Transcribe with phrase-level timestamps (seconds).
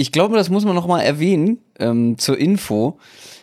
[0.00, 2.98] ich glaube, das muss man noch mal erwähnen ähm, zur Info.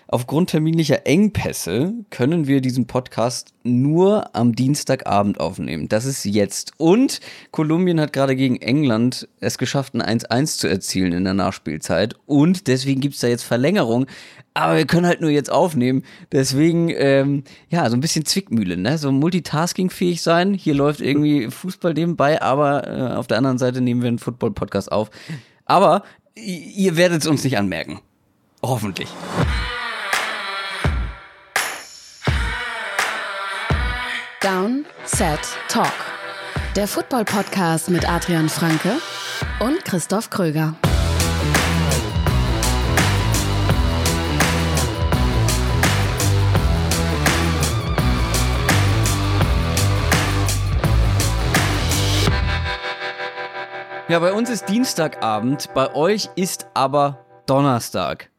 [0.08, 5.88] Aufgrund terminlicher Engpässe können wir diesen Podcast nur am Dienstagabend aufnehmen.
[5.88, 6.72] Das ist jetzt.
[6.78, 7.20] Und
[7.52, 12.16] Kolumbien hat gerade gegen England es geschafft, ein 1-1 zu erzielen in der Nachspielzeit.
[12.26, 14.08] Und deswegen gibt's da jetzt Verlängerung.
[14.56, 16.02] Aber wir können halt nur jetzt aufnehmen.
[16.32, 18.98] Deswegen, ähm, ja, so ein bisschen Zwickmühle, ne?
[18.98, 20.56] So multitaskingfähig sein.
[20.56, 24.92] Hier läuft irgendwie Fußball nebenbei, aber äh, auf der anderen Seite nehmen wir einen Football-Podcast
[24.92, 25.12] auf.
[25.66, 26.02] Aber
[26.38, 28.00] ihr werdet es uns nicht anmerken.
[28.62, 29.10] Hoffentlich.
[34.42, 35.92] Down, Set, Talk.
[36.76, 38.98] Der Football-Podcast mit Adrian Franke
[39.60, 40.76] und Christoph Kröger.
[54.10, 58.30] Ja, bei uns ist Dienstagabend, bei euch ist aber Donnerstag.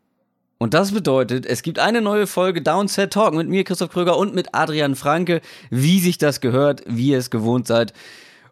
[0.57, 4.35] Und das bedeutet, es gibt eine neue Folge Downset Talk mit mir, Christoph Kröger und
[4.35, 7.93] mit Adrian Franke, wie sich das gehört, wie ihr es gewohnt seid.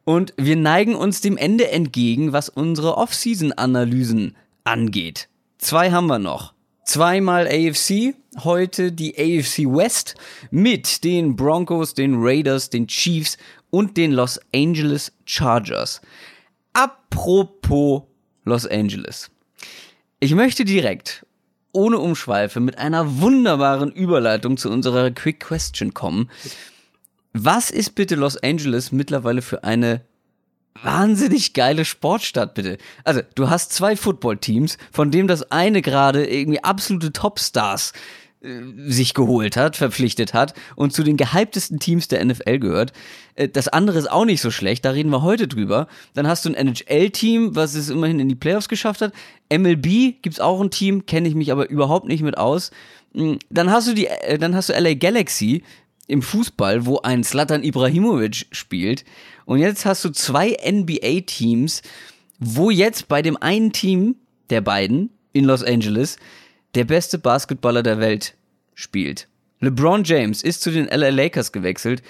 [0.05, 5.31] Und wir neigen uns dem Ende entgegen, was unsere Off-Season-Analysen angeht.
[5.57, 6.53] Zwei haben wir noch.
[6.85, 8.15] Zweimal AFC,
[8.45, 10.17] heute die AFC West
[10.51, 13.39] mit den Broncos, den Raiders, den Chiefs
[13.71, 16.03] und den Los Angeles Chargers.
[16.77, 18.03] Apropos
[18.45, 19.31] Los Angeles.
[20.21, 21.25] Ich möchte direkt,
[21.73, 26.31] ohne Umschweife, mit einer wunderbaren Überleitung zu unserer Quick Question kommen.
[27.33, 30.03] Was ist bitte Los Angeles mittlerweile für eine
[30.83, 32.77] wahnsinnig geile Sportstadt, bitte.
[33.05, 37.95] Also, du hast zwei Footballteams, von dem das eine gerade irgendwie absolute Topstars
[38.89, 42.93] sich geholt hat, verpflichtet hat und zu den gehyptesten Teams der NFL gehört.
[43.35, 45.89] Äh, das andere ist auch nicht so schlecht, da reden wir heute drüber.
[46.15, 49.13] Dann hast du ein NHL-Team, was es immerhin in die Playoffs geschafft hat.
[49.53, 52.71] MLB gibt's auch ein Team, kenne ich mich aber überhaupt nicht mit aus.
[53.13, 55.63] Mm, dann hast du die, äh, dann hast du LA Galaxy
[56.07, 59.05] im Fußball, wo ein Slatan Ibrahimovic spielt.
[59.45, 61.83] Und jetzt hast du zwei NBA-Teams,
[62.39, 64.17] wo jetzt bei dem einen Team
[64.51, 66.17] der beiden in Los Angeles
[66.75, 68.35] der beste Basketballer der Welt
[68.75, 69.29] spielt.
[69.61, 72.03] LeBron James ist zu den LA Lakers gewechselt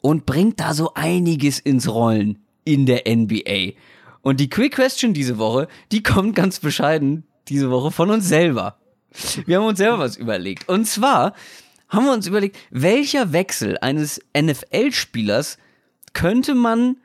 [0.00, 3.72] und bringt da so einiges ins Rollen in der NBA.
[4.22, 8.78] Und die Quick Question diese Woche, die kommt ganz bescheiden diese Woche von uns selber.
[9.46, 10.68] Wir haben uns selber was überlegt.
[10.68, 11.34] Und zwar
[11.88, 15.58] haben wir uns überlegt, welcher Wechsel eines NFL-Spielers
[16.12, 16.96] könnte man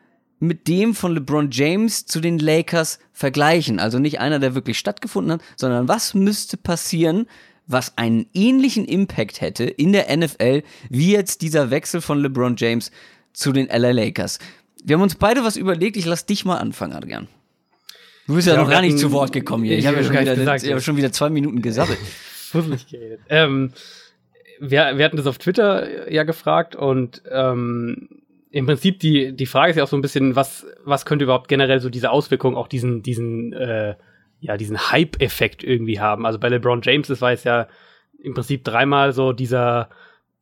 [0.42, 3.80] mit dem von LeBron James zu den Lakers vergleichen.
[3.80, 7.28] Also nicht einer, der wirklich stattgefunden hat, sondern was müsste passieren,
[7.68, 12.92] was einen ähnlichen Impact hätte in der NFL, wie jetzt dieser Wechsel von LeBron James
[13.34, 14.40] zu den LA Lakers.
[14.84, 15.96] Wir haben uns beide was überlegt.
[15.96, 17.28] Ich lass dich mal anfangen, Adrian.
[18.26, 19.74] Du bist ja, ja noch gar nicht zu Wort gekommen hier.
[19.74, 22.00] Ich, ich habe ja schon wieder, gesagt, ich hab schon wieder zwei Minuten gesabbelt.
[22.50, 23.20] Fusselig geredet.
[23.30, 23.74] Ähm,
[24.60, 28.21] wir, wir hatten das auf Twitter ja gefragt und ähm,
[28.52, 31.48] im Prinzip die, die Frage ist ja auch so ein bisschen, was, was könnte überhaupt
[31.48, 33.96] generell so diese Auswirkung, auch diesen, diesen, äh,
[34.42, 36.26] ja, diesen Hype-Effekt irgendwie haben.
[36.26, 37.68] Also bei LeBron James, das war jetzt ja
[38.22, 39.90] im Prinzip dreimal so dieser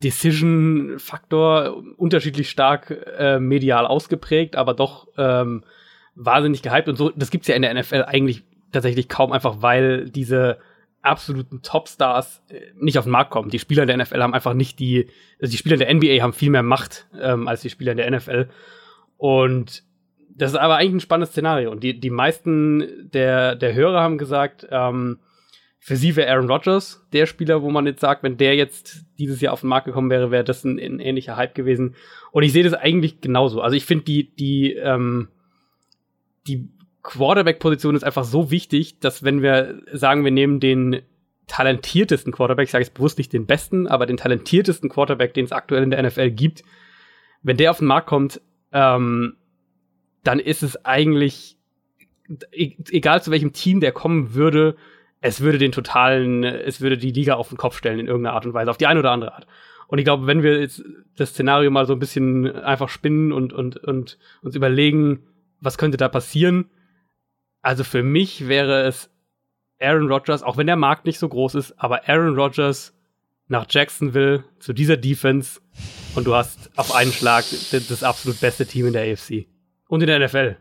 [0.02, 5.62] Decision-Faktor, unterschiedlich stark äh, medial ausgeprägt, aber doch ähm,
[6.14, 7.10] wahnsinnig gehypt und so.
[7.10, 8.42] Das gibt's ja in der NFL eigentlich
[8.72, 10.58] tatsächlich kaum einfach, weil diese
[11.02, 13.50] absoluten Topstars äh, nicht auf den Markt kommen.
[13.50, 15.08] Die Spieler der NFL haben einfach nicht die,
[15.40, 18.48] also die Spieler der NBA haben viel mehr Macht ähm, als die Spieler der NFL.
[19.16, 19.82] Und
[20.28, 21.70] das ist aber eigentlich ein spannendes Szenario.
[21.70, 25.18] Und die, die meisten der, der Hörer haben gesagt, ähm,
[25.78, 29.40] für sie wäre Aaron Rodgers der Spieler, wo man jetzt sagt, wenn der jetzt dieses
[29.40, 31.94] Jahr auf den Markt gekommen wäre, wäre das ein, ein ähnlicher Hype gewesen.
[32.32, 33.62] Und ich sehe das eigentlich genauso.
[33.62, 35.28] Also ich finde die, die, ähm,
[36.46, 36.68] die
[37.02, 41.02] Quarterback-Position ist einfach so wichtig, dass wenn wir sagen, wir nehmen den
[41.46, 45.52] talentiertesten Quarterback, ich sage jetzt bewusst nicht den besten, aber den talentiertesten Quarterback, den es
[45.52, 46.62] aktuell in der NFL gibt,
[47.42, 48.40] wenn der auf den Markt kommt,
[48.72, 49.36] ähm,
[50.22, 51.56] dann ist es eigentlich,
[52.52, 54.76] e-, egal zu welchem Team der kommen würde,
[55.20, 58.46] es würde den totalen, es würde die Liga auf den Kopf stellen in irgendeiner Art
[58.46, 59.46] und Weise, auf die eine oder andere Art.
[59.88, 60.84] Und ich glaube, wenn wir jetzt
[61.16, 65.24] das Szenario mal so ein bisschen einfach spinnen und, und, und uns überlegen,
[65.60, 66.66] was könnte da passieren,
[67.62, 69.10] also für mich wäre es
[69.80, 72.92] Aaron Rodgers, auch wenn der Markt nicht so groß ist, aber Aaron Rodgers
[73.48, 75.60] nach Jacksonville zu dieser Defense
[76.14, 79.46] und du hast auf einen Schlag das, absolut beste Team in der AFC
[79.88, 80.56] und in der NFL.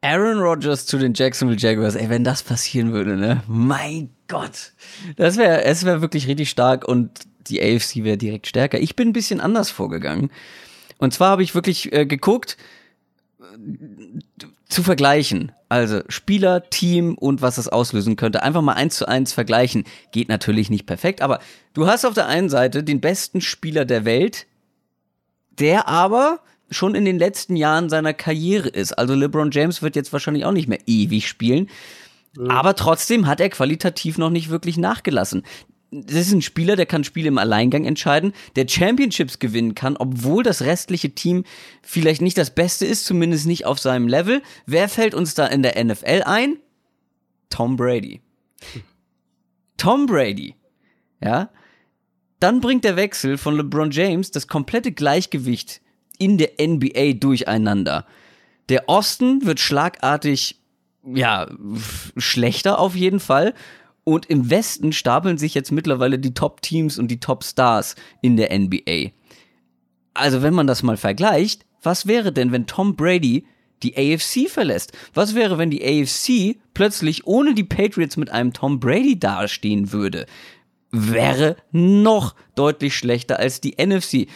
[0.00, 3.42] Aaron Rodgers zu den Jacksonville Jaguars, ey, wenn das passieren würde, ne?
[3.46, 4.72] Mein Gott.
[5.16, 7.10] Das wäre, es wäre wirklich richtig stark und
[7.48, 8.78] die AFC wäre direkt stärker.
[8.78, 10.30] Ich bin ein bisschen anders vorgegangen.
[10.98, 12.56] Und zwar habe ich wirklich äh, geguckt,
[14.68, 19.32] zu vergleichen, also Spieler, Team und was das auslösen könnte, einfach mal eins zu eins
[19.32, 21.40] vergleichen, geht natürlich nicht perfekt, aber
[21.72, 24.46] du hast auf der einen Seite den besten Spieler der Welt,
[25.50, 26.40] der aber
[26.70, 28.92] schon in den letzten Jahren seiner Karriere ist.
[28.92, 31.68] Also LeBron James wird jetzt wahrscheinlich auch nicht mehr ewig spielen.
[32.48, 35.42] Aber trotzdem hat er qualitativ noch nicht wirklich nachgelassen.
[35.90, 40.42] Das ist ein Spieler, der kann Spiele im Alleingang entscheiden, der Championships gewinnen kann, obwohl
[40.42, 41.44] das restliche Team
[41.82, 44.42] vielleicht nicht das Beste ist, zumindest nicht auf seinem Level.
[44.66, 46.56] Wer fällt uns da in der NFL ein?
[47.50, 48.20] Tom Brady.
[49.76, 50.54] Tom Brady.
[51.22, 51.50] Ja.
[52.40, 55.80] Dann bringt der Wechsel von LeBron James das komplette Gleichgewicht
[56.18, 58.06] in der NBA durcheinander.
[58.68, 60.60] Der Osten wird schlagartig,
[61.04, 61.48] ja,
[62.16, 63.54] schlechter auf jeden Fall.
[64.08, 69.10] Und im Westen stapeln sich jetzt mittlerweile die Top-Teams und die Top-Stars in der NBA.
[70.14, 73.46] Also, wenn man das mal vergleicht, was wäre denn, wenn Tom Brady
[73.82, 74.92] die AFC verlässt?
[75.12, 80.26] Was wäre, wenn die AFC plötzlich ohne die Patriots mit einem Tom Brady dastehen würde?
[80.98, 84.28] Wäre noch deutlich schlechter als die NFC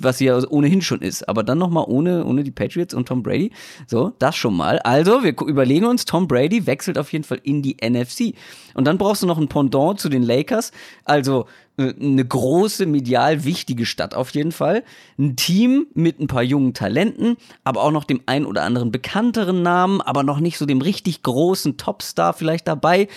[0.00, 1.28] was sie ja ohnehin schon ist.
[1.28, 3.52] Aber dann nochmal ohne, ohne die Patriots und Tom Brady.
[3.86, 4.78] So, das schon mal.
[4.80, 8.34] Also, wir überlegen uns, Tom Brady wechselt auf jeden Fall in die NFC.
[8.74, 10.72] Und dann brauchst du noch ein Pendant zu den Lakers.
[11.04, 11.46] Also,
[11.78, 14.84] äh, eine große, medial wichtige Stadt auf jeden Fall.
[15.18, 19.62] Ein Team mit ein paar jungen Talenten, aber auch noch dem ein oder anderen bekannteren
[19.62, 23.08] Namen, aber noch nicht so dem richtig großen Topstar vielleicht dabei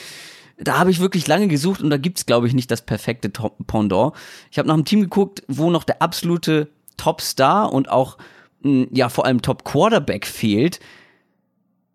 [0.60, 4.14] da habe ich wirklich lange gesucht und da gibt's glaube ich, nicht das perfekte Pendant.
[4.52, 8.18] Ich habe nach einem Team geguckt, wo noch der absolute Top-Star und auch,
[8.62, 10.80] hm, ja, vor allem Top-Quarterback fehlt.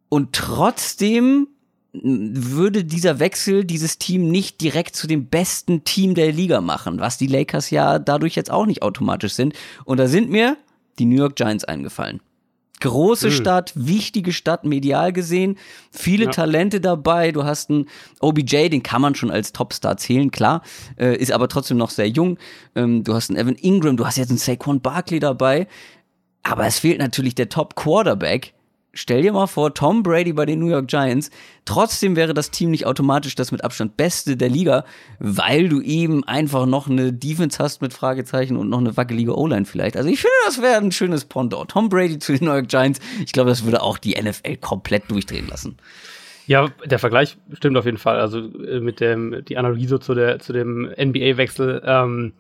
[0.09, 1.49] Und trotzdem
[1.93, 7.01] hm, würde dieser Wechsel dieses Team nicht direkt zu dem besten Team der Liga machen,
[7.01, 9.55] was die Lakers ja dadurch jetzt auch nicht automatisch sind.
[9.85, 10.57] Und da sind mir
[10.99, 12.21] die New York Giants eingefallen.
[12.85, 13.33] Große mhm.
[13.33, 15.57] Stadt, wichtige Stadt, medial gesehen,
[15.91, 16.31] viele ja.
[16.31, 17.33] Talente dabei.
[17.33, 17.87] Du hast einen
[18.21, 20.61] OBJ, den kann man schon als Topstar zählen, klar,
[20.99, 22.37] äh, ist aber trotzdem noch sehr jung.
[22.75, 25.67] Ähm, du hast einen Evan Ingram, du hast jetzt einen Saquon Barkley dabei.
[26.43, 28.53] Aber es fehlt natürlich der Top Quarterback
[28.94, 31.31] stell dir mal vor, Tom Brady bei den New York Giants.
[31.64, 34.85] Trotzdem wäre das Team nicht automatisch das mit Abstand Beste der Liga,
[35.19, 39.64] weil du eben einfach noch eine Defense hast mit Fragezeichen und noch eine wackelige O-Line
[39.64, 39.96] vielleicht.
[39.96, 41.70] Also ich finde, das wäre ein schönes Pendant.
[41.70, 43.00] Tom Brady zu den New York Giants.
[43.25, 45.76] Ich glaube, das würde auch die NFL komplett durchdrehen lassen.
[46.46, 48.20] Ja, der Vergleich stimmt auf jeden Fall.
[48.20, 51.82] Also äh, mit dem, die Analogie so zu, der, zu dem NBA-Wechsel.
[51.85, 52.32] Ähm,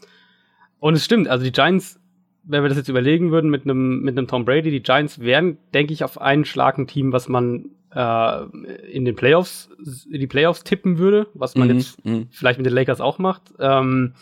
[0.80, 1.98] und es stimmt, also die Giants
[2.46, 5.58] wenn wir das jetzt überlegen würden mit einem mit einem Tom Brady, die Giants wären,
[5.72, 8.44] denke ich, auf einen Schlag ein Team, was man äh,
[8.90, 9.70] in den Playoffs,
[10.10, 12.24] in die Playoffs tippen würde, was man mhm, jetzt mh.
[12.30, 13.42] vielleicht mit den Lakers auch macht.
[13.58, 14.14] Ähm,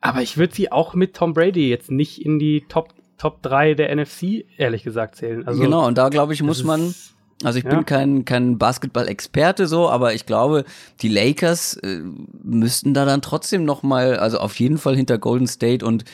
[0.00, 3.74] aber ich würde sie auch mit Tom Brady jetzt nicht in die Top Top 3
[3.74, 5.46] der NFC, ehrlich gesagt, zählen.
[5.46, 6.94] Also, genau, und da glaube ich, muss man.
[7.42, 7.70] Also ich ja.
[7.70, 10.64] bin kein, kein Basketball-Experte so, aber ich glaube,
[11.00, 12.00] die Lakers äh,
[12.42, 16.04] müssten da dann trotzdem noch mal, also auf jeden Fall hinter Golden State und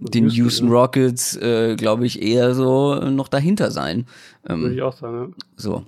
[0.00, 4.06] den Houston Rockets, äh, glaube ich, eher so noch dahinter sein.
[4.48, 5.44] Ähm, Würde ich auch sagen, ja.
[5.56, 5.84] So.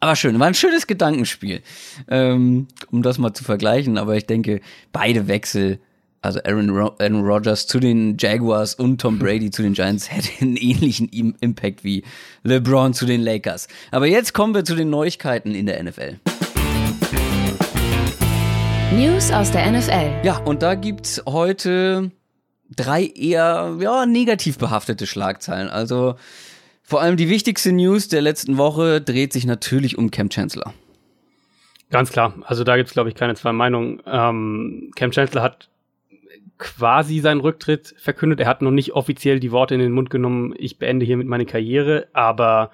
[0.00, 1.62] Aber schön, war ein schönes Gedankenspiel,
[2.08, 3.98] ähm, um das mal zu vergleichen.
[3.98, 4.60] Aber ich denke,
[4.92, 5.78] beide Wechsel,
[6.22, 10.28] also Aaron, Ro Aaron Rodgers zu den Jaguars und Tom Brady zu den Giants, hätte
[10.40, 12.02] einen ähnlichen Impact wie
[12.42, 13.68] LeBron zu den Lakers.
[13.92, 16.18] Aber jetzt kommen wir zu den Neuigkeiten in der NFL.
[18.94, 20.10] News aus der NFL.
[20.24, 22.10] Ja, und da gibt's heute
[22.76, 25.68] drei eher ja, negativ behaftete Schlagzeilen.
[25.68, 26.16] Also
[26.82, 30.74] vor allem die wichtigste News der letzten Woche dreht sich natürlich um Cam Chancellor.
[31.90, 32.34] Ganz klar.
[32.44, 34.02] Also da gibt es, glaube ich, keine zwei Meinungen.
[34.06, 35.68] Ähm, Cam Chancellor hat
[36.58, 38.40] quasi seinen Rücktritt verkündet.
[38.40, 41.44] Er hat noch nicht offiziell die Worte in den Mund genommen, ich beende hiermit meine
[41.44, 42.70] Karriere, aber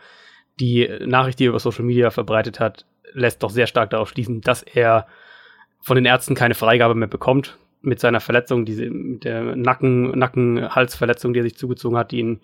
[0.61, 4.43] die Nachricht, die er über Social Media verbreitet hat, lässt doch sehr stark darauf schließen,
[4.43, 5.07] dass er
[5.81, 11.33] von den Ärzten keine Freigabe mehr bekommt mit seiner Verletzung, diese, mit der Nacken, Nacken-Halsverletzung,
[11.33, 12.41] die er sich zugezogen hat, die ihn,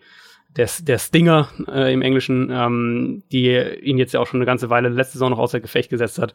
[0.57, 4.71] der, der Stinger äh, im Englischen, ähm, die ihn jetzt ja auch schon eine ganze
[4.71, 6.35] Weile letzte Saison noch außer Gefecht gesetzt hat.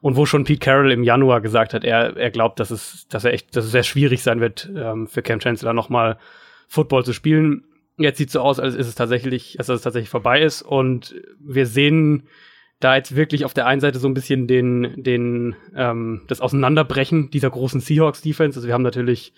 [0.00, 3.24] Und wo schon Pete Carroll im Januar gesagt hat, er, er glaubt, dass es, dass
[3.24, 6.18] er echt, dass es sehr schwierig sein wird, ähm, für Cam Chancellor nochmal
[6.68, 7.64] Football zu spielen.
[7.98, 10.62] Jetzt sieht so aus, als ist es tatsächlich, als es tatsächlich vorbei ist.
[10.62, 12.24] Und wir sehen
[12.80, 17.30] da jetzt wirklich auf der einen Seite so ein bisschen den, den, ähm, das Auseinanderbrechen
[17.30, 18.58] dieser großen Seahawks-Defense.
[18.58, 19.34] Also wir haben natürlich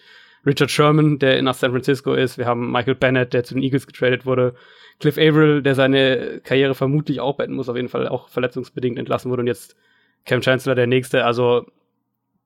[0.47, 2.39] Richard Sherman, der nach San Francisco ist.
[2.39, 4.55] Wir haben Michael Bennett, der zu den Eagles getradet wurde.
[5.01, 9.31] Cliff Averill, der seine Karriere vermutlich auch beenden muss, auf jeden Fall auch verletzungsbedingt entlassen
[9.31, 9.41] wurde.
[9.41, 9.77] Und jetzt
[10.25, 11.25] Cam Chancellor, der nächste.
[11.25, 11.67] Also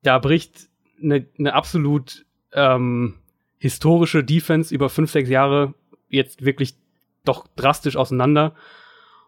[0.01, 0.67] da bricht
[1.01, 3.15] eine, eine absolut ähm,
[3.59, 5.75] historische Defense über fünf, sechs Jahre
[6.09, 6.75] jetzt wirklich
[7.23, 8.55] doch drastisch auseinander.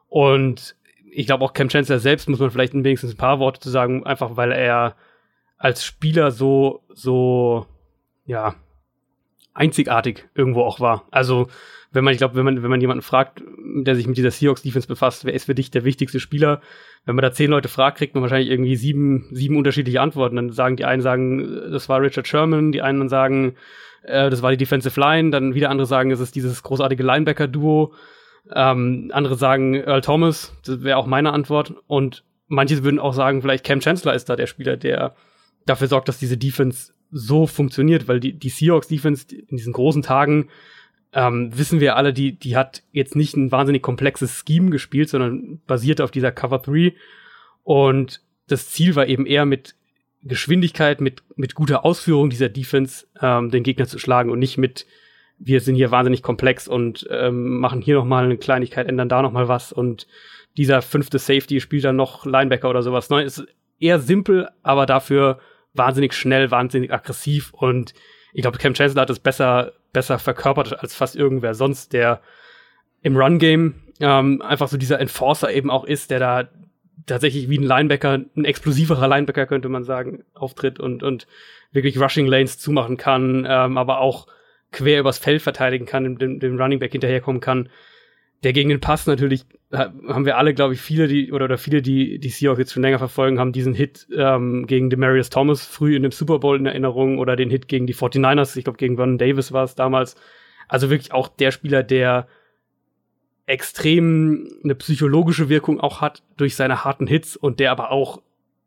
[0.08, 0.76] Und
[1.12, 4.06] ich glaube auch Cam Chancellor selbst muss man vielleicht wenigstens ein paar Worte zu sagen,
[4.06, 4.96] einfach weil er
[5.58, 7.66] als Spieler so, so,
[8.26, 8.56] ja,
[9.54, 11.06] einzigartig irgendwo auch war.
[11.12, 11.50] Also,
[11.92, 13.44] wenn man, ich glaube, wenn man, wenn man jemanden fragt,
[13.76, 16.62] der sich mit dieser Seahawks Defense befasst, wer ist für dich der wichtigste Spieler?
[17.06, 20.36] Wenn man da zehn Leute fragt, kriegt man wahrscheinlich irgendwie sieben, sieben unterschiedliche Antworten.
[20.36, 23.56] Dann sagen die einen sagen, das war Richard Sherman, die einen sagen,
[24.04, 27.94] äh, das war die Defensive Line, dann wieder andere sagen, es ist dieses großartige Linebacker-Duo.
[28.54, 31.74] Ähm, andere sagen Earl Thomas, das wäre auch meine Antwort.
[31.88, 35.16] Und manche würden auch sagen, vielleicht Cam Chancellor ist da der Spieler, der
[35.66, 40.02] dafür sorgt, dass diese Defense so funktioniert, weil die, die Seahawks Defense in diesen großen
[40.02, 40.50] Tagen
[41.14, 45.60] ähm, wissen wir alle, die, die hat jetzt nicht ein wahnsinnig komplexes Scheme gespielt, sondern
[45.66, 46.94] basierte auf dieser Cover 3.
[47.64, 49.76] Und das Ziel war eben eher mit
[50.22, 54.86] Geschwindigkeit, mit, mit guter Ausführung dieser Defense ähm, den Gegner zu schlagen und nicht mit,
[55.40, 59.48] wir sind hier wahnsinnig komplex und ähm, machen hier nochmal eine Kleinigkeit, ändern da nochmal
[59.48, 60.08] was und
[60.58, 63.10] dieser fünfte Safety spielt dann noch Linebacker oder sowas.
[63.10, 63.46] Nein, ist
[63.80, 65.40] eher simpel, aber dafür
[65.74, 67.94] wahnsinnig schnell, wahnsinnig aggressiv und
[68.34, 72.22] ich glaube, Cam Chancellor hat es besser, besser verkörpert als fast irgendwer sonst, der
[73.02, 76.50] im Run-Game ähm, einfach so dieser Enforcer eben auch ist, der da
[77.06, 81.28] tatsächlich wie ein Linebacker, ein explosiverer Linebacker könnte man sagen, auftritt und, und
[81.72, 84.28] wirklich Rushing Lanes zumachen kann, ähm, aber auch
[84.72, 87.70] quer übers Feld verteidigen kann, dem, dem Running Back hinterherkommen kann
[88.44, 91.82] der gegen den Pass natürlich haben wir alle, glaube ich, viele, die oder, oder viele,
[91.82, 95.96] die die Seahawks jetzt schon länger verfolgen, haben diesen Hit ähm, gegen Demarius Thomas früh
[95.96, 98.96] in dem Super Bowl in Erinnerung oder den Hit gegen die 49ers, ich glaube gegen
[98.96, 100.16] Vernon Davis war es damals.
[100.68, 102.28] Also wirklich auch der Spieler, der
[103.46, 108.22] extrem eine psychologische Wirkung auch hat durch seine harten Hits und der aber auch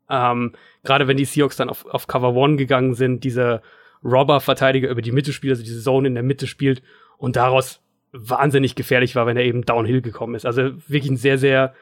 [0.09, 3.61] ähm, gerade wenn die Seahawks dann auf, auf Cover One gegangen sind, diese
[4.03, 6.81] Robber-Verteidiger über die Mitte spielt, also diese Zone in der Mitte spielt
[7.17, 7.81] und daraus
[8.11, 10.45] wahnsinnig gefährlich war, wenn er eben downhill gekommen ist.
[10.45, 11.73] Also wirklich ein sehr, sehr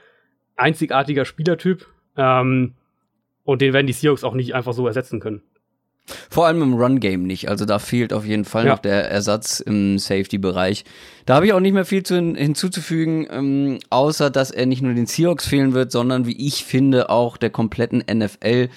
[0.56, 1.88] einzigartiger Spielertyp.
[2.16, 2.74] Ähm,
[3.44, 5.42] und den werden die Seahawks auch nicht einfach so ersetzen können.
[6.30, 7.50] Vor allem im Run-Game nicht.
[7.50, 8.72] Also da fehlt auf jeden Fall ja.
[8.72, 10.84] noch der Ersatz im Safety-Bereich.
[11.26, 14.94] Da habe ich auch nicht mehr viel zu, hinzuzufügen, ähm, außer dass er nicht nur
[14.94, 18.70] den Seahawks fehlen wird, sondern wie ich finde auch der kompletten NFL.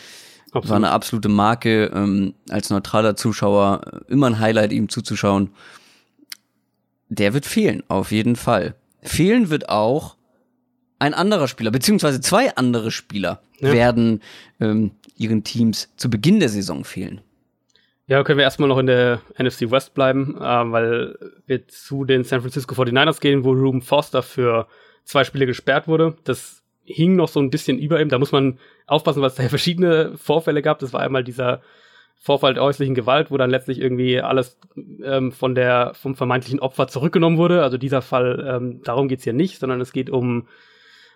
[0.55, 0.71] Absolut.
[0.71, 5.51] War eine absolute Marke, ähm, als neutraler Zuschauer immer ein Highlight, ihm zuzuschauen
[7.09, 8.75] der wird fehlen, auf jeden Fall.
[9.03, 10.17] Fehlen wird auch
[10.99, 13.73] ein anderer Spieler, beziehungsweise zwei andere Spieler ja.
[13.73, 14.23] werden
[14.61, 17.21] ähm, ihren Teams zu Beginn der Saison fehlen.
[18.07, 22.25] Ja, können wir erstmal noch in der NFC West bleiben, äh, weil wir zu den
[22.25, 24.67] San Francisco 49ers gehen, wo Ruben Foster für
[25.05, 26.17] zwei Spiele gesperrt wurde.
[26.25, 28.09] Das hing noch so ein bisschen über ihm.
[28.09, 30.79] Da muss man aufpassen, weil es da ja verschiedene Vorfälle gab.
[30.79, 31.63] Das war einmal dieser
[32.17, 34.59] Vorfall der häuslichen Gewalt, wo dann letztlich irgendwie alles
[35.03, 37.63] ähm, von der, vom vermeintlichen Opfer zurückgenommen wurde.
[37.63, 40.49] Also dieser Fall, ähm, darum geht's hier nicht, sondern es geht um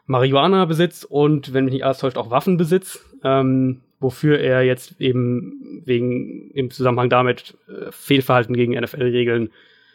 [0.07, 6.51] Marihuana-Besitz und, wenn mich nicht alles täuscht, auch Waffenbesitz, ähm, wofür er jetzt eben wegen
[6.53, 9.51] im Zusammenhang damit äh, Fehlverhalten gegen NFL-Regeln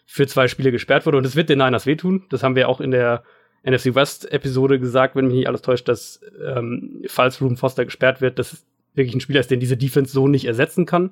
[0.05, 1.17] für zwei Spiele gesperrt wurde.
[1.17, 2.23] Und es wird den Niners wehtun.
[2.29, 3.23] Das haben wir auch in der
[3.63, 8.39] NFC West-Episode gesagt, wenn mich nicht alles täuscht, dass ähm, falls Ruben Foster gesperrt wird,
[8.39, 11.11] dass wirklich ein Spieler ist, den diese Defense so nicht ersetzen kann.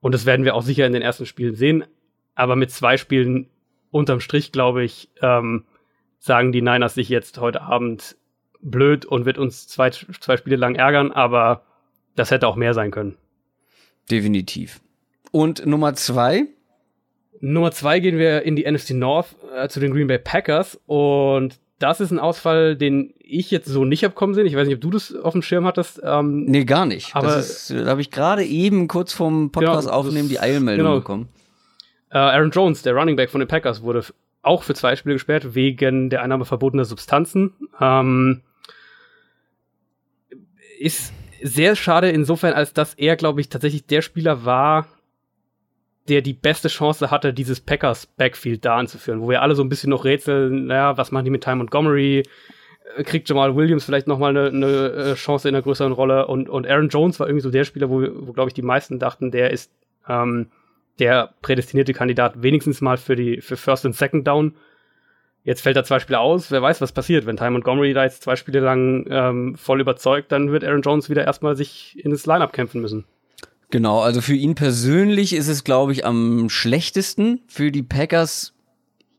[0.00, 1.84] Und das werden wir auch sicher in den ersten Spielen sehen.
[2.34, 3.48] Aber mit zwei Spielen
[3.90, 5.64] unterm Strich, glaube ich, ähm,
[6.18, 8.16] sagen die Niners sich jetzt heute Abend
[8.60, 11.62] blöd und wird uns zwei, zwei Spiele lang ärgern, aber
[12.14, 13.16] das hätte auch mehr sein können.
[14.10, 14.80] Definitiv.
[15.32, 16.46] Und Nummer zwei?
[17.40, 21.58] Nummer zwei gehen wir in die NFC North äh, zu den Green Bay Packers und
[21.78, 24.46] das ist ein Ausfall, den ich jetzt so nicht hab kommen sehen.
[24.46, 26.00] Ich weiß nicht, ob du das auf dem Schirm hattest.
[26.02, 27.14] Ähm, nee, gar nicht.
[27.14, 30.86] Aber das ist, da habe ich gerade eben kurz vorm Podcast genau, aufnehmen die Eilmeldung
[30.86, 30.98] genau.
[30.98, 31.28] bekommen.
[32.10, 34.04] Äh, Aaron Jones, der Running Back von den Packers, wurde
[34.42, 37.52] auch für zwei Spiele gesperrt wegen der Einnahme verbotener Substanzen.
[37.80, 38.42] Ähm,
[40.78, 41.12] ist
[41.42, 44.86] sehr schade insofern, als dass er, glaube ich, tatsächlich der Spieler war,
[46.08, 49.68] der die beste Chance hatte, dieses Packers Backfield da anzuführen, wo wir alle so ein
[49.68, 52.22] bisschen noch rätseln, naja, was machen die mit Ty Montgomery?
[52.96, 56.26] Äh, kriegt Jamal Williams vielleicht noch mal eine, eine äh, Chance in einer größeren Rolle
[56.26, 58.98] und, und Aaron Jones war irgendwie so der Spieler, wo, wo glaube ich, die meisten
[58.98, 59.70] dachten, der ist
[60.08, 60.48] ähm,
[60.98, 64.54] der prädestinierte Kandidat wenigstens mal für die für First und Second Down.
[65.44, 66.50] Jetzt fällt er zwei Spiele aus.
[66.50, 67.24] Wer weiß, was passiert.
[67.24, 71.08] Wenn Ty Montgomery da jetzt zwei Spiele lang ähm, voll überzeugt, dann wird Aaron Jones
[71.08, 73.04] wieder erstmal sich in das Lineup kämpfen müssen.
[73.70, 77.40] Genau, also für ihn persönlich ist es, glaube ich, am schlechtesten.
[77.48, 78.52] Für die Packers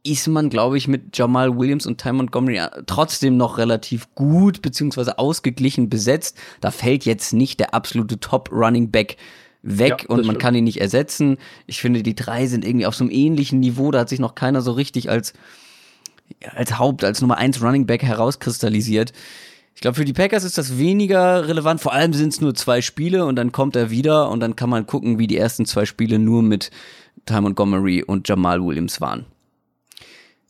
[0.03, 4.61] ist man, glaube ich, mit Jamal Williams und Ty Montgomery äh, trotzdem noch relativ gut
[4.61, 6.37] beziehungsweise ausgeglichen besetzt.
[6.61, 9.17] Da fällt jetzt nicht der absolute Top-Running Back
[9.63, 10.39] weg ja, und man stimmt.
[10.39, 11.37] kann ihn nicht ersetzen.
[11.65, 13.91] Ich finde, die drei sind irgendwie auf so einem ähnlichen Niveau.
[13.91, 15.33] Da hat sich noch keiner so richtig als
[16.53, 19.13] als Haupt, als Nummer 1 Running Back herauskristallisiert.
[19.77, 21.79] Ich glaube, für die Packers ist das weniger relevant.
[21.81, 24.71] Vor allem sind es nur zwei Spiele und dann kommt er wieder und dann kann
[24.71, 26.71] man gucken, wie die ersten zwei Spiele nur mit
[27.27, 29.27] Ty Montgomery und Jamal Williams waren.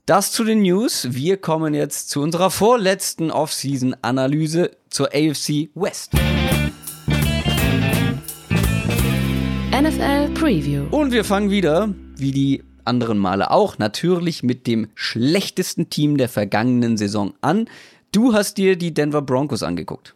[0.05, 1.09] Das zu den News.
[1.11, 6.13] Wir kommen jetzt zu unserer vorletzten Offseason-Analyse zur AFC West.
[9.73, 10.85] NFL Preview.
[10.91, 16.29] Und wir fangen wieder, wie die anderen Male auch, natürlich mit dem schlechtesten Team der
[16.29, 17.67] vergangenen Saison an.
[18.11, 20.15] Du hast dir die Denver Broncos angeguckt.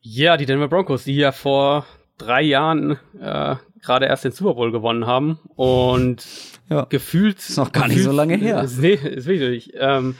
[0.00, 1.86] Ja, die Denver Broncos, die ja vor
[2.18, 6.24] drei Jahren äh, gerade erst den Super Bowl gewonnen haben und
[6.68, 6.84] ja.
[6.84, 7.38] gefühlt.
[7.38, 8.66] Ist noch gar gefühlt, nicht so lange her.
[8.78, 9.72] Nee, ist wirklich.
[9.74, 10.16] Ähm,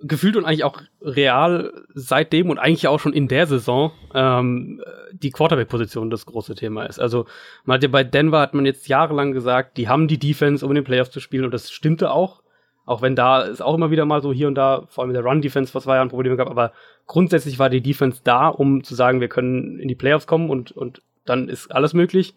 [0.00, 4.82] gefühlt und eigentlich auch real seitdem und eigentlich auch schon in der Saison ähm,
[5.12, 6.98] die Quarterback-Position das große Thema ist.
[6.98, 7.26] Also
[7.64, 10.70] man hat ja bei Denver hat man jetzt jahrelang gesagt, die haben die Defense, um
[10.72, 12.42] in den Playoffs zu spielen und das stimmte auch.
[12.86, 15.14] Auch wenn da es auch immer wieder mal so hier und da, vor allem in
[15.14, 16.72] der Run-Defense vor zwei Jahren Probleme gab, aber
[17.06, 20.72] grundsätzlich war die Defense da, um zu sagen, wir können in die Playoffs kommen und,
[20.72, 22.34] und dann ist alles möglich.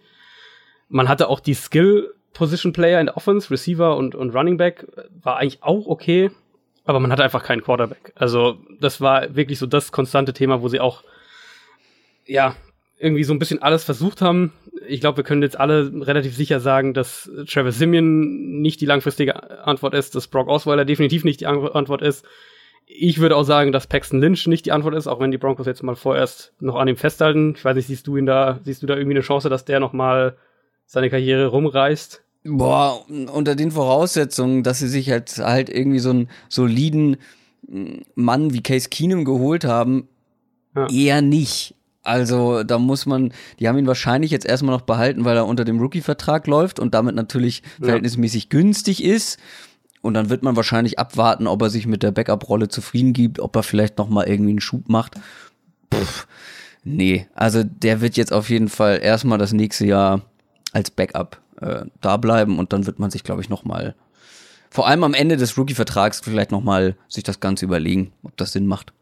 [0.90, 4.88] Man hatte auch die Skill Position Player in der Offense, Receiver und, und Running Back,
[5.22, 6.32] war eigentlich auch okay,
[6.86, 8.14] aber man hatte einfach keinen Quarterback.
[8.16, 11.04] Also, das war wirklich so das konstante Thema, wo sie auch,
[12.26, 12.56] ja,
[12.98, 14.52] irgendwie so ein bisschen alles versucht haben.
[14.90, 19.66] Ich glaube, wir können jetzt alle relativ sicher sagen, dass Travis Simeon nicht die langfristige
[19.66, 22.26] Antwort ist, dass Brock Osweiler definitiv nicht die Antwort ist.
[22.86, 25.68] Ich würde auch sagen, dass Paxton Lynch nicht die Antwort ist, auch wenn die Broncos
[25.68, 27.54] jetzt mal vorerst noch an ihm festhalten.
[27.56, 29.80] Ich weiß nicht, siehst du ihn da, siehst du da irgendwie eine Chance, dass der
[29.80, 30.38] noch mal
[30.88, 32.24] seine Karriere rumreißt?
[32.46, 37.18] Boah, unter den Voraussetzungen, dass sie sich halt, halt irgendwie so einen soliden
[37.68, 40.08] mm, Mann wie Case Keenum geholt haben,
[40.76, 40.88] ja.
[40.90, 41.76] eher nicht.
[42.04, 45.66] Also da muss man, die haben ihn wahrscheinlich jetzt erstmal noch behalten, weil er unter
[45.66, 47.86] dem Rookie-Vertrag läuft und damit natürlich ja.
[47.86, 49.38] verhältnismäßig günstig ist.
[50.02, 53.56] Und dann wird man wahrscheinlich abwarten, ob er sich mit der Backup-Rolle zufrieden gibt, ob
[53.56, 55.16] er vielleicht noch mal irgendwie einen Schub macht.
[55.94, 56.26] Pff,
[56.86, 60.22] nee, also der wird jetzt auf jeden Fall erstmal das nächste Jahr
[60.72, 63.94] als Backup äh, da bleiben und dann wird man sich, glaube ich, noch mal
[64.70, 68.52] vor allem am Ende des Rookie-Vertrags vielleicht noch mal sich das Ganze überlegen, ob das
[68.52, 68.94] Sinn macht.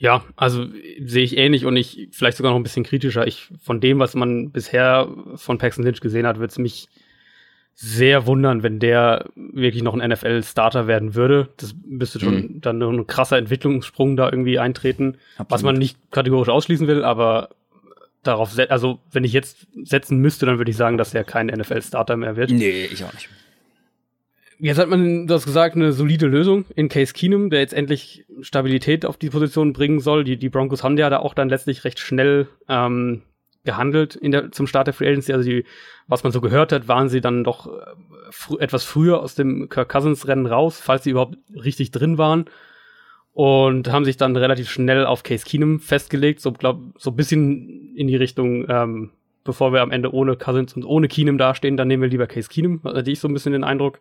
[0.00, 0.66] Ja, also
[1.04, 3.26] sehe ich ähnlich und ich vielleicht sogar noch ein bisschen kritischer.
[3.26, 6.88] Ich von dem, was man bisher von Paxton Lynch gesehen hat, würde es mich
[7.74, 11.50] sehr wundern, wenn der wirklich noch ein NFL-Starter werden würde.
[11.58, 12.60] Das müsste schon mhm.
[12.62, 15.50] dann nur ein krasser Entwicklungssprung da irgendwie eintreten, Absolut.
[15.50, 17.50] was man nicht kategorisch ausschließen will, aber
[18.22, 22.16] darauf, also wenn ich jetzt setzen müsste, dann würde ich sagen, dass er kein NFL-Starter
[22.16, 22.50] mehr wird.
[22.50, 23.28] Nee, ich auch nicht.
[24.62, 28.26] Jetzt hat man, du hast gesagt, eine solide Lösung in Case Keenum, der jetzt endlich
[28.42, 30.22] Stabilität auf die Position bringen soll.
[30.22, 33.22] Die, die Broncos haben ja da auch dann letztlich recht schnell ähm,
[33.64, 35.32] gehandelt in der, zum Start der Free Agency.
[35.32, 35.64] Also die,
[36.08, 37.80] was man so gehört hat, waren sie dann doch äh,
[38.30, 42.44] fr etwas früher aus dem Kirk Cousins Rennen raus, falls sie überhaupt richtig drin waren
[43.32, 47.94] und haben sich dann relativ schnell auf Case Keenum festgelegt, so glaub so ein bisschen
[47.96, 49.10] in die Richtung, ähm,
[49.44, 52.48] bevor wir am Ende ohne Cousins und ohne Keenum dastehen, dann nehmen wir lieber Case
[52.48, 54.00] Keenum, hatte ich so ein bisschen den Eindruck.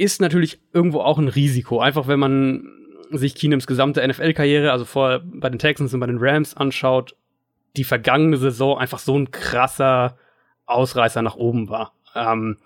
[0.00, 2.72] Ist natürlich irgendwo auch ein Risiko, einfach wenn man
[3.10, 7.14] sich Keenums gesamte NFL-Karriere, also vorher bei den Texans und bei den Rams anschaut,
[7.76, 10.16] die vergangene Saison einfach so ein krasser
[10.64, 11.92] Ausreißer nach oben war.
[12.14, 12.56] Ähm,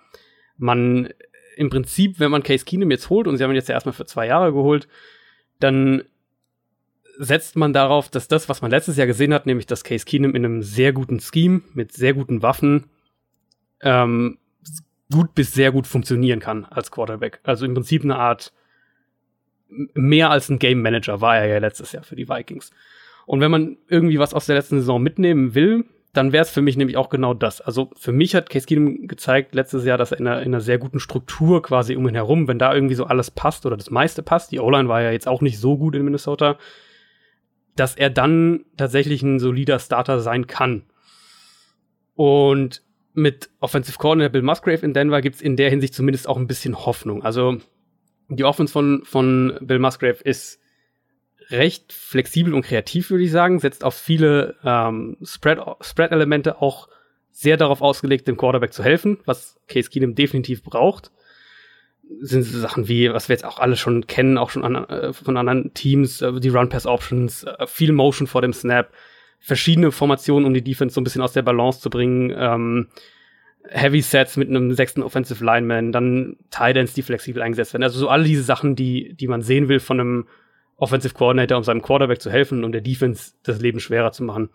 [0.55, 1.09] man
[1.57, 3.91] im Prinzip, wenn man Case Keenum jetzt holt, und sie haben ihn jetzt ja erstmal
[3.91, 4.87] für zwei Jahre geholt,
[5.59, 6.03] dann
[7.17, 10.35] setzt man darauf, dass das, was man letztes Jahr gesehen hat, nämlich dass Case Keenum
[10.35, 12.85] in einem sehr guten Scheme mit sehr guten Waffen
[13.81, 14.37] ähm,
[15.11, 17.39] gut bis sehr gut funktionieren kann als Quarterback.
[17.43, 18.53] Also im Prinzip eine Art
[19.67, 22.71] mehr als ein Game Manager war er ja letztes Jahr für die Vikings.
[23.25, 26.61] Und wenn man irgendwie was aus der letzten Saison mitnehmen will, dann wäre es für
[26.61, 27.59] mich nämlich auch genau das.
[27.59, 30.61] Also für mich hat Case Keenum gezeigt letztes Jahr, dass er in einer, in einer,
[30.61, 33.91] sehr guten Struktur quasi um ihn herum, wenn da irgendwie so alles passt oder das
[33.91, 36.57] meiste passt, die O-Line war ja jetzt auch nicht so gut in Minnesota,
[37.75, 40.83] dass er dann tatsächlich ein solider Starter sein kann.
[42.15, 42.81] Und
[43.15, 46.85] mit Offensive Coordinator Bill Musgrave in Denver gibt's in der Hinsicht zumindest auch ein bisschen
[46.85, 47.23] Hoffnung.
[47.23, 47.57] Also
[48.29, 50.59] die Offense von, von Bill Musgrave ist
[51.49, 56.89] recht flexibel und kreativ, würde ich sagen, setzt auf viele ähm, Spread-Elemente Spread auch
[57.31, 61.11] sehr darauf ausgelegt, dem Quarterback zu helfen, was Case Keenum definitiv braucht.
[62.21, 65.13] Sind so Sachen wie, was wir jetzt auch alle schon kennen, auch schon an, äh,
[65.13, 68.91] von anderen Teams, äh, die Run-Pass-Options, äh, viel Motion vor dem Snap,
[69.45, 72.87] verschiedene Formationen, um die Defense so ein bisschen aus der Balance zu bringen, ähm,
[73.69, 77.83] Heavy Sets mit einem sechsten Offensive Lineman, dann Tidans, die flexibel eingesetzt werden.
[77.83, 80.27] Also so alle diese Sachen, die, die man sehen will von einem
[80.77, 84.49] Offensive Coordinator, um seinem Quarterback zu helfen und der Defense das Leben schwerer zu machen.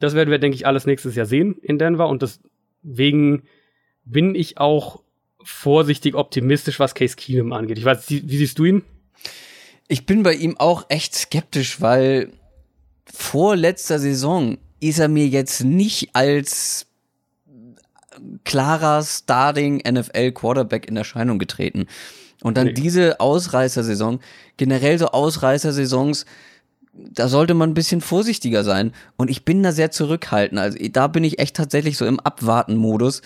[0.00, 3.44] Das werden wir, denke ich, alles nächstes Jahr sehen in Denver und deswegen
[4.04, 5.00] bin ich auch
[5.44, 7.78] vorsichtig optimistisch, was Case Keenum angeht.
[7.78, 8.82] Ich weiß, wie siehst du ihn?
[9.86, 12.32] Ich bin bei ihm auch echt skeptisch, weil
[13.12, 16.86] vor letzter Saison ist er mir jetzt nicht als
[18.44, 21.86] klarer Starting NFL Quarterback in Erscheinung getreten.
[22.42, 22.72] Und dann nee.
[22.74, 24.20] diese Ausreißersaison,
[24.56, 26.26] generell so Ausreißersaisons,
[26.92, 28.92] da sollte man ein bisschen vorsichtiger sein.
[29.16, 30.60] Und ich bin da sehr zurückhaltend.
[30.60, 33.22] Also da bin ich echt tatsächlich so im Abwarten-Modus.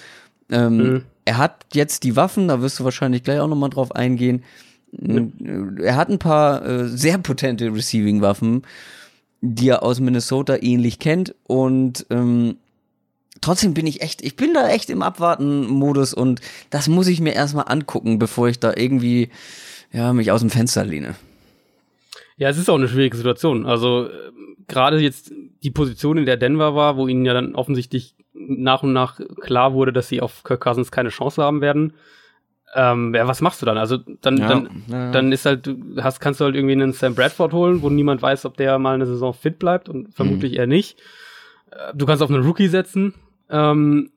[0.51, 1.05] Ähm, mhm.
[1.25, 4.45] Er hat jetzt die Waffen, da wirst du wahrscheinlich gleich auch nochmal drauf eingehen.
[4.93, 5.79] Mhm.
[5.83, 8.63] Er hat ein paar äh, sehr potente Receiving-Waffen,
[9.41, 11.35] die er aus Minnesota ähnlich kennt.
[11.47, 12.57] Und ähm,
[13.41, 17.35] trotzdem bin ich echt, ich bin da echt im Abwarten-Modus und das muss ich mir
[17.35, 19.31] erstmal angucken, bevor ich da irgendwie
[19.93, 21.15] ja, mich aus dem Fenster lehne.
[22.37, 23.67] Ja, es ist auch eine schwierige Situation.
[23.67, 24.11] Also äh,
[24.69, 28.93] gerade jetzt die Position, in der Denver war, wo ihnen ja dann offensichtlich nach und
[28.93, 31.95] nach klar wurde, dass sie auf Kirk Cousins keine Chance haben werden.
[32.75, 33.79] Ähm, ja, was machst du dann?
[33.79, 35.11] Also dann, ja, dann, ja.
[35.11, 38.21] dann ist halt, du hast, kannst du halt irgendwie einen Sam Bradford holen, wo niemand
[38.21, 40.59] weiß, ob der mal eine Saison fit bleibt und vermutlich mhm.
[40.59, 40.99] eher nicht.
[41.71, 43.15] Äh, du kannst auf einen Rookie setzen,
[43.49, 44.11] ähm,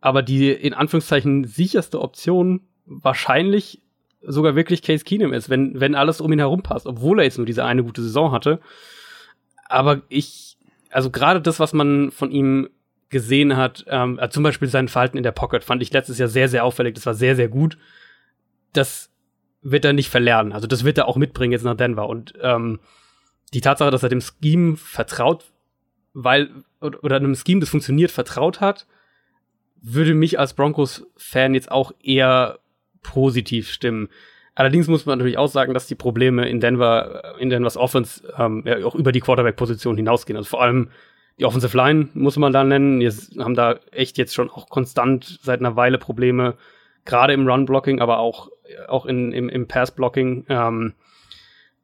[0.00, 3.80] aber die in Anführungszeichen sicherste Option wahrscheinlich
[4.22, 7.38] sogar wirklich Case Keenum ist, wenn, wenn alles um ihn herum passt, obwohl er jetzt
[7.38, 8.60] nur diese eine gute Saison hatte.
[9.68, 10.56] Aber ich,
[10.90, 12.68] also gerade das, was man von ihm
[13.12, 16.28] gesehen hat, ähm, äh, zum Beispiel sein Verhalten in der Pocket, fand ich letztes Jahr
[16.28, 16.96] sehr, sehr auffällig.
[16.96, 17.78] Das war sehr, sehr gut.
[18.72, 19.10] Das
[19.62, 20.52] wird er nicht verlernen.
[20.52, 22.08] Also das wird er auch mitbringen jetzt nach Denver.
[22.08, 22.80] Und ähm,
[23.54, 25.44] die Tatsache, dass er dem Scheme vertraut,
[26.14, 28.86] weil, oder, einem Scheme, das funktioniert, vertraut hat,
[29.80, 32.58] würde mich als Broncos-Fan jetzt auch eher
[33.02, 34.08] positiv stimmen.
[34.54, 38.62] Allerdings muss man natürlich auch sagen, dass die Probleme in Denver, in Denvers Offense, ähm,
[38.66, 40.36] ja, auch über die Quarterback-Position hinausgehen.
[40.36, 40.90] Also vor allem
[41.38, 43.00] die Offensive Line muss man da nennen.
[43.00, 46.54] Wir haben da echt jetzt schon auch konstant seit einer Weile Probleme,
[47.04, 48.50] gerade im Run-Blocking, aber auch,
[48.88, 50.46] auch in, im, im Pass-Blocking.
[50.48, 50.94] Ähm,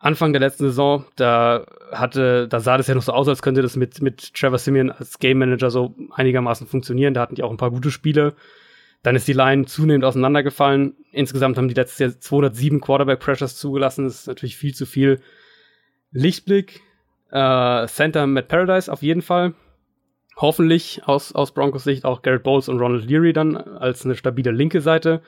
[0.00, 3.62] Anfang der letzten Saison, da hatte, da sah das ja noch so aus, als könnte
[3.62, 7.14] das mit, mit Trevor Simeon als Game Manager so einigermaßen funktionieren.
[7.14, 8.34] Da hatten die auch ein paar gute Spiele.
[9.02, 10.94] Dann ist die Line zunehmend auseinandergefallen.
[11.11, 14.04] Insgesamt haben die letztes Jahr 207 Quarterback Pressures zugelassen.
[14.04, 15.20] Das ist natürlich viel zu viel.
[16.12, 16.80] Lichtblick.
[17.31, 19.55] Äh, Center Matt Paradise auf jeden Fall.
[20.37, 24.53] Hoffentlich aus, aus Broncos Sicht auch Garrett Bowles und Ronald Leary dann als eine stabile
[24.53, 25.21] linke Seite.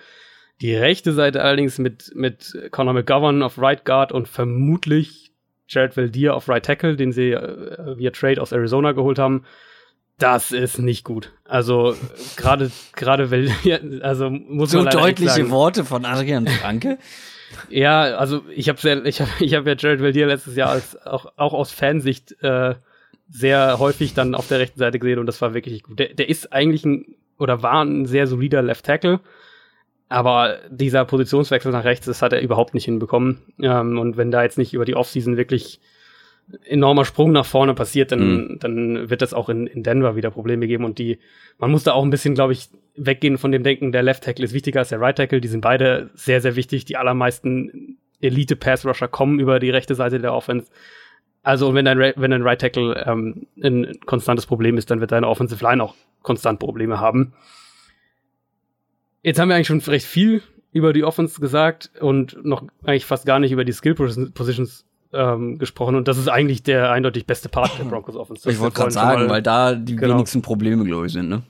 [0.60, 5.32] Die rechte Seite allerdings mit, mit Conor McGovern auf Right Guard und vermutlich
[5.68, 9.44] Jared Valdir auf Right Tackle, den sie äh, via Trade aus Arizona geholt haben
[10.20, 11.32] das ist nicht gut.
[11.44, 11.96] Also
[12.36, 13.50] gerade gerade weil
[14.02, 15.50] also muss so man deutliche sagen.
[15.50, 16.98] Worte von Adrian Franke.
[17.68, 21.00] Ja, also ich habe sehr ich habe ich habe ja Jared Valdir letztes Jahr als
[21.06, 22.74] auch auch aus Fansicht äh,
[23.28, 25.98] sehr häufig dann auf der rechten Seite gesehen und das war wirklich gut.
[25.98, 29.20] Der, der ist eigentlich ein oder war ein sehr solider Left Tackle,
[30.08, 33.38] aber dieser Positionswechsel nach rechts, das hat er überhaupt nicht hinbekommen.
[33.62, 35.80] Ähm, und wenn da jetzt nicht über die Offseason wirklich
[36.64, 38.58] enormer Sprung nach vorne passiert, dann, mhm.
[38.58, 40.84] dann wird das auch in, in Denver wieder Probleme geben.
[40.84, 41.20] Und die,
[41.58, 42.70] man muss da auch ein bisschen, glaube ich,
[43.06, 45.40] weggehen von dem Denken, der Left Tackle ist wichtiger als der Right Tackle.
[45.40, 46.84] Die sind beide sehr, sehr wichtig.
[46.84, 50.70] Die allermeisten Elite Pass Rusher kommen über die rechte Seite der Offense.
[51.42, 55.26] Also wenn dein, wenn dein Right Tackle ähm, ein konstantes Problem ist, dann wird deine
[55.26, 57.32] Offensive Line auch konstant Probleme haben.
[59.22, 63.26] Jetzt haben wir eigentlich schon recht viel über die Offense gesagt und noch eigentlich fast
[63.26, 67.48] gar nicht über die Skill Positions ähm, gesprochen und das ist eigentlich der eindeutig beste
[67.48, 68.48] Part der Broncos Offense.
[68.50, 70.14] Ich wollte gerade sagen, weil da die genau.
[70.14, 71.42] wenigsten Probleme, glaube ich, sind, ne?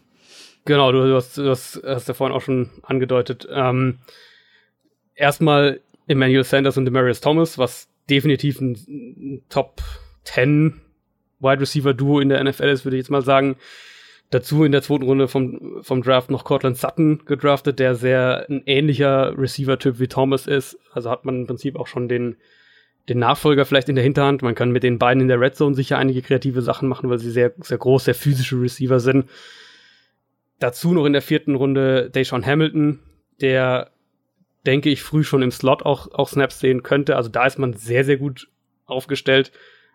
[0.64, 3.49] Genau, du, du, hast, du hast, hast ja vorhin auch schon angedeutet.
[3.51, 3.99] Ähm,
[5.14, 9.81] erstmal Emmanuel Sanders und Demarius Thomas, was definitiv ein, ein Top
[10.25, 10.81] 10
[11.40, 13.57] Wide Receiver Duo in der NFL ist, würde ich jetzt mal sagen.
[14.31, 18.62] Dazu in der zweiten Runde vom, vom Draft noch Cortland Sutton gedraftet, der sehr ein
[18.64, 20.79] ähnlicher Receiver-Typ wie Thomas ist.
[20.92, 22.37] Also hat man im Prinzip auch schon den,
[23.09, 24.42] den Nachfolger vielleicht in der Hinterhand.
[24.42, 27.18] Man kann mit den beiden in der Red Zone sicher einige kreative Sachen machen, weil
[27.18, 29.29] sie sehr, sehr groß, sehr physische Receiver sind.
[30.61, 33.01] Dazu noch in der vierten Runde Deshaun Hamilton,
[33.40, 33.90] der,
[34.64, 37.16] denke ich, früh schon im Slot auch, auch Snaps sehen könnte.
[37.16, 38.49] Also da ist man sehr, sehr gut
[38.87, 39.51] aufgestellt.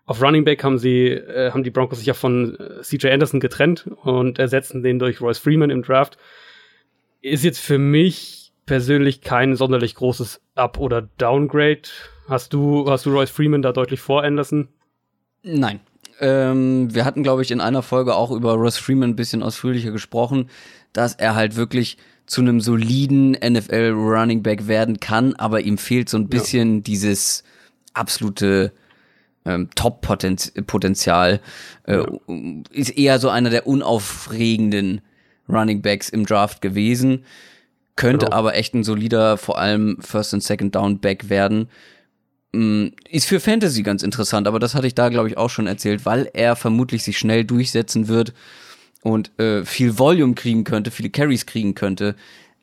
[0.05, 3.39] Auf Running Back haben sie, äh, haben die Broncos sich ja von äh, CJ Anderson
[3.39, 6.17] getrennt und ersetzen den durch Royce Freeman im Draft.
[7.21, 11.89] Ist jetzt für mich persönlich kein sonderlich großes Up- oder Downgrade
[12.27, 14.67] Hast du, hast du Royce Freeman da deutlich vor Anderson?
[15.43, 15.79] Nein.
[16.19, 19.91] Ähm, wir hatten, glaube ich, in einer Folge auch über Royce Freeman ein bisschen ausführlicher
[19.91, 20.49] gesprochen,
[20.93, 26.09] dass er halt wirklich zu einem soliden NFL Running Back werden kann, aber ihm fehlt
[26.09, 26.81] so ein bisschen ja.
[26.81, 27.43] dieses
[27.93, 28.71] absolute
[29.45, 31.39] ähm, Top-Potenzial.
[31.83, 32.05] Äh, ja.
[32.71, 35.01] Ist eher so einer der unaufregenden
[35.47, 37.23] Running Backs im Draft gewesen
[37.95, 38.37] könnte Genau.
[38.37, 41.69] aber echt ein solider, vor allem First and Second Down Back werden.
[42.55, 45.67] Mm, Ist für Fantasy ganz interessant, aber das hatte ich da, glaube ich, auch schon
[45.67, 48.33] erzählt, weil er vermutlich sich schnell durchsetzen wird
[49.03, 52.15] und äh, viel Volume kriegen könnte, viele Carries kriegen könnte.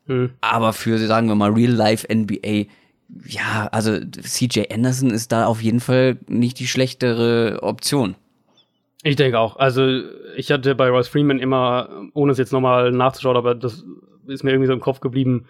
[0.06, 0.30] Hm.
[0.40, 2.64] Aber für, sagen wir mal, Real-Life NBA,
[3.26, 8.14] ja, also CJ Anderson ist da auf jeden Fall nicht die schlechtere Option.
[9.02, 9.56] Ich denke auch.
[9.56, 10.02] Also
[10.36, 13.84] ich hatte bei Royce Freeman immer, ohne es jetzt nochmal nachzuschauen, aber das
[14.26, 15.46] ist mir irgendwie so im Kopf geblieben,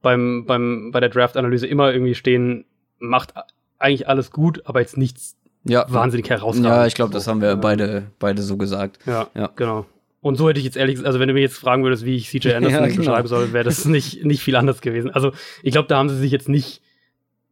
[0.00, 2.66] beim, beim, bei der Draft-Analyse immer irgendwie stehen,
[3.00, 3.34] macht
[3.80, 6.66] eigentlich alles gut, aber jetzt nichts Ja, wahnsinnig herausragend.
[6.66, 8.98] ja ich glaube, das haben wir beide, beide so gesagt.
[9.06, 9.50] Ja, Ja.
[9.56, 9.86] genau.
[10.22, 12.28] Und so hätte ich jetzt ehrlich, also wenn du mir jetzt fragen würdest, wie ich
[12.28, 12.98] CJ Anderson Ja, genau.
[12.98, 15.10] beschreiben soll, wäre das nicht, nicht viel anders gewesen.
[15.10, 16.82] Also ich glaube, da haben sie sich jetzt nicht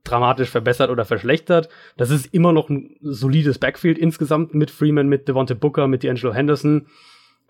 [0.04, 1.68] dramatisch verbessert oder verschlechtert.
[1.96, 6.32] Das ist immer noch ein solides Backfield insgesamt mit Freeman, mit Devonta Booker, mit D'Angelo
[6.32, 6.86] Henderson.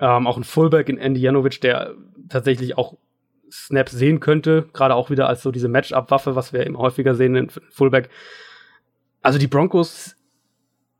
[0.00, 1.94] Ähm, auch ein Fullback in Andy Janovic, der
[2.28, 2.96] tatsächlich auch
[3.50, 7.34] Snaps sehen könnte, gerade auch wieder als so diese Matchup-Waffe, was wir immer häufiger sehen
[7.34, 8.08] in Fullback.
[9.22, 10.16] Also die Broncos,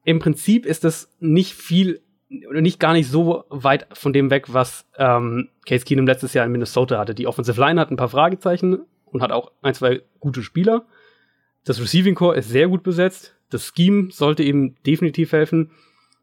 [0.05, 2.01] im Prinzip ist das nicht viel
[2.31, 6.53] nicht gar nicht so weit von dem weg, was ähm, Case Keenum letztes Jahr in
[6.53, 7.15] Minnesota hatte.
[7.15, 10.85] Die Offensive Line hat ein paar Fragezeichen und hat auch ein, zwei gute Spieler.
[11.65, 13.35] Das Receiving Core ist sehr gut besetzt.
[13.51, 15.71] Das Scheme sollte ihm definitiv helfen.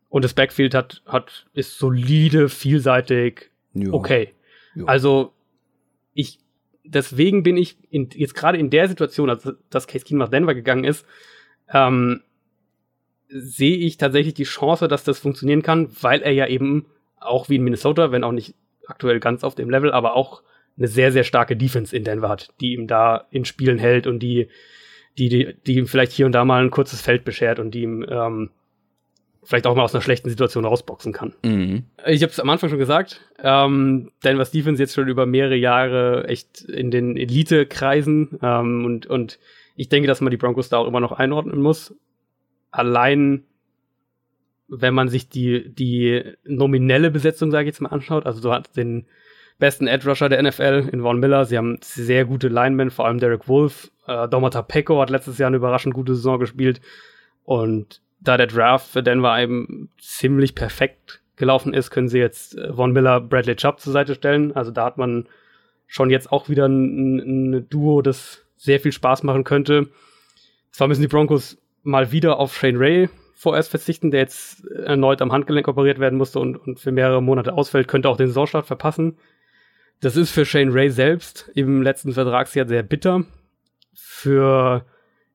[0.09, 3.91] Und das Backfield hat, hat, ist solide, vielseitig, Ja.
[3.91, 4.33] okay.
[4.75, 4.85] Ja.
[4.85, 5.33] Also,
[6.13, 6.39] ich,
[6.83, 10.53] deswegen bin ich in, jetzt gerade in der Situation, als dass Case Keenum nach Denver
[10.53, 11.05] gegangen ist,
[11.71, 12.21] ähm,
[13.27, 16.85] sehe ich tatsächlich die Chance, dass das funktionieren kann, weil er ja eben
[17.19, 18.55] auch wie in Minnesota, wenn auch nicht
[18.87, 20.43] aktuell ganz auf dem Level, aber auch
[20.77, 24.19] eine sehr, sehr starke Defense in Denver hat, die ihm da in Spielen hält und
[24.19, 24.49] die,
[25.17, 27.83] die, die, die ihm vielleicht hier und da mal ein kurzes Feld beschert und die
[27.83, 28.51] ihm ähm,
[29.43, 31.33] vielleicht auch mal aus einer schlechten Situation rausboxen kann.
[31.43, 31.83] Mhm.
[32.05, 36.27] Ich habe es am Anfang schon gesagt, ähm, Denver Stevens jetzt schon über mehrere Jahre
[36.27, 39.39] echt in den Elite-Kreisen ähm, und, und
[39.75, 41.95] ich denke, dass man die Broncos da auch immer noch einordnen muss.
[42.71, 43.43] Allein,
[44.67, 48.75] wenn man sich die, die nominelle Besetzung, sage ich jetzt mal, anschaut, also so hat
[48.75, 49.05] den
[49.59, 53.19] besten Edge Rusher der NFL in Von Miller, sie haben sehr gute Linemen, vor allem
[53.19, 56.81] Derek Wolf, äh, Domata Peko hat letztes Jahr eine überraschend gute Saison gespielt
[57.43, 62.73] und da der Draft für Denver eben ziemlich perfekt gelaufen ist, können sie jetzt äh,
[62.73, 64.55] Von Miller, Bradley Chubb zur Seite stellen.
[64.55, 65.27] Also da hat man
[65.87, 69.89] schon jetzt auch wieder ein, ein, ein Duo, das sehr viel Spaß machen könnte.
[70.71, 75.31] Zwar müssen die Broncos mal wieder auf Shane Ray vorerst verzichten, der jetzt erneut am
[75.31, 79.17] Handgelenk operiert werden musste und, und für mehrere Monate ausfällt, könnte auch den Saisonstart verpassen.
[80.01, 83.25] Das ist für Shane Ray selbst im letzten Vertragsjahr sehr bitter.
[83.93, 84.85] Für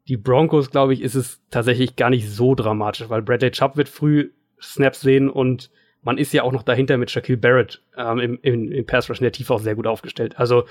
[0.09, 3.89] die Broncos, glaube ich, ist es tatsächlich gar nicht so dramatisch, weil Bradley Chubb wird
[3.89, 4.31] früh
[4.61, 5.71] Snaps sehen und
[6.03, 9.21] man ist ja auch noch dahinter mit Shaquille Barrett ähm, im, im, im Pass Rush
[9.21, 10.39] in der Tiefe auch sehr gut aufgestellt.
[10.39, 10.65] Also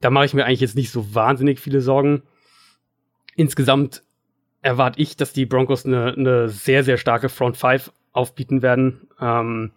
[0.00, 2.22] da mache ich mir eigentlich jetzt nicht so wahnsinnig viele Sorgen.
[3.36, 4.02] Insgesamt
[4.62, 9.08] erwarte ich, dass die Broncos eine, eine sehr, sehr starke Front Five aufbieten werden.
[9.20, 9.72] Ähm,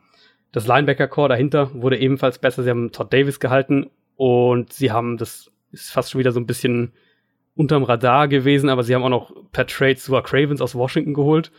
[0.51, 2.63] das Linebacker-Core dahinter wurde ebenfalls besser.
[2.63, 6.45] Sie haben Todd Davis gehalten und sie haben, das ist fast schon wieder so ein
[6.45, 6.93] bisschen
[7.55, 11.51] unterm Radar gewesen, aber sie haben auch noch per Trade Sua Cravens aus Washington geholt.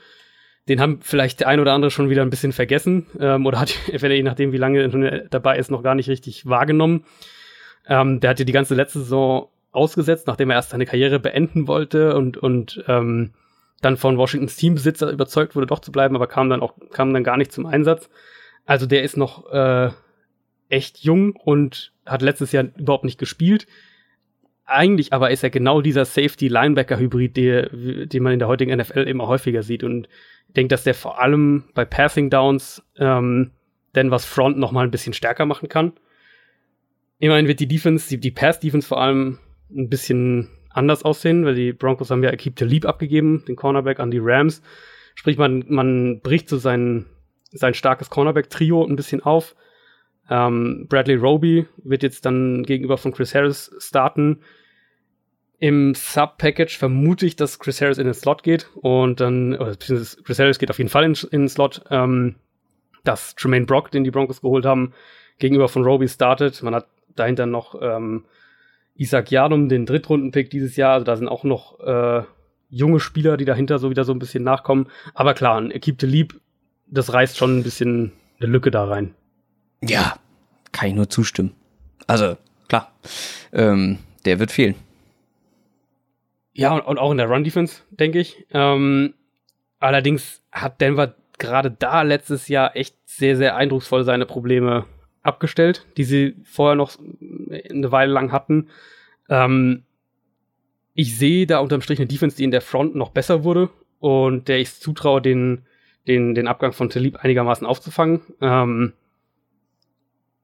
[0.69, 3.71] Den haben vielleicht der ein oder andere schon wieder ein bisschen vergessen ähm, oder hat,
[3.87, 7.05] je nachdem, wie lange er dabei ist, noch gar nicht richtig wahrgenommen.
[7.87, 12.17] Ähm, der hatte die ganze letzte Saison ausgesetzt, nachdem er erst seine Karriere beenden wollte
[12.17, 13.33] und, und ähm,
[13.81, 17.25] dann von Washingtons Teambesitzer überzeugt wurde, doch zu bleiben, aber kam dann auch kam dann
[17.25, 18.09] gar nicht zum Einsatz.
[18.65, 19.91] Also der ist noch äh,
[20.69, 23.67] echt jung und hat letztes Jahr überhaupt nicht gespielt.
[24.65, 29.63] Eigentlich aber ist er genau dieser Safety-Linebacker-Hybrid, den man in der heutigen NFL immer häufiger
[29.63, 29.85] sieht.
[29.85, 30.09] Und
[30.49, 33.51] ich denke, dass der vor allem bei Passing Downs ähm,
[33.95, 35.93] Denvers Front noch mal ein bisschen stärker machen kann.
[37.25, 39.39] Immerhin wird die Defense, die, die Pass-Defense vor allem
[39.75, 44.11] ein bisschen anders aussehen, weil die Broncos haben ja Akib Talib abgegeben, den Cornerback an
[44.11, 44.61] die Rams.
[45.15, 47.07] Sprich, man, man bricht so sein,
[47.51, 49.57] sein starkes Cornerback-Trio ein bisschen auf.
[50.29, 54.41] Ähm, Bradley Roby wird jetzt dann gegenüber von Chris Harris starten.
[55.59, 60.23] Im Sub-Package vermute ich, dass Chris Harris in den Slot geht und dann, oder beziehungsweise
[60.25, 62.35] Chris Harris geht auf jeden Fall in, in den Slot, ähm,
[63.03, 64.93] dass Tremaine Brock, den die Broncos geholt haben,
[65.39, 66.63] gegenüber von Roby startet.
[66.63, 68.25] Man hat dahinter noch ähm,
[68.97, 70.95] Isaac Yadum, den Drittrunden-Pick dieses Jahr.
[70.95, 72.23] Also da sind auch noch äh,
[72.71, 74.89] junge Spieler, die dahinter so wieder so ein bisschen nachkommen.
[75.15, 76.41] Aber klar, ein Equipe Lieb,
[76.87, 79.15] das reißt schon ein bisschen eine Lücke da rein.
[79.83, 80.17] Ja,
[80.73, 81.55] kann ich nur zustimmen.
[82.07, 82.37] Also,
[82.69, 82.93] klar,
[83.53, 84.75] ähm, der wird fehlen.
[86.53, 88.47] Ja, und, und auch in der Run-Defense, denke ich.
[88.51, 89.15] Ähm,
[89.81, 94.85] allerdings hat Denver gerade da letztes Jahr echt sehr, sehr eindrucksvoll seine Probleme
[95.25, 96.97] abgestellt, die sie vorher noch
[97.71, 98.69] eine Weile lang hatten.
[99.29, 99.83] Ähm,
[100.95, 104.49] ich sehe da unterm Strich eine Defense, die in der Front noch besser wurde und
[104.49, 105.63] der ich zutraue, den,
[106.07, 108.21] den, den Abgang von Talib einigermaßen aufzufangen.
[108.41, 108.93] Ähm,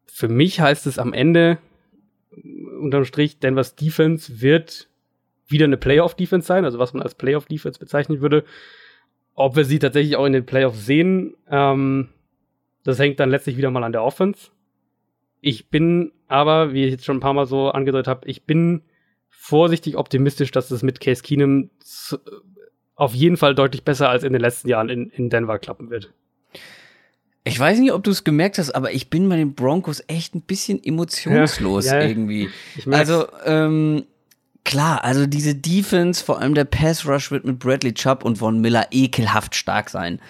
[0.06, 1.58] für mich heißt es am Ende,
[2.80, 4.88] unterm Strich, Denvers Defense wird
[5.46, 8.44] wieder eine Playoff-Defense sein, also was man als Playoff-Defense bezeichnen würde.
[9.34, 12.08] Ob wir sie tatsächlich auch in den Playoffs sehen, ähm,
[12.84, 14.50] das hängt dann letztlich wieder mal an der Offense.
[15.40, 18.82] Ich bin aber, wie ich jetzt schon ein paar Mal so angedeutet habe, ich bin
[19.28, 21.70] vorsichtig optimistisch, dass es mit Case Keenum
[22.94, 26.12] auf jeden Fall deutlich besser als in den letzten Jahren in, in Denver klappen wird.
[27.44, 30.34] Ich weiß nicht, ob du es gemerkt hast, aber ich bin bei den Broncos echt
[30.34, 32.50] ein bisschen emotionslos ja, ja, irgendwie.
[32.90, 34.04] also, ähm,
[34.64, 38.60] klar, also diese Defense, vor allem der Pass Rush wird mit Bradley Chubb und Von
[38.60, 40.20] Miller ekelhaft stark sein.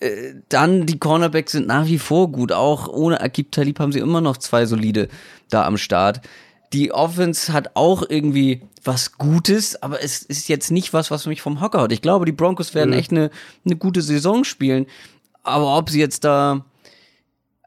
[0.00, 2.52] Äh, dann die Cornerbacks sind nach wie vor gut.
[2.52, 5.08] Auch ohne Akib Talib haben sie immer noch zwei solide
[5.48, 6.20] da am Start.
[6.72, 11.40] Die Offense hat auch irgendwie was Gutes, aber es ist jetzt nicht was, was mich
[11.40, 11.92] vom Hocker haut.
[11.92, 12.98] Ich glaube, die Broncos werden mhm.
[12.98, 13.30] echt eine,
[13.64, 14.86] eine gute Saison spielen.
[15.42, 16.64] Aber ob sie jetzt da,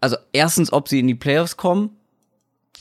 [0.01, 1.91] also erstens, ob sie in die Playoffs kommen,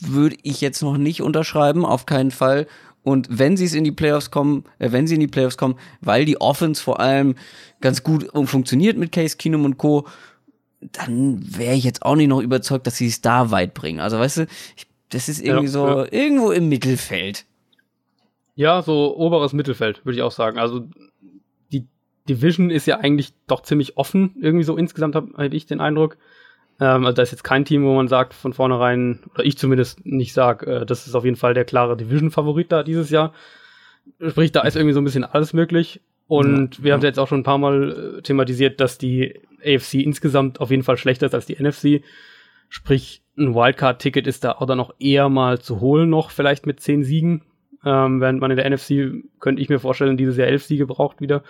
[0.01, 2.67] würde ich jetzt noch nicht unterschreiben, auf keinen Fall.
[3.09, 5.77] Und wenn sie es in die Playoffs kommen, äh, wenn sie in die Playoffs kommen,
[6.03, 7.37] weil die Offense vor allem
[7.81, 10.07] ganz gut funktioniert mit Case Keenum und Co.,
[10.81, 13.99] dann wäre ich jetzt auch nicht noch überzeugt, dass sie es da weit bringen.
[13.99, 16.07] Also weißt du, ich, das ist irgendwie ja, so ja.
[16.13, 17.47] irgendwo im Mittelfeld.
[18.55, 20.59] Ja, so oberes Mittelfeld, würde ich auch sagen.
[20.59, 20.87] Also
[21.73, 21.87] die
[22.29, 26.19] Division ist ja eigentlich doch ziemlich offen, irgendwie so insgesamt habe hab ich den Eindruck.
[26.81, 30.05] Ähm, also da ist jetzt kein Team, wo man sagt von vornherein, oder ich zumindest
[30.07, 33.33] nicht sage, äh, das ist auf jeden Fall der klare Division-Favorit da dieses Jahr.
[34.27, 36.01] Sprich, da ist irgendwie so ein bisschen alles möglich.
[36.27, 37.09] Und ja, wir haben ja.
[37.09, 40.97] jetzt auch schon ein paar Mal äh, thematisiert, dass die AFC insgesamt auf jeden Fall
[40.99, 42.05] schlechter ist als die NFC.
[42.69, 46.81] Sprich, ein Wildcard-Ticket ist da auch dann noch eher mal zu holen, noch vielleicht mit
[46.81, 47.43] zehn Siegen.
[47.85, 51.21] Ähm, während man in der NFC, könnte ich mir vorstellen, dieses Jahr elf Siege braucht
[51.21, 51.43] wieder.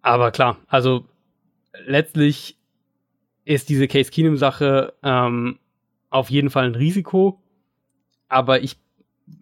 [0.00, 1.06] Aber klar, also
[1.86, 2.58] letztlich
[3.44, 5.58] ist diese Case Keenum-Sache ähm,
[6.10, 7.40] auf jeden Fall ein Risiko.
[8.28, 8.76] Aber ich,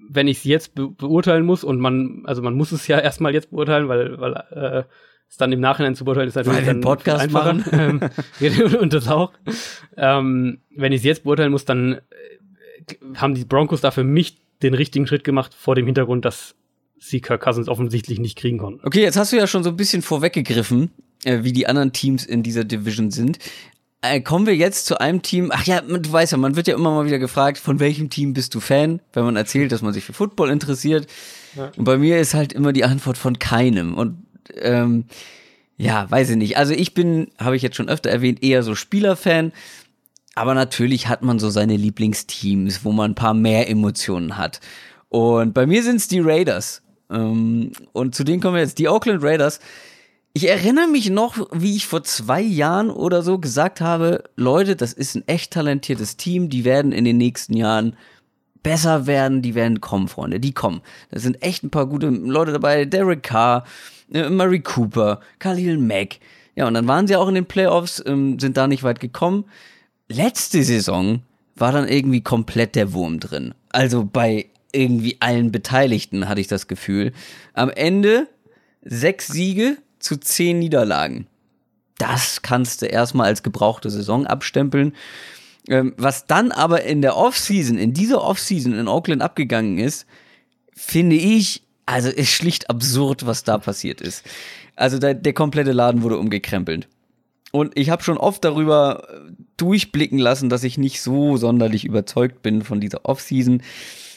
[0.08, 3.34] wenn ich es jetzt be beurteilen muss, und man, also man muss es ja erstmal
[3.34, 4.84] jetzt beurteilen, weil, weil äh,
[5.28, 7.54] es dann im Nachhinein zu beurteilen ist natürlich weil dann Podcast einfacher.
[7.54, 8.10] Machen.
[8.40, 9.32] Ähm, und das auch.
[9.96, 12.00] Ähm, wenn ich es jetzt beurteilen muss, dann äh,
[13.14, 16.54] haben die Broncos da für mich den richtigen Schritt gemacht vor dem Hintergrund, dass
[16.98, 18.86] sie Kirk Cousins offensichtlich nicht kriegen konnten.
[18.86, 20.90] Okay, jetzt hast du ja schon so ein bisschen vorweggegriffen,
[21.24, 23.38] äh, wie die anderen Teams in dieser Division sind.
[24.04, 25.50] Äh, kommen wir jetzt zu einem Team.
[25.54, 28.34] Ach ja, du weißt ja, man wird ja immer mal wieder gefragt, von welchem Team
[28.34, 31.06] bist du Fan, wenn man erzählt, dass man sich für Football interessiert.
[31.54, 31.70] Ja.
[31.76, 33.94] Und bei mir ist halt immer die Antwort von keinem.
[33.94, 34.24] Und
[34.56, 35.04] ähm,
[35.76, 36.56] ja, weiß ich nicht.
[36.56, 39.52] Also ich bin, habe ich jetzt schon öfter erwähnt, eher so Spielerfan.
[40.34, 44.60] Aber natürlich hat man so seine Lieblingsteams, wo man ein paar mehr Emotionen hat.
[45.10, 46.82] Und bei mir sind es die Raiders.
[47.08, 48.78] Ähm, und zu denen kommen wir jetzt.
[48.78, 49.60] Die Oakland Raiders
[50.34, 54.92] ich erinnere mich noch, wie ich vor zwei Jahren oder so gesagt habe, Leute, das
[54.92, 57.96] ist ein echt talentiertes Team, die werden in den nächsten Jahren
[58.62, 60.80] besser werden, die werden kommen, Freunde, die kommen.
[61.10, 63.64] Da sind echt ein paar gute Leute dabei, Derek Carr,
[64.12, 66.18] äh, Murray Cooper, Khalil Mack.
[66.54, 69.44] Ja, und dann waren sie auch in den Playoffs, ähm, sind da nicht weit gekommen.
[70.08, 71.22] Letzte Saison
[71.56, 73.54] war dann irgendwie komplett der Wurm drin.
[73.70, 77.12] Also bei irgendwie allen Beteiligten hatte ich das Gefühl.
[77.52, 78.28] Am Ende
[78.82, 81.26] sechs Siege, zu zehn Niederlagen.
[81.98, 84.94] Das kannst du erstmal als gebrauchte Saison abstempeln.
[85.68, 90.06] Ähm, was dann aber in der Offseason, in dieser Offseason in Oakland abgegangen ist,
[90.74, 94.24] finde ich, also ist schlicht absurd, was da passiert ist.
[94.74, 96.88] Also der, der komplette Laden wurde umgekrempelt.
[97.52, 102.42] Und ich habe schon oft darüber äh, durchblicken lassen, dass ich nicht so sonderlich überzeugt
[102.42, 103.62] bin von dieser Offseason.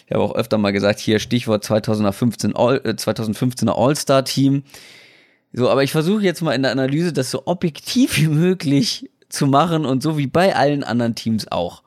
[0.07, 4.63] Ich habe auch öfter mal gesagt, hier Stichwort 2015 All, äh, 2015er All-Star-Team.
[5.57, 9.47] So, aber ich versuche jetzt mal in der Analyse das so objektiv wie möglich zu
[9.47, 11.81] machen und so wie bei allen anderen Teams auch.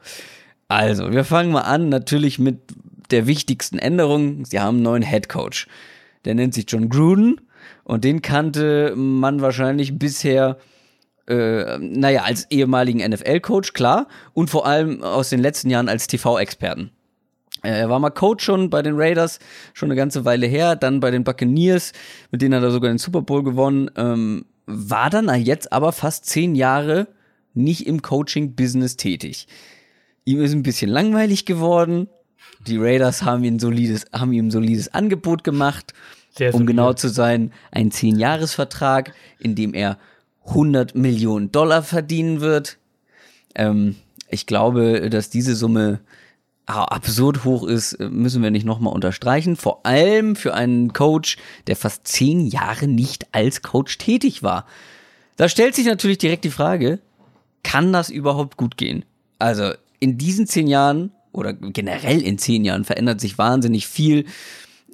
[0.69, 2.61] Also, wir fangen mal an, natürlich mit
[3.11, 4.47] der wichtigsten Änderung.
[4.47, 5.67] Sie haben einen neuen Head Coach.
[6.25, 7.43] Der nennt sich John Gruden
[7.85, 10.57] und den kannte man wahrscheinlich bisher,
[11.27, 16.91] äh, naja, als ehemaligen NFL-Coach, klar, und vor allem aus den letzten Jahren als TV-Experten.
[17.63, 19.41] Er war mal Coach schon bei den Raiders,
[19.75, 21.93] schon eine ganze Weile her, dann bei den Buccaneers,
[22.31, 26.27] mit denen hat er sogar den Super Bowl gewonnen, ähm, war dann jetzt aber fast
[26.27, 27.09] zehn Jahre
[27.55, 29.49] nicht im Coaching-Business tätig.
[30.25, 32.09] Ihm ist ein bisschen langweilig geworden.
[32.67, 35.95] Die Raiders haben ihm, solides, haben ihm ein solides Angebot gemacht,
[36.37, 39.99] Sehr um genau zu sein, ein zehn-Jahres-Vertrag, in dem er
[40.47, 42.79] 100 Millionen Dollar verdienen wird.
[43.55, 43.97] Ähm,
[44.31, 46.01] Ich glaube, dass diese Summe
[46.69, 49.57] absurd hoch ist, müssen wir nicht nochmal unterstreichen.
[49.57, 54.67] Vor allem für einen Coach, der fast zehn Jahre nicht als Coach tätig war.
[55.37, 56.99] Da stellt sich natürlich direkt die Frage,
[57.63, 59.05] kann das überhaupt gut gehen?
[59.39, 64.27] Also in diesen zehn Jahren oder generell in zehn Jahren verändert sich wahnsinnig viel.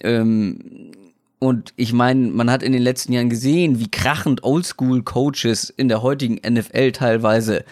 [0.00, 0.92] Ähm,
[1.38, 6.02] und ich meine, man hat in den letzten Jahren gesehen, wie krachend Oldschool-Coaches in der
[6.02, 7.64] heutigen NFL teilweise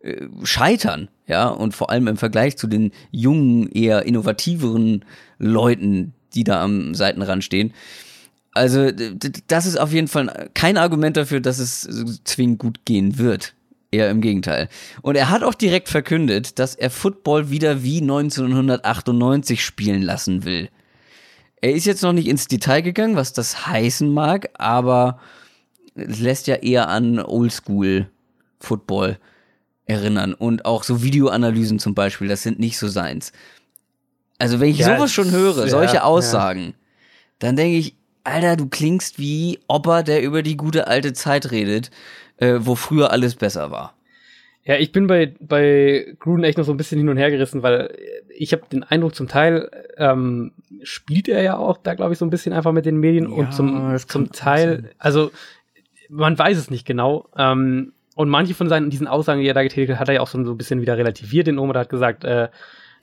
[0.00, 5.04] äh, scheitern, ja, und vor allem im Vergleich zu den jungen, eher innovativeren
[5.38, 7.74] Leuten, die da am Seitenrand stehen.
[8.52, 8.90] Also,
[9.46, 11.88] das ist auf jeden Fall kein Argument dafür, dass es
[12.24, 13.54] zwingend gut gehen wird.
[13.90, 14.68] Eher im Gegenteil.
[15.00, 20.68] Und er hat auch direkt verkündet, dass er Football wieder wie 1998 spielen lassen will.
[21.60, 25.18] Er ist jetzt noch nicht ins Detail gegangen, was das heißen mag, aber
[25.94, 28.08] es lässt ja eher an Oldschool
[28.60, 29.18] Football
[29.88, 30.34] erinnern.
[30.34, 33.32] Und auch so Videoanalysen zum Beispiel, das sind nicht so seins.
[34.38, 36.72] Also wenn ich ja, sowas schon höre, solche ja, Aussagen, ja.
[37.40, 41.90] dann denke ich, Alter, du klingst wie Opa, der über die gute alte Zeit redet,
[42.36, 43.94] äh, wo früher alles besser war.
[44.64, 47.62] Ja, ich bin bei, bei Gruden echt noch so ein bisschen hin und her gerissen,
[47.62, 47.96] weil
[48.36, 52.26] ich habe den Eindruck, zum Teil ähm, spielt er ja auch da, glaube ich, so
[52.26, 55.30] ein bisschen einfach mit den Medien und zum, zum Teil, also
[56.10, 57.28] man weiß es nicht genau.
[57.36, 60.20] Ähm, und manche von seinen diesen Aussagen, die er da getätigt hat, hat er ja
[60.22, 61.46] auch so ein bisschen wieder relativiert.
[61.46, 62.48] Den Omer hat gesagt, äh,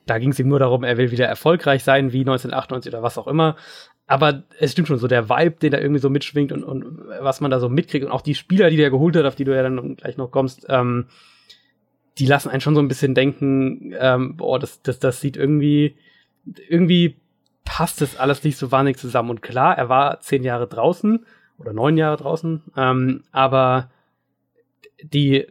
[0.05, 3.17] da ging es ihm nur darum, er will wieder erfolgreich sein, wie 1998 oder was
[3.17, 3.55] auch immer.
[4.07, 7.39] Aber es stimmt schon so, der Vibe, den da irgendwie so mitschwingt und, und was
[7.39, 9.55] man da so mitkriegt und auch die Spieler, die der geholt hat, auf die du
[9.55, 11.05] ja dann gleich noch kommst, ähm,
[12.17, 15.95] die lassen einen schon so ein bisschen denken, ähm, boah, das, das, das sieht irgendwie,
[16.67, 17.15] irgendwie
[17.63, 19.29] passt das alles nicht so wahnsinnig zusammen.
[19.29, 21.25] Und klar, er war zehn Jahre draußen
[21.57, 23.91] oder neun Jahre draußen, ähm, aber
[25.01, 25.47] die,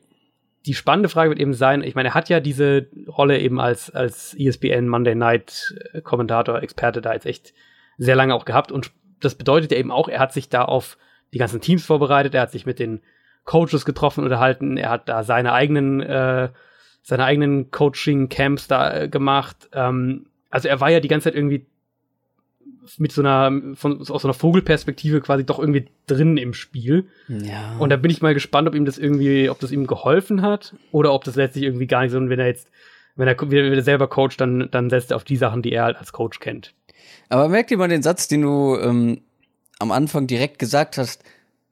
[0.67, 3.91] die spannende Frage wird eben sein, ich meine, er hat ja diese Rolle eben als,
[3.91, 7.55] als ESPN Monday Night Kommentator, Experte da jetzt echt
[7.99, 10.99] sehr lange auch gehabt und das bedeutet ja eben auch, er hat sich da auf
[11.33, 13.01] die ganzen Teams vorbereitet, er hat sich mit den
[13.45, 14.77] Coaches getroffen, unterhalten.
[14.77, 16.49] Er hat da seine eigenen, äh,
[17.03, 19.69] seine eigenen Coaching-Camps da äh, gemacht.
[19.73, 21.67] Ähm, also er war ja die ganze Zeit irgendwie
[22.99, 27.07] mit so einer, von, aus so einer Vogelperspektive quasi doch irgendwie drin im Spiel.
[27.29, 27.77] Ja.
[27.79, 30.75] Und da bin ich mal gespannt, ob ihm das irgendwie, ob das ihm geholfen hat
[30.93, 32.69] oder ob das letztlich irgendwie gar nicht so, und wenn er jetzt,
[33.17, 35.85] wenn er, wenn er selber coacht, dann, dann setzt er auf die Sachen, die er
[35.85, 36.75] halt als Coach kennt.
[37.29, 39.21] Aber merkt ihr mal den Satz, den du ähm,
[39.79, 41.23] am Anfang direkt gesagt hast,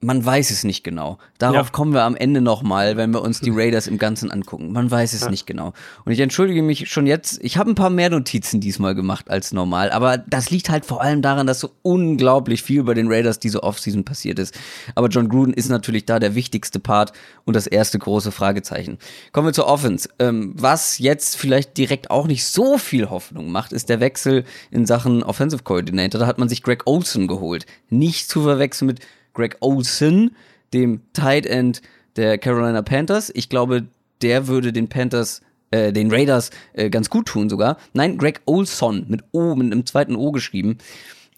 [0.02, 1.18] man weiß es nicht genau.
[1.38, 1.72] Darauf ja.
[1.72, 4.72] kommen wir am Ende nochmal, wenn wir uns die Raiders im Ganzen angucken.
[4.72, 5.30] Man weiß es ja.
[5.30, 5.72] nicht genau.
[6.04, 9.52] Und ich entschuldige mich schon jetzt, ich habe ein paar mehr Notizen diesmal gemacht als
[9.52, 13.38] normal, aber das liegt halt vor allem daran, dass so unglaublich viel bei den Raiders
[13.38, 14.58] diese Offseason passiert ist.
[14.96, 17.12] Aber John Gruden ist natürlich da der wichtigste Part
[17.44, 18.98] und das erste große Fragezeichen.
[19.30, 20.08] Kommen wir zur Offense.
[20.18, 24.84] Ähm, was jetzt vielleicht direkt auch nicht so viel Hoffnung macht, ist der Wechsel in
[24.84, 26.20] Sachen Offensive Coordinator.
[26.20, 27.66] Da hat man sich Greg Olson geholt.
[27.88, 29.00] Nicht zu verwechseln mit
[29.34, 30.32] Greg Olson,
[30.72, 31.82] dem Tight End
[32.16, 33.30] der Carolina Panthers.
[33.34, 33.86] Ich glaube,
[34.22, 37.76] der würde den Panthers, äh, den Raiders äh, ganz gut tun sogar.
[37.92, 40.78] Nein, Greg Olson mit O, mit einem zweiten O geschrieben.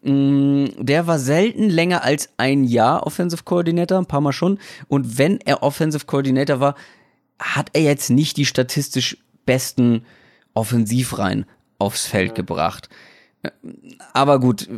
[0.03, 4.59] Mm, der war selten länger als ein Jahr Offensive Coordinator, ein paar Mal schon.
[4.87, 6.75] Und wenn er Offensive Coordinator war,
[7.39, 10.05] hat er jetzt nicht die statistisch besten
[10.53, 11.45] Offensivreihen
[11.79, 12.89] aufs Feld gebracht.
[13.43, 13.49] Äh,
[14.13, 14.69] aber gut,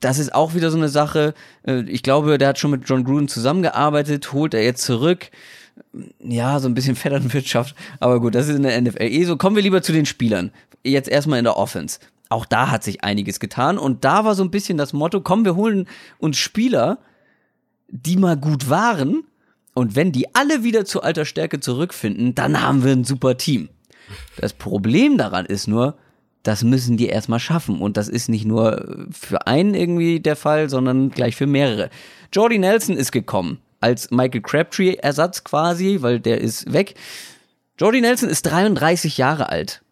[0.00, 1.34] das ist auch wieder so eine Sache.
[1.66, 5.30] Äh, ich glaube, der hat schon mit John Gruden zusammengearbeitet, holt er jetzt zurück.
[6.20, 7.74] Ja, so ein bisschen Vetternwirtschaft.
[8.00, 9.36] Aber gut, das ist in der NFL eh so.
[9.36, 10.52] Kommen wir lieber zu den Spielern.
[10.84, 11.98] Jetzt erstmal in der Offense.
[12.28, 13.78] Auch da hat sich einiges getan.
[13.78, 15.88] Und da war so ein bisschen das Motto, komm, wir holen
[16.18, 16.98] uns Spieler,
[17.88, 19.24] die mal gut waren.
[19.74, 23.68] Und wenn die alle wieder zu alter Stärke zurückfinden, dann haben wir ein super Team.
[24.36, 25.96] Das Problem daran ist nur,
[26.48, 27.78] das müssen die erstmal schaffen.
[27.78, 31.90] Und das ist nicht nur für einen irgendwie der Fall, sondern gleich für mehrere.
[32.32, 36.94] Jordy Nelson ist gekommen als Michael Crabtree-Ersatz quasi, weil der ist weg.
[37.76, 39.82] Jordy Nelson ist 33 Jahre alt.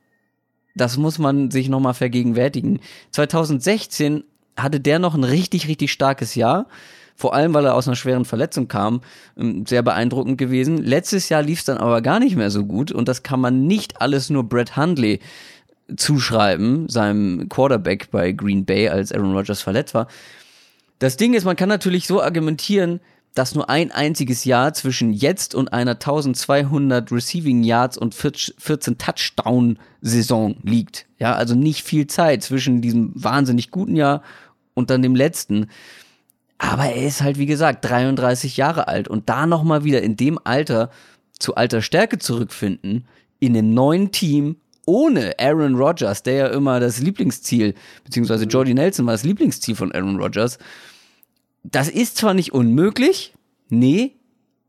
[0.75, 2.81] Das muss man sich nochmal vergegenwärtigen.
[3.11, 4.25] 2016
[4.57, 6.69] hatte der noch ein richtig, richtig starkes Jahr.
[7.17, 9.03] Vor allem, weil er aus einer schweren Verletzung kam.
[9.37, 10.79] Ähm, sehr beeindruckend gewesen.
[10.79, 12.93] Letztes Jahr lief es dann aber gar nicht mehr so gut.
[12.93, 15.21] Und das kann man nicht alles nur Brett Hundley
[15.95, 20.09] zuschreiben, seinem Quarterback bei Green Bay, als Aaron Rodgers verletzt war.
[20.99, 23.01] Das Ding ist, man kann natürlich so argumentieren,
[23.35, 29.79] dass nur ein einziges Jahr zwischen jetzt und einer 1200 Receiving Yards und 14 Touchdown
[30.01, 31.07] Saison liegt.
[31.19, 34.23] Ja, also nicht viel Zeit zwischen diesem wahnsinnig guten Jahr
[34.73, 35.69] und dann dem letzten.
[36.57, 40.39] Aber er ist halt, wie gesagt, 33 Jahre alt und da nochmal wieder in dem
[40.43, 40.91] Alter
[41.39, 43.07] zu alter Stärke zurückfinden,
[43.39, 44.57] in einem neuen Team
[44.87, 47.75] ohne Aaron Rodgers, der ja immer das Lieblingsziel,
[48.05, 48.51] beziehungsweise mhm.
[48.51, 50.59] Jordy Nelson war das Lieblingsziel von Aaron Rodgers.
[51.63, 53.35] Das ist zwar nicht unmöglich,
[53.69, 54.15] nee,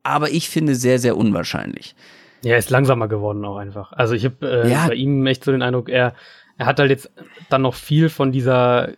[0.04, 1.96] aber ich finde sehr, sehr unwahrscheinlich.
[2.44, 3.94] Ja, er ist langsamer geworden auch einfach.
[3.94, 4.88] Also ich habe äh, ja.
[4.88, 6.14] bei ihm echt so den Eindruck, er,
[6.58, 7.12] er hat halt jetzt
[7.50, 8.90] dann noch viel von dieser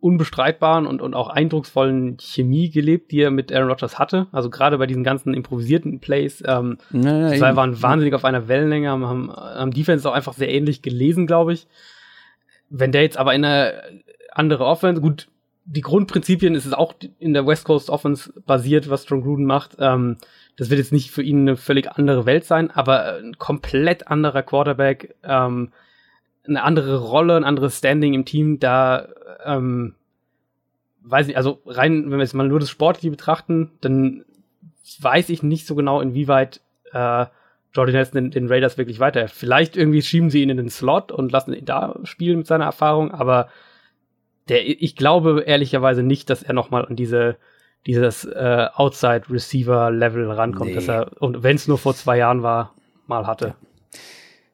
[0.00, 4.26] unbestreitbaren und, und auch eindrucksvollen Chemie gelebt, die er mit Aaron Rodgers hatte.
[4.32, 6.42] Also gerade bei diesen ganzen improvisierten Plays.
[6.46, 10.50] Ähm, ja, die zwei waren wahnsinnig auf einer Wellenlänge, haben, haben Defense auch einfach sehr
[10.50, 11.66] ähnlich gelesen, glaube ich.
[12.70, 13.82] Wenn der jetzt aber in eine
[14.32, 15.28] andere Offense, gut,
[15.64, 19.76] die Grundprinzipien ist es auch in der West Coast Offense basiert, was John Gruden macht.
[19.78, 20.16] Ähm,
[20.56, 24.42] das wird jetzt nicht für ihn eine völlig andere Welt sein, aber ein komplett anderer
[24.42, 25.72] Quarterback, ähm,
[26.46, 29.08] eine andere Rolle, ein anderes Standing im Team, da
[29.44, 29.94] ähm,
[31.02, 34.24] weiß ich, also rein, wenn wir jetzt mal nur das Sportliche betrachten, dann
[35.00, 36.60] weiß ich nicht so genau, inwieweit
[36.92, 37.26] äh,
[37.72, 39.28] Jordan Nelson den, den Raiders wirklich weiter.
[39.28, 42.64] Vielleicht irgendwie schieben sie ihn in den Slot und lassen ihn da spielen mit seiner
[42.64, 43.48] Erfahrung, aber
[44.48, 47.36] der, ich glaube ehrlicherweise nicht, dass er nochmal an diese
[47.86, 50.74] dieses äh, Outside Receiver Level rankommt, nee.
[50.74, 52.74] dass er und wenn es nur vor zwei Jahren war,
[53.06, 53.54] mal hatte.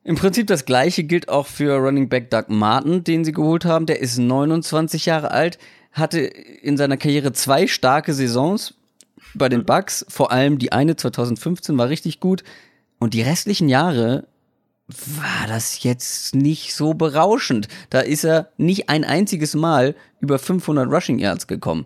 [0.07, 3.87] Im Prinzip das gleiche gilt auch für Running Back Doug Martin, den sie geholt haben.
[3.87, 5.59] Der ist 29 Jahre alt,
[5.91, 8.75] hatte in seiner Karriere zwei starke Saisons
[9.35, 10.07] bei den Bucks.
[10.09, 12.45] Vor allem die eine 2015 war richtig gut.
[13.01, 14.29] Und die restlichen Jahre
[14.87, 17.67] war das jetzt nicht so berauschend.
[17.91, 21.85] Da ist er nicht ein einziges Mal über 500 Rushing Yards gekommen.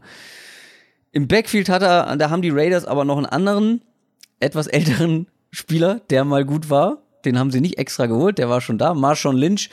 [1.11, 3.81] Im Backfield hat er, da haben die Raiders aber noch einen anderen,
[4.41, 8.61] etwas älteren Spieler, der mal gut war den haben sie nicht extra geholt, der war
[8.61, 8.95] schon da.
[8.95, 9.71] Marshawn Lynch,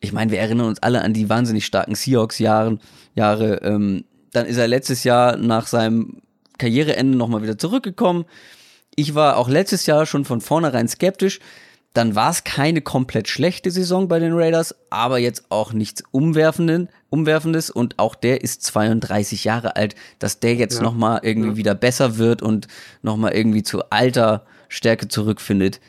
[0.00, 2.78] ich meine, wir erinnern uns alle an die wahnsinnig starken Seahawks-Jahre.
[3.14, 6.22] Jahre, ähm, dann ist er letztes Jahr nach seinem
[6.58, 8.24] Karriereende nochmal wieder zurückgekommen.
[8.94, 11.40] Ich war auch letztes Jahr schon von vornherein skeptisch.
[11.92, 16.88] Dann war es keine komplett schlechte Saison bei den Raiders, aber jetzt auch nichts Umwerfenden,
[17.08, 17.68] Umwerfendes.
[17.68, 20.82] Und auch der ist 32 Jahre alt, dass der jetzt ja.
[20.82, 21.56] nochmal irgendwie ja.
[21.56, 22.68] wieder besser wird und
[23.02, 25.80] nochmal irgendwie zu alter Stärke zurückfindet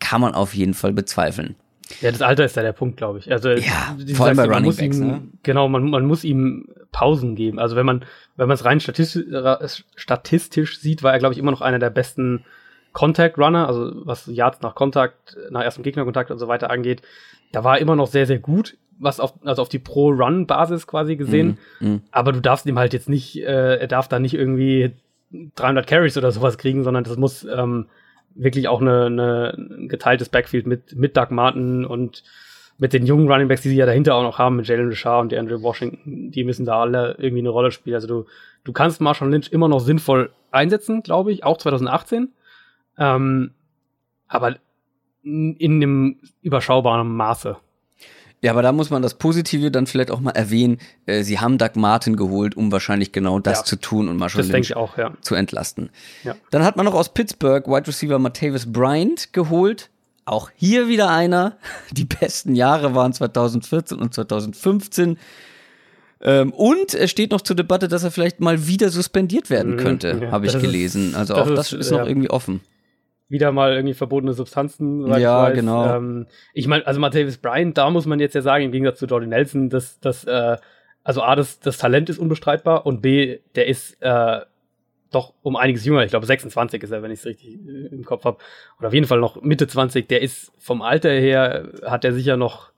[0.00, 1.56] kann man auf jeden Fall bezweifeln.
[2.00, 3.30] Ja, das Alter ist da der Punkt, glaube ich.
[3.30, 5.22] Also ja, vor allem bei Running Backs, ihm, ne?
[5.42, 7.58] Genau, man, man muss ihm Pausen geben.
[7.58, 8.04] Also wenn man
[8.36, 9.24] wenn man es rein statistisch,
[9.94, 12.44] statistisch sieht, war er glaube ich immer noch einer der besten
[12.92, 17.02] Contact Runner, also was Yards nach Kontakt, nach erstem Gegnerkontakt und so weiter angeht.
[17.52, 20.46] Da war er immer noch sehr sehr gut, was auf also auf die Pro Run
[20.46, 21.58] Basis quasi gesehen.
[21.80, 22.02] Mm, mm.
[22.12, 24.92] Aber du darfst ihm halt jetzt nicht, äh, er darf da nicht irgendwie
[25.56, 27.86] 300 Carries oder sowas kriegen, sondern das muss ähm,
[28.34, 32.24] wirklich auch eine, eine ein geteiltes Backfield mit, mit Doug Martin und
[32.78, 35.22] mit den jungen Running Backs, die sie ja dahinter auch noch haben, mit Jalen Richard
[35.22, 37.94] und Andrew Washington, die müssen da alle irgendwie eine Rolle spielen.
[37.94, 38.26] Also du,
[38.64, 42.32] du kannst Marshall Lynch immer noch sinnvoll einsetzen, glaube ich, auch 2018.
[42.98, 43.52] Ähm,
[44.26, 44.56] aber
[45.22, 47.56] in einem überschaubaren Maße.
[48.44, 50.76] Ja, aber da muss man das Positive dann vielleicht auch mal erwähnen.
[51.06, 54.44] Äh, sie haben Doug Martin geholt, um wahrscheinlich genau das ja, zu tun und Marshall
[54.44, 55.14] Lynch auch, ja.
[55.22, 55.88] zu entlasten.
[56.24, 56.36] Ja.
[56.50, 59.88] Dann hat man noch aus Pittsburgh Wide Receiver Martavis Bryant geholt.
[60.26, 61.56] Auch hier wieder einer.
[61.92, 65.16] Die besten Jahre waren 2014 und 2015.
[66.20, 69.78] Ähm, und es steht noch zur Debatte, dass er vielleicht mal wieder suspendiert werden mhm,
[69.78, 71.14] könnte, habe ich gelesen.
[71.14, 72.60] Also auch das ist, ist noch irgendwie offen
[73.28, 75.06] wieder mal irgendwie verbotene Substanzen.
[75.18, 75.54] Ja, weiß.
[75.54, 75.96] genau.
[75.96, 79.06] Ähm, ich meine, also Martavis Bryant, da muss man jetzt ja sagen, im Gegensatz zu
[79.06, 80.56] Jordan Nelson, dass das, äh,
[81.02, 84.40] also A, das, das Talent ist unbestreitbar und B, der ist äh,
[85.10, 86.04] doch um einiges jünger.
[86.04, 88.38] Ich glaube, 26 ist er, wenn ich es richtig äh, im Kopf habe.
[88.78, 90.08] Oder auf jeden Fall noch Mitte 20.
[90.08, 92.72] Der ist vom Alter her, hat er sicher noch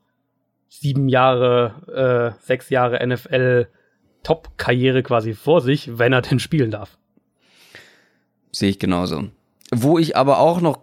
[0.68, 3.68] sieben Jahre, äh, sechs Jahre NFL
[4.22, 6.99] Top-Karriere quasi vor sich, wenn er denn spielen darf.
[8.51, 9.30] Sehe ich genauso.
[9.72, 10.80] Wo ich aber auch noch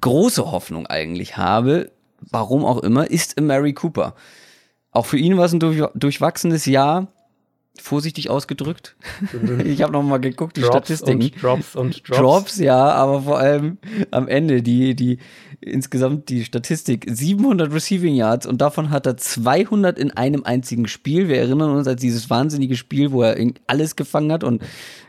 [0.00, 1.90] große Hoffnung eigentlich habe,
[2.20, 4.14] warum auch immer, ist Mary Cooper.
[4.90, 7.08] Auch für ihn war es ein durch, durchwachsenes Jahr,
[7.80, 8.96] vorsichtig ausgedrückt.
[9.32, 9.60] Mhm.
[9.66, 11.22] ich habe noch mal geguckt, die Drops Statistiken.
[11.22, 12.18] Und Drops und Drops.
[12.18, 13.78] Drops, ja, aber vor allem
[14.10, 15.18] am Ende die die
[15.60, 21.28] insgesamt die Statistik 700 Receiving Yards und davon hat er 200 in einem einzigen Spiel.
[21.28, 23.36] Wir erinnern uns an dieses wahnsinnige Spiel, wo er
[23.66, 24.62] alles gefangen hat und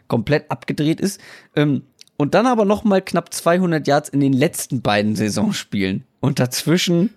[0.07, 1.21] komplett abgedreht ist.
[1.55, 1.83] Ähm,
[2.19, 6.03] und dann aber noch mal knapp 200 Yards in den letzten beiden Saisonspielen.
[6.19, 7.11] Und dazwischen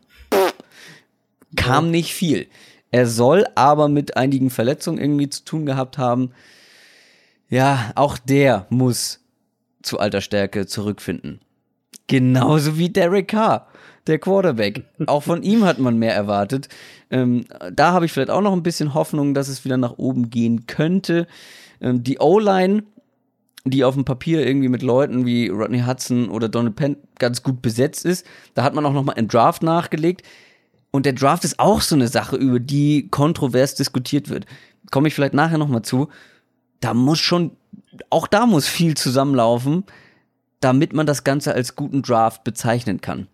[1.56, 2.46] kam nicht viel.
[2.92, 6.30] Er soll aber mit einigen Verletzungen irgendwie zu tun gehabt haben.
[7.48, 9.18] Ja, auch der muss
[9.82, 11.40] zu alter Stärke zurückfinden.
[12.06, 13.66] Genauso wie Derek Carr,
[14.06, 14.84] der Quarterback.
[15.06, 16.68] Auch von ihm hat man mehr erwartet.
[17.10, 20.30] Ähm, da habe ich vielleicht auch noch ein bisschen Hoffnung, dass es wieder nach oben
[20.30, 21.26] gehen könnte.
[21.80, 22.84] Ähm, die O-Line
[23.64, 27.62] die auf dem Papier irgendwie mit Leuten wie Rodney Hudson oder Donald Penn ganz gut
[27.62, 28.26] besetzt ist.
[28.54, 30.26] Da hat man auch nochmal im Draft nachgelegt.
[30.90, 34.46] Und der Draft ist auch so eine Sache, über die kontrovers diskutiert wird.
[34.90, 36.08] Komme ich vielleicht nachher nochmal zu.
[36.80, 37.52] Da muss schon,
[38.10, 39.84] auch da muss viel zusammenlaufen,
[40.60, 43.28] damit man das Ganze als guten Draft bezeichnen kann.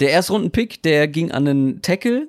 [0.00, 2.28] Der Erstrunden-Pick, der ging an den Tackle,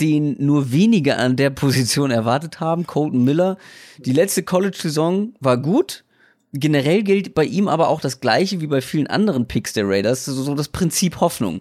[0.00, 3.56] den nur wenige an der Position erwartet haben, Colton Miller.
[3.98, 6.04] Die letzte College-Saison war gut.
[6.52, 10.24] Generell gilt bei ihm aber auch das Gleiche wie bei vielen anderen Picks der Raiders,
[10.24, 11.60] so das Prinzip Hoffnung.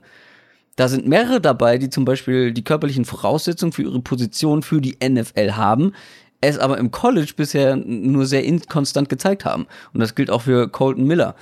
[0.77, 4.97] Da sind mehrere dabei, die zum Beispiel die körperlichen Voraussetzungen für ihre Position für die
[5.03, 5.93] NFL haben,
[6.39, 9.65] es aber im College bisher nur sehr inkonstant gezeigt haben.
[9.93, 11.35] Und das gilt auch für Colton Miller.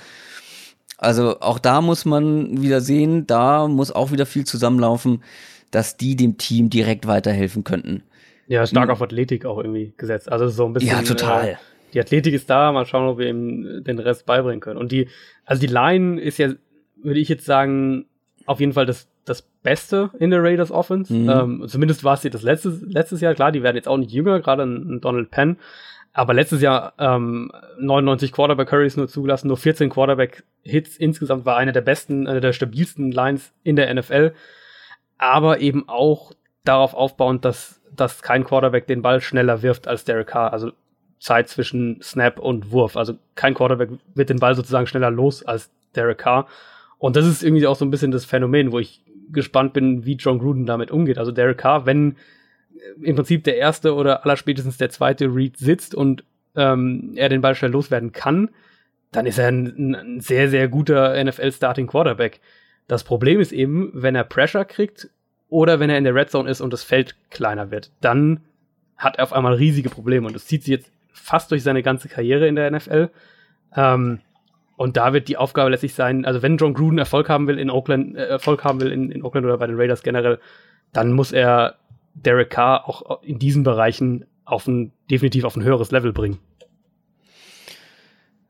[0.98, 5.22] Also auch da muss man wieder sehen, da muss auch wieder viel zusammenlaufen
[5.70, 8.02] dass die dem Team direkt weiterhelfen könnten.
[8.48, 8.92] Ja, stark hm.
[8.92, 10.30] auf Athletik auch irgendwie gesetzt.
[10.30, 10.90] Also so ein bisschen.
[10.90, 11.48] Ja, total.
[11.48, 11.56] Äh,
[11.92, 14.78] die Athletik ist da, mal schauen, ob wir ihm den Rest beibringen können.
[14.78, 15.08] Und die,
[15.44, 16.50] also die Line ist ja,
[16.96, 18.06] würde ich jetzt sagen,
[18.44, 21.12] auf jeden Fall das, das Beste in der Raiders Offense.
[21.12, 21.28] Mhm.
[21.28, 23.34] Ähm, zumindest war es sie das letztes, letztes Jahr.
[23.34, 25.58] Klar, die werden jetzt auch nicht jünger, gerade ein Donald Penn.
[26.12, 31.56] Aber letztes Jahr ähm, 99 Quarterback Curries nur zugelassen, nur 14 Quarterback Hits insgesamt war
[31.56, 34.32] eine der besten, eine der stabilsten Lines in der NFL
[35.18, 36.32] aber eben auch
[36.64, 40.52] darauf aufbauend, dass, dass kein Quarterback den Ball schneller wirft als Derek Carr.
[40.52, 40.72] Also
[41.18, 42.96] Zeit zwischen Snap und Wurf.
[42.96, 46.46] Also kein Quarterback wird den Ball sozusagen schneller los als Derek Carr.
[46.98, 49.02] Und das ist irgendwie auch so ein bisschen das Phänomen, wo ich
[49.32, 51.18] gespannt bin, wie John Gruden damit umgeht.
[51.18, 52.16] Also Derek Carr, wenn
[53.02, 57.54] im Prinzip der erste oder allerspätestens der zweite Read sitzt und ähm, er den Ball
[57.54, 58.50] schnell loswerden kann,
[59.12, 62.40] dann ist er ein, ein sehr, sehr guter NFL-Starting Quarterback.
[62.88, 65.08] Das Problem ist eben, wenn er Pressure kriegt
[65.48, 68.40] oder wenn er in der Red Zone ist und das Feld kleiner wird, dann
[68.96, 72.08] hat er auf einmal riesige Probleme und das zieht sich jetzt fast durch seine ganze
[72.08, 73.10] Karriere in der NFL.
[73.74, 74.20] Ähm,
[74.76, 77.70] und da wird die Aufgabe letztlich sein, also wenn John Gruden Erfolg haben will in
[77.70, 80.38] Oakland, äh, Erfolg haben will in, in Oakland oder bei den Raiders generell,
[80.92, 81.76] dann muss er
[82.14, 86.38] Derek Carr auch in diesen Bereichen auf ein, definitiv auf ein höheres Level bringen.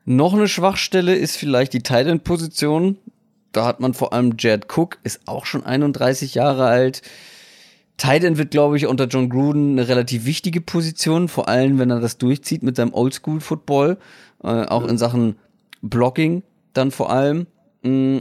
[0.05, 2.99] Noch eine Schwachstelle ist vielleicht die Tight Position.
[3.57, 7.00] Da hat man vor allem Jared Cook, ist auch schon 31 Jahre alt.
[7.96, 12.00] Titan wird, glaube ich, unter John Gruden eine relativ wichtige Position, vor allem wenn er
[12.00, 13.96] das durchzieht mit seinem Oldschool-Football,
[14.44, 15.36] äh, auch in Sachen
[15.80, 16.42] Blocking
[16.74, 17.46] dann vor allem.
[17.80, 18.18] Mm,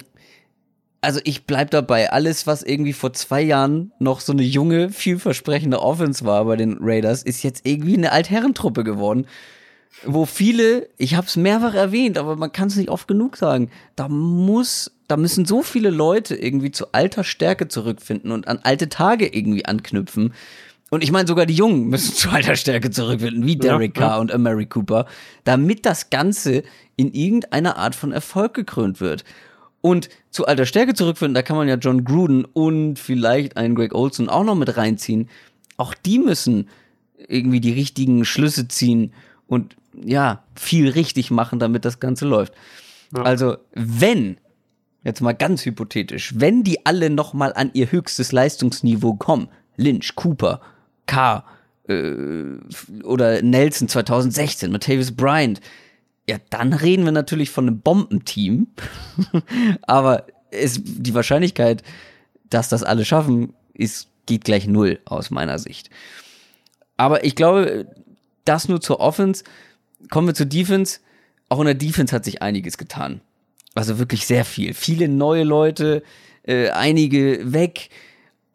[1.01, 5.81] also ich bleib dabei, alles, was irgendwie vor zwei Jahren noch so eine junge, vielversprechende
[5.81, 9.27] Offense war bei den Raiders, ist jetzt irgendwie eine Altherrentruppe geworden
[10.03, 13.69] wo viele, ich habe es mehrfach erwähnt, aber man kann es nicht oft genug sagen,
[13.95, 18.89] da muss, da müssen so viele Leute irgendwie zu alter Stärke zurückfinden und an alte
[18.89, 20.33] Tage irgendwie anknüpfen.
[20.89, 24.15] Und ich meine, sogar die Jungen müssen zu alter Stärke zurückfinden, wie Derek ja, Carr
[24.15, 24.21] ja.
[24.21, 25.05] und Amari Cooper,
[25.43, 26.63] damit das Ganze
[26.95, 29.23] in irgendeiner Art von Erfolg gekrönt wird.
[29.81, 33.93] Und zu alter Stärke zurückfinden, da kann man ja John Gruden und vielleicht einen Greg
[33.93, 35.29] Olson auch noch mit reinziehen.
[35.77, 36.69] Auch die müssen
[37.27, 39.13] irgendwie die richtigen Schlüsse ziehen
[39.47, 42.53] und ja, viel richtig machen, damit das Ganze läuft.
[43.15, 43.23] Ja.
[43.23, 44.37] Also, wenn,
[45.05, 49.47] jetzt mal ganz hypothetisch, wenn die alle noch mal an ihr höchstes Leistungsniveau kommen,
[49.77, 50.59] Lynch, Cooper,
[51.05, 51.45] Carr
[51.87, 52.57] äh,
[53.03, 55.61] oder Nelson 2016, Matthäus Bryant,
[56.27, 58.67] ja, dann reden wir natürlich von einem Bombenteam.
[59.83, 61.83] Aber es, die Wahrscheinlichkeit,
[62.49, 65.91] dass das alle schaffen, ist, geht gleich null aus meiner Sicht.
[66.97, 67.87] Aber ich glaube,
[68.43, 69.43] das nur zur Offense
[70.09, 70.99] kommen wir zur Defense.
[71.47, 73.21] Auch in der Defense hat sich einiges getan.
[73.75, 74.73] Also wirklich sehr viel.
[74.73, 76.01] Viele neue Leute,
[76.43, 77.89] äh, einige weg.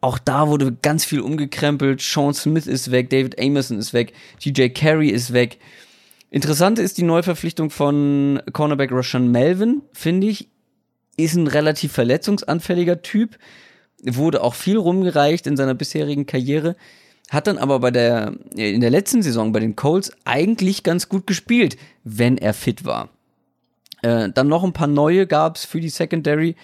[0.01, 2.01] Auch da wurde ganz viel umgekrempelt.
[2.01, 5.59] Sean Smith ist weg, David Amerson ist weg, TJ Carey ist weg.
[6.31, 10.49] Interessant ist die Neuverpflichtung von Cornerback Roshan Melvin, finde ich.
[11.17, 13.37] Ist ein relativ verletzungsanfälliger Typ.
[14.03, 16.75] Wurde auch viel rumgereicht in seiner bisherigen Karriere
[17.31, 21.25] hat dann aber bei der, in der letzten Saison bei den Colts eigentlich ganz gut
[21.25, 23.09] gespielt, wenn er fit war.
[24.01, 26.55] Äh, dann noch ein paar neue gab's für die Secondary,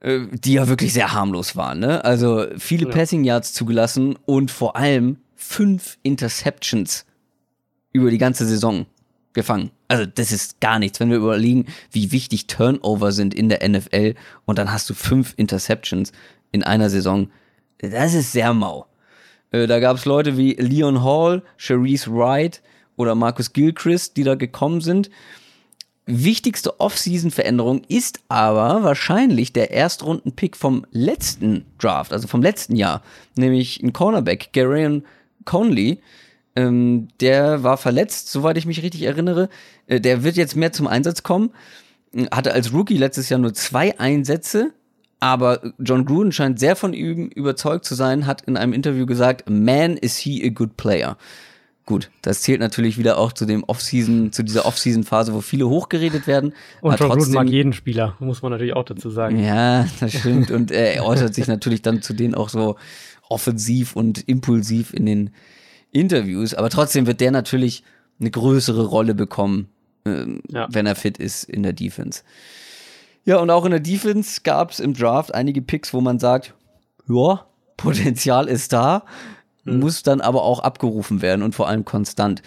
[0.00, 1.80] äh, die ja wirklich sehr harmlos waren.
[1.80, 2.04] Ne?
[2.04, 2.92] Also viele ja.
[2.92, 7.04] Passing Yards zugelassen und vor allem fünf Interceptions
[7.92, 8.86] über die ganze Saison
[9.32, 9.70] gefangen.
[9.88, 14.14] Also das ist gar nichts, wenn wir überlegen, wie wichtig Turnover sind in der NFL
[14.44, 16.12] und dann hast du fünf Interceptions
[16.52, 17.30] in einer Saison.
[17.78, 18.86] Das ist sehr mau.
[19.52, 22.62] Äh, da gab es Leute wie Leon Hall, Cherise Wright
[22.96, 25.10] oder Marcus Gilchrist, die da gekommen sind.
[26.08, 33.02] Wichtigste Off-Season-Veränderung ist aber wahrscheinlich der Erstrunden-Pick vom letzten Draft, also vom letzten Jahr,
[33.34, 35.02] nämlich ein Cornerback, Garion
[35.44, 35.98] Conley.
[36.54, 39.48] Ähm, der war verletzt, soweit ich mich richtig erinnere.
[39.88, 41.50] Äh, der wird jetzt mehr zum Einsatz kommen.
[42.30, 44.72] Hatte als Rookie letztes Jahr nur zwei Einsätze,
[45.18, 49.50] aber John Gruden scheint sehr von ihm überzeugt zu sein, hat in einem Interview gesagt,
[49.50, 51.18] man is he a good player.
[51.86, 56.26] Gut, das zählt natürlich wieder auch zu dem Offseason, zu dieser Offseason-Phase, wo viele hochgeredet
[56.26, 56.52] werden.
[56.80, 59.38] Und John Gruden mag jeden Spieler, muss man natürlich auch dazu sagen.
[59.38, 60.50] Ja, das stimmt.
[60.50, 62.74] Und er äußert sich natürlich dann zu denen auch so
[63.28, 65.30] offensiv und impulsiv in den
[65.92, 66.54] Interviews.
[66.54, 67.84] Aber trotzdem wird der natürlich
[68.18, 69.68] eine größere Rolle bekommen,
[70.04, 70.66] ähm, ja.
[70.68, 72.24] wenn er fit ist in der Defense.
[73.24, 76.52] Ja, und auch in der Defense gab es im Draft einige Picks, wo man sagt,
[77.08, 79.04] ja, Potenzial ist da
[79.66, 79.80] mhm.
[79.80, 82.42] muss dann aber auch abgerufen werden und vor allem konstant.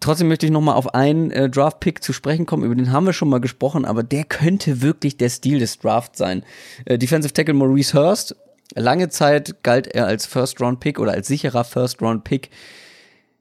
[0.00, 3.06] Trotzdem möchte ich noch mal auf einen äh, Draft-Pick zu sprechen kommen, über den haben
[3.06, 6.44] wir schon mal gesprochen, aber der könnte wirklich der Stil des Drafts sein.
[6.84, 8.36] Äh, Defensive Tackle Maurice Hurst,
[8.74, 12.50] lange Zeit galt er als First-Round-Pick oder als sicherer First-Round-Pick.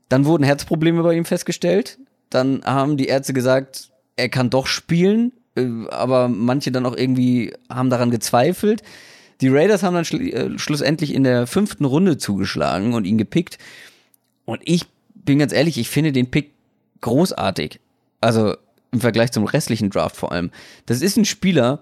[0.09, 1.99] Dann wurden Herzprobleme bei ihm festgestellt.
[2.31, 7.53] Dann haben die Ärzte gesagt, er kann doch spielen, äh, aber manche dann auch irgendwie
[7.69, 8.81] haben daran gezweifelt.
[9.41, 13.57] Die Raiders haben dann schl äh, schlussendlich in der fünften Runde zugeschlagen und ihn gepickt.
[14.45, 16.53] Und ich bin ganz ehrlich, ich finde den Pick
[17.01, 17.79] großartig.
[18.21, 18.55] Also
[18.91, 20.51] im Vergleich zum restlichen Draft vor allem.
[20.85, 21.81] Das ist ein Spieler,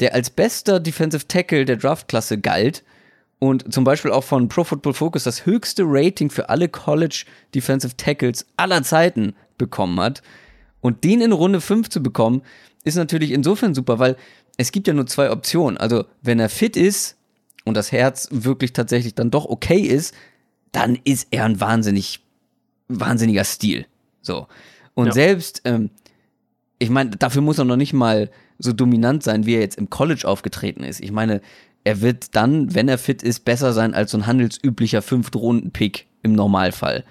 [0.00, 2.82] der als bester Defensive Tackle der Draftklasse galt
[3.38, 7.24] und zum Beispiel auch von Pro Football Focus das höchste Rating für alle College
[7.54, 10.22] Defensive Tackles aller Zeiten bekommen hat.
[10.80, 12.42] Und den in Runde 5 zu bekommen,
[12.84, 14.16] ist natürlich insofern super, weil
[14.58, 15.78] es gibt ja nur zwei Optionen.
[15.78, 17.16] Also, wenn er fit ist
[17.64, 20.14] und das Herz wirklich tatsächlich dann doch okay ist,
[20.72, 22.20] dann ist er ein wahnsinnig,
[22.88, 23.86] wahnsinniger Stil.
[24.20, 24.46] So.
[24.94, 25.12] Und ja.
[25.12, 25.90] selbst, ähm,
[26.78, 29.90] ich meine, dafür muss er noch nicht mal so dominant sein, wie er jetzt im
[29.90, 31.00] College aufgetreten ist.
[31.00, 31.40] Ich meine,
[31.84, 36.32] er wird dann, wenn er fit ist, besser sein als so ein handelsüblicher Fünft-Runden-Pick im
[36.32, 37.04] Normalfall,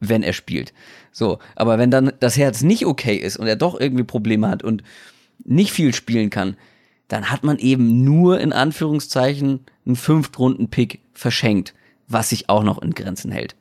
[0.00, 0.72] wenn er spielt.
[1.12, 4.62] So, aber wenn dann das Herz nicht okay ist und er doch irgendwie Probleme hat
[4.62, 4.82] und
[5.44, 6.56] nicht viel spielen kann,
[7.08, 11.74] dann hat man eben nur in Anführungszeichen einen Fünftrunden-Pick verschenkt,
[12.08, 13.54] was sich auch noch in Grenzen hält.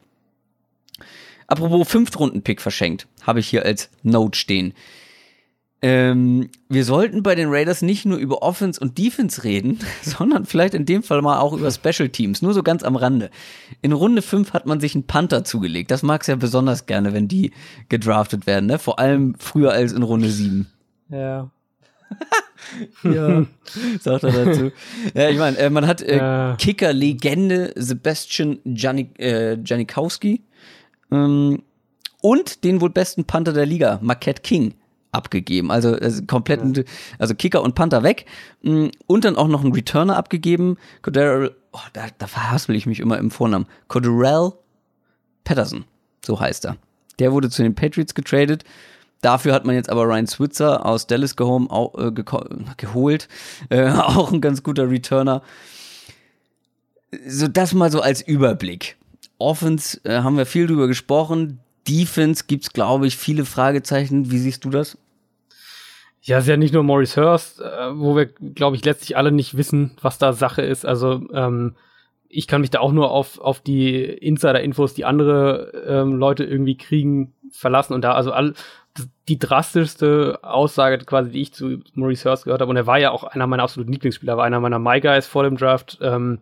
[1.48, 4.74] Apropos Fünftrunden-Pick verschenkt, habe ich hier als Note stehen.
[5.82, 10.74] Ähm, wir sollten bei den Raiders nicht nur über Offense und Defense reden, sondern vielleicht
[10.74, 13.30] in dem Fall mal auch über Special Teams, nur so ganz am Rande.
[13.84, 15.92] In Runde 5 hat man sich einen Panther zugelegt.
[15.92, 17.52] Das mag es ja besonders gerne, wenn die
[17.90, 18.80] gedraftet werden, ne?
[18.80, 20.66] Vor allem früher als in Runde 7.
[21.10, 21.52] Ja.
[23.04, 23.46] Ja,
[24.00, 24.72] sagt er dazu.
[25.14, 26.56] Ja, ich meine, äh, man hat äh, ja.
[26.58, 30.44] Kicker-Legende Sebastian Janik, äh, Janikowski
[31.12, 31.64] ähm,
[32.22, 34.74] und den wohl besten Panther der Liga, Marquette King,
[35.16, 35.72] abgegeben.
[35.72, 36.84] Also äh, kompletten, ja.
[37.18, 38.26] also Kicker und Panther weg.
[38.62, 40.78] Mm, und dann auch noch einen Returner abgegeben.
[41.02, 43.66] Coderell, oh, da, da verhaspel ich mich immer im Vornamen.
[43.88, 44.54] Coderell
[45.44, 45.86] Patterson,
[46.24, 46.78] so heißt er.
[47.20, 48.64] Der wurde zu den Patriots getradet.
[49.22, 52.12] Dafür hat man jetzt aber Ryan Switzer aus Dallas gehome, auch, äh,
[52.78, 53.28] geholt.
[53.70, 55.42] Äh, auch ein ganz guter Returner.
[57.28, 58.98] So, das mal so als Überblick.
[59.38, 61.60] Offense äh, haben wir viel drüber gesprochen.
[61.88, 64.32] Defense gibt es, glaube ich, viele Fragezeichen.
[64.32, 64.98] Wie siehst du das?
[66.22, 69.32] Ja, es ist ja nicht nur Maurice Hurst, äh, wo wir, glaube ich, letztlich alle
[69.32, 70.86] nicht wissen, was da Sache ist.
[70.86, 71.76] Also ähm,
[72.28, 76.78] ich kann mich da auch nur auf, auf die Insider-Infos, die andere ähm, Leute irgendwie
[76.78, 77.94] kriegen, verlassen.
[77.94, 78.56] Und da also all,
[79.28, 83.12] die drastischste Aussage quasi, die ich zu Maurice Hurst gehört habe, und er war ja
[83.12, 86.40] auch einer meiner absoluten Lieblingsspieler, war einer meiner My Guys vor dem Draft, ähm,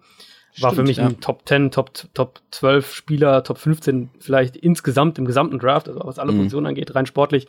[0.52, 1.08] Stimmt, war für mich ja.
[1.08, 6.02] ein Top 10, Top, Top 12 Spieler, Top 15 vielleicht insgesamt im gesamten Draft, also
[6.04, 6.38] was alle mhm.
[6.38, 7.48] Positionen angeht, rein sportlich.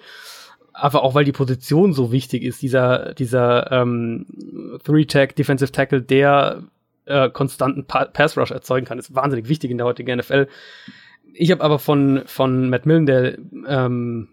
[0.72, 4.26] Aber auch weil die Position so wichtig ist, dieser, dieser ähm,
[4.84, 6.64] Three-Tag, Defensive Tackle, der
[7.05, 10.48] äh, konstanten pa Pass Rush erzeugen kann, ist wahnsinnig wichtig in der heutigen NFL.
[11.32, 13.38] Ich habe aber von, von Matt Millen, der
[13.68, 14.28] ähm,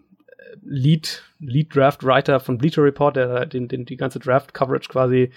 [0.62, 5.30] Lead, Lead Draft Writer von Bleacher Report, der den, den, die ganze Draft Coverage quasi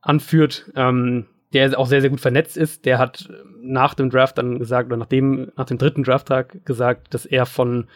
[0.00, 3.28] anführt, ähm, der auch sehr, sehr gut vernetzt ist, der hat
[3.60, 7.46] nach dem Draft dann gesagt, oder nach dem, nach dem dritten Drafttag gesagt, dass er
[7.46, 7.88] von,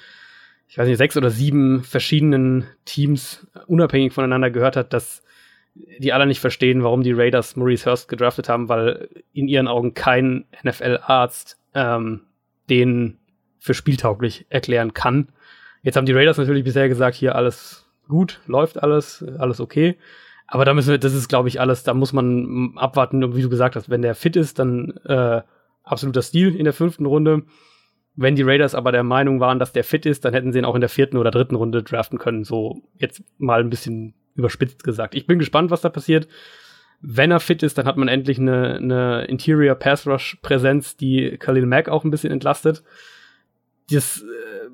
[0.68, 5.22] ich weiß nicht, sechs oder sieben verschiedenen Teams unabhängig voneinander gehört hat, dass
[5.74, 9.94] die alle nicht verstehen, warum die Raiders Maurice Hurst gedraftet haben, weil in ihren Augen
[9.94, 12.22] kein NFL-Arzt ähm,
[12.68, 13.18] den
[13.58, 15.28] für spieltauglich erklären kann.
[15.82, 19.96] Jetzt haben die Raiders natürlich bisher gesagt, hier alles gut, läuft alles, alles okay.
[20.46, 23.48] Aber da müssen wir, das ist, glaube ich, alles, da muss man abwarten, wie du
[23.48, 25.42] gesagt hast, wenn der fit ist, dann äh,
[25.82, 27.42] absoluter Stil in der fünften Runde.
[28.14, 30.64] Wenn die Raiders aber der Meinung waren, dass der fit ist, dann hätten sie ihn
[30.66, 32.44] auch in der vierten oder dritten Runde draften können.
[32.44, 35.14] So jetzt mal ein bisschen überspitzt gesagt.
[35.14, 36.28] Ich bin gespannt, was da passiert.
[37.00, 41.36] Wenn er fit ist, dann hat man endlich eine, eine Interior Pass Rush Präsenz, die
[41.38, 42.84] Khalil Mack auch ein bisschen entlastet.
[43.90, 44.24] Das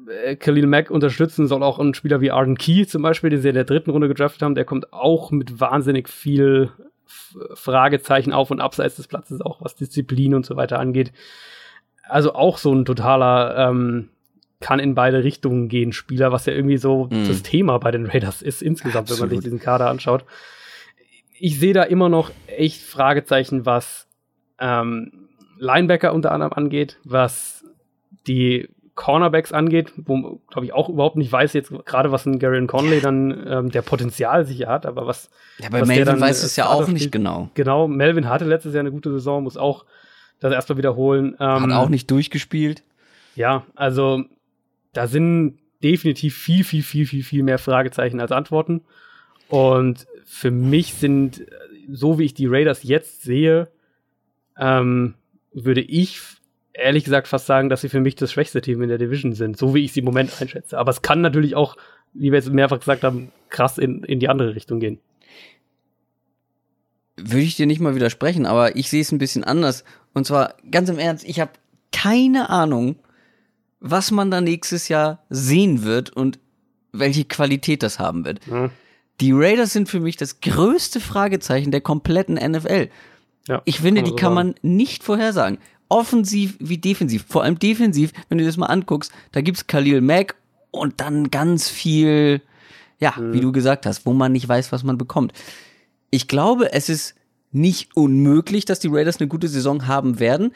[0.09, 3.49] äh, Khalil Mack unterstützen soll auch ein Spieler wie Arden Key zum Beispiel, den sie
[3.49, 6.71] in der dritten Runde gedraftet haben, der kommt auch mit wahnsinnig viel
[7.55, 11.13] Fragezeichen auf und abseits des Platzes, auch was Disziplin und so weiter angeht.
[12.03, 14.11] Also auch so ein totaler ähm,
[14.61, 17.29] kann in beide Richtungen gehen Spieler, was ja irgendwie so mm.
[17.29, 19.23] das Thema bei den Raiders ist insgesamt, Absolut.
[19.23, 20.25] wenn man sich diesen Kader anschaut.
[21.39, 24.09] Ich sehe da immer noch echt Fragezeichen, was
[24.59, 25.29] ähm,
[25.59, 27.65] Linebacker unter anderem angeht, was
[28.27, 28.69] die
[28.99, 33.01] Cornerbacks angeht, wo glaube ich auch überhaupt nicht weiß jetzt gerade was ein Gary Conley
[33.01, 35.31] dann ähm, der Potenzial sicher hat, aber was
[35.61, 37.49] ja bei was Melvin dann, weiß es ja auch nicht genau.
[37.55, 39.85] Genau, Melvin hatte letztes Jahr eine gute Saison, muss auch
[40.41, 41.37] das erstmal wiederholen.
[41.39, 42.83] Ähm, hat auch nicht durchgespielt.
[43.37, 44.25] Ja, also
[44.93, 48.81] da sind definitiv viel, viel, viel, viel, viel mehr Fragezeichen als Antworten.
[49.49, 51.47] Und für mich sind,
[51.89, 53.69] so wie ich die Raiders jetzt sehe,
[54.59, 55.15] ähm,
[55.53, 56.21] würde ich
[56.79, 59.57] ehrlich gesagt fast sagen, dass sie für mich das schwächste Team in der Division sind,
[59.57, 60.79] so wie ich sie im Moment einschätze.
[60.79, 61.77] Aber es kann natürlich auch,
[62.15, 64.99] wie wir jetzt mehrfach gesagt haben, krass in, in die andere Richtung gehen.
[67.17, 69.85] Würde ich dir nicht mal widersprechen, aber ich sehe es ein bisschen anders.
[70.15, 71.51] Und zwar ganz im Ernst, ich habe
[71.93, 72.97] keine Ahnung,
[73.81, 76.39] was man da nächstes Jahr sehen wird und
[76.93, 78.47] welche Qualität das haben wird.
[78.47, 78.71] Mhm.
[79.21, 82.89] Die Raiders sind für mich das größte Fragezeichen der kompletten NFL.
[83.49, 85.59] Ja, ich finde, die kann man nicht vorhersagen
[85.89, 87.25] offensiv wie defensiv.
[87.29, 90.37] Vor allem defensiv, wenn du das mal anguckst, da gibt's Khalil Mack
[90.71, 92.43] und dann ganz viel,
[92.99, 93.33] ja, mhm.
[93.33, 95.33] wie du gesagt hast, wo man nicht weiß, was man bekommt.
[96.11, 97.15] Ich glaube, es ist
[97.51, 100.53] nicht unmöglich, dass die Raiders eine gute Saison haben werden.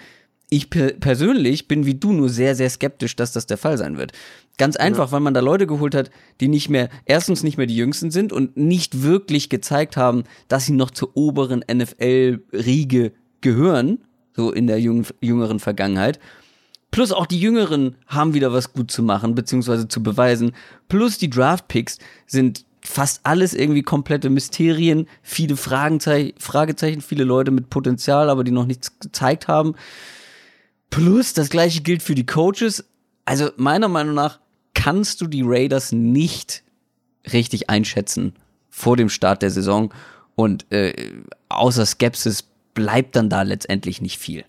[0.51, 3.97] Ich per persönlich bin wie du nur sehr, sehr skeptisch, dass das der Fall sein
[3.97, 4.13] wird.
[4.59, 5.13] Ganz einfach, ja.
[5.13, 6.11] weil man da Leute geholt hat,
[6.41, 10.67] die nicht mehr, erstens nicht mehr die Jüngsten sind und nicht wirklich gezeigt haben, dass
[10.67, 13.99] sie noch zur oberen NFL-Riege gehören
[14.35, 16.19] so in der jüng jüngeren Vergangenheit.
[16.91, 20.53] Plus auch die Jüngeren haben wieder was gut zu machen, beziehungsweise zu beweisen.
[20.89, 27.71] Plus die Draft-Picks sind fast alles irgendwie komplette Mysterien, viele Fragezeichen, Fragezeichen, viele Leute mit
[27.71, 29.75] Potenzial, aber die noch nichts gezeigt haben.
[30.91, 32.85] Plus das gleiche gilt für die Coaches.
[33.25, 34.41] Also meiner Meinung nach
[34.75, 36.63] kannst du die Raiders nicht
[37.33, 38.35] richtig einschätzen
[38.69, 39.95] vor dem Start der Saison
[40.35, 40.93] und äh,
[41.49, 42.45] außer Skepsis
[42.75, 44.45] bleibt dann da letztendlich nicht viel.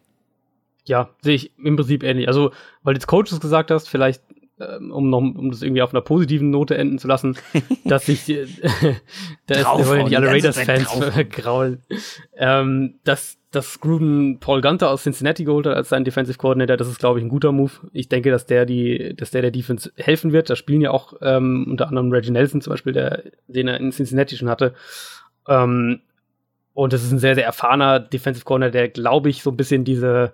[0.86, 2.28] Ja, sehe ich im Prinzip ähnlich.
[2.28, 2.52] Also,
[2.84, 4.22] weil du jetzt Coaches gesagt hast, vielleicht
[4.60, 7.36] ähm, um noch, um das irgendwie auf einer positiven Note enden zu lassen,
[7.86, 8.46] dass ich, äh,
[9.48, 10.90] da wollen ja nicht alle Raiders-Fans
[11.32, 11.82] graulen,
[12.38, 16.88] ähm, dass, dass Gruden Paul Gunter aus Cincinnati geholt hat als sein Defensive Coordinator, das
[16.88, 17.72] ist, glaube ich, ein guter Move.
[17.94, 20.50] Ich denke, dass der die, dass der der Defense helfen wird.
[20.50, 23.92] Da spielen ja auch ähm, unter anderem Reggie Nelson zum Beispiel, der, den er in
[23.92, 24.74] Cincinnati schon hatte.
[25.48, 26.02] Ähm,
[26.74, 29.84] und das ist ein sehr, sehr erfahrener Defensive Corner, der, glaube ich, so ein bisschen
[29.84, 30.34] diese,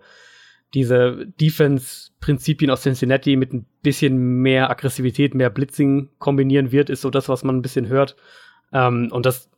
[0.74, 7.10] diese Defense-Prinzipien aus Cincinnati mit ein bisschen mehr Aggressivität, mehr Blitzing kombinieren wird, ist so
[7.10, 8.16] das, was man ein bisschen hört.
[8.72, 9.50] Ähm, und das,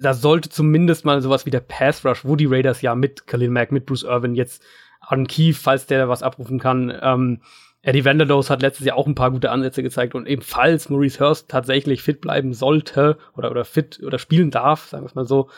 [0.00, 3.50] da sollte zumindest mal sowas wie der Pass Rush, wo die Raiders ja mit Khalil
[3.50, 4.62] Mack, mit Bruce Irvin jetzt
[5.00, 7.40] Aaron Keefe, falls der was abrufen kann, ähm,
[7.84, 11.20] Eddie Vanderlos hat letztes Jahr auch ein paar gute Ansätze gezeigt und eben falls Maurice
[11.20, 15.26] Hurst tatsächlich fit bleiben sollte oder, oder fit oder spielen darf, sagen wir es mal
[15.26, 15.50] so,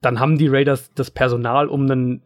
[0.00, 2.22] dann haben die Raiders das Personal, um einen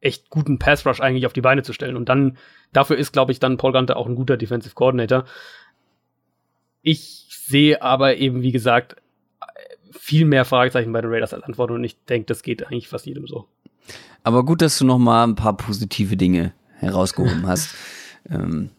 [0.00, 1.96] echt guten Pass Rush eigentlich auf die Beine zu stellen.
[1.96, 2.36] Und dann,
[2.72, 5.24] dafür ist, glaube ich, dann Paul Gunter auch ein guter Defensive Coordinator.
[6.82, 8.96] Ich sehe aber eben, wie gesagt,
[9.92, 13.06] viel mehr Fragezeichen bei den Raiders als Antwort und ich denke, das geht eigentlich fast
[13.06, 13.46] jedem so.
[14.24, 17.74] Aber gut, dass du noch mal ein paar positive Dinge herausgehoben hast.
[18.30, 18.70] Ähm,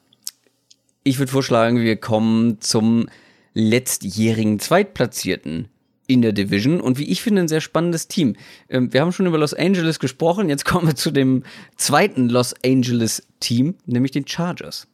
[1.03, 3.09] ich würde vorschlagen, wir kommen zum
[3.53, 5.67] letztjährigen Zweitplatzierten
[6.07, 8.35] in der Division und wie ich finde ein sehr spannendes Team.
[8.69, 11.43] Ähm, wir haben schon über Los Angeles gesprochen, jetzt kommen wir zu dem
[11.75, 14.87] zweiten Los Angeles Team, nämlich den Chargers.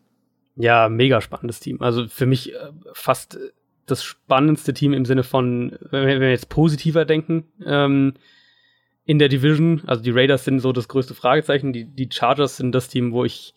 [0.55, 1.81] Ja, mega spannendes Team.
[1.81, 2.57] Also für mich äh,
[2.93, 3.39] fast
[3.85, 8.13] das spannendste Team im Sinne von, wenn wir jetzt positiver denken, ähm,
[9.05, 9.81] in der Division.
[9.87, 11.73] Also die Raiders sind so das größte Fragezeichen.
[11.73, 13.53] Die, die Chargers sind das Team, wo ich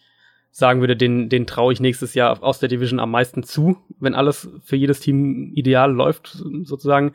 [0.53, 4.15] sagen würde, den, den traue ich nächstes Jahr aus der Division am meisten zu, wenn
[4.15, 6.29] alles für jedes Team ideal läuft,
[6.65, 7.15] sozusagen.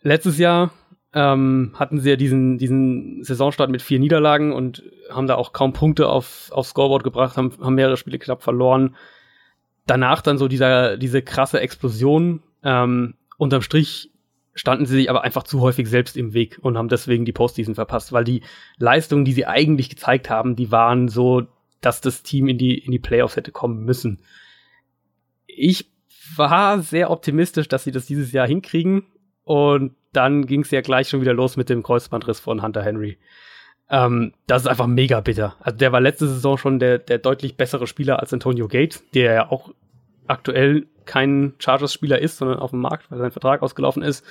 [0.00, 0.72] Letztes Jahr
[1.12, 5.74] ähm, hatten sie ja diesen, diesen Saisonstart mit vier Niederlagen und haben da auch kaum
[5.74, 8.96] Punkte auf, aufs Scoreboard gebracht, haben, haben mehrere Spiele knapp verloren.
[9.86, 12.42] Danach dann so dieser, diese krasse Explosion.
[12.62, 14.10] Ähm, unterm Strich
[14.54, 17.74] standen sie sich aber einfach zu häufig selbst im Weg und haben deswegen die Postseason
[17.74, 18.42] verpasst, weil die
[18.78, 21.46] Leistungen, die sie eigentlich gezeigt haben, die waren so
[21.80, 24.20] dass das Team in die, in die Playoffs hätte kommen müssen.
[25.46, 25.90] Ich
[26.36, 29.04] war sehr optimistisch, dass sie das dieses Jahr hinkriegen.
[29.44, 33.18] Und dann ging es ja gleich schon wieder los mit dem Kreuzbandriss von Hunter Henry.
[33.90, 35.56] Ähm, das ist einfach mega bitter.
[35.60, 39.32] Also der war letzte Saison schon der, der deutlich bessere Spieler als Antonio Gates, der
[39.32, 39.70] ja auch
[40.26, 44.24] aktuell kein Chargers-Spieler ist, sondern auf dem Markt, weil sein Vertrag ausgelaufen ist.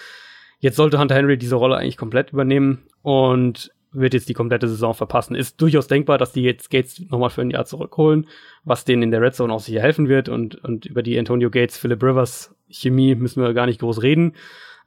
[0.60, 4.93] Jetzt sollte Hunter Henry diese Rolle eigentlich komplett übernehmen und wird jetzt die komplette Saison
[4.93, 5.35] verpassen.
[5.35, 8.27] Ist durchaus denkbar, dass die jetzt Gates nochmal für ein Jahr zurückholen,
[8.63, 11.49] was denen in der Red Zone auch sicher helfen wird und, und über die Antonio
[11.49, 14.33] Gates, Philip Rivers Chemie müssen wir gar nicht groß reden.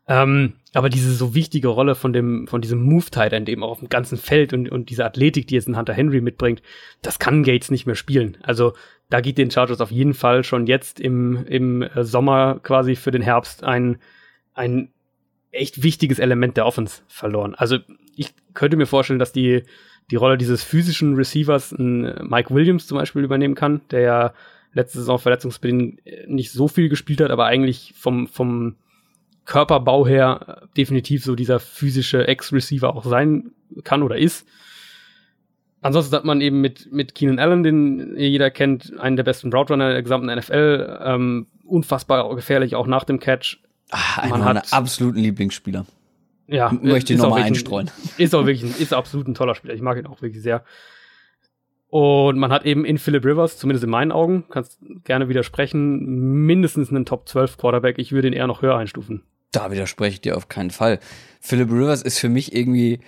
[0.07, 3.79] Ähm, aber diese so wichtige Rolle von dem, von diesem Move-Tight End eben auch auf
[3.79, 6.63] dem ganzen Feld und, und diese Athletik, die jetzt ein Hunter Henry mitbringt,
[7.01, 8.37] das kann Gates nicht mehr spielen.
[8.43, 8.73] Also
[9.09, 13.11] da geht den Chargers auf jeden Fall schon jetzt im, im äh, Sommer quasi für
[13.11, 13.99] den Herbst ein,
[14.55, 14.91] ein
[15.53, 17.55] echt wichtiges Element der Offense verloren.
[17.55, 17.79] Also
[18.21, 19.63] ich könnte mir vorstellen, dass die,
[20.11, 24.35] die Rolle dieses physischen Receivers ein Mike Williams zum Beispiel übernehmen kann, der ja
[24.75, 28.77] letzte Saison verletzungsbedingt nicht so viel gespielt hat, aber eigentlich vom, vom
[29.47, 33.53] Körperbau her definitiv so dieser physische Ex-Receiver auch sein
[33.85, 34.47] kann oder ist.
[35.81, 39.73] Ansonsten hat man eben mit, mit Keenan Allen, den jeder kennt, einen der besten Route
[39.73, 43.61] Runner der gesamten NFL, ähm, unfassbar gefährlich, auch nach dem Catch.
[43.91, 45.87] Ach, einer meiner absoluten Lieblingsspieler.
[46.51, 47.91] Ja, möchte ich nochmal einstreuen.
[48.19, 49.73] Ist auch wirklich, ist absolut ein toller Spieler.
[49.73, 50.65] Ich mag ihn auch wirklich sehr.
[51.89, 56.91] Und man hat eben in Philip Rivers, zumindest in meinen Augen, kannst gerne widersprechen, mindestens
[56.91, 57.99] einen Top 12 Quarterback.
[57.99, 59.23] Ich würde ihn eher noch höher einstufen.
[59.53, 61.01] Da widerspreche ich dir auf keinen Fall.
[61.41, 63.01] Philip Rivers ist für mich irgendwie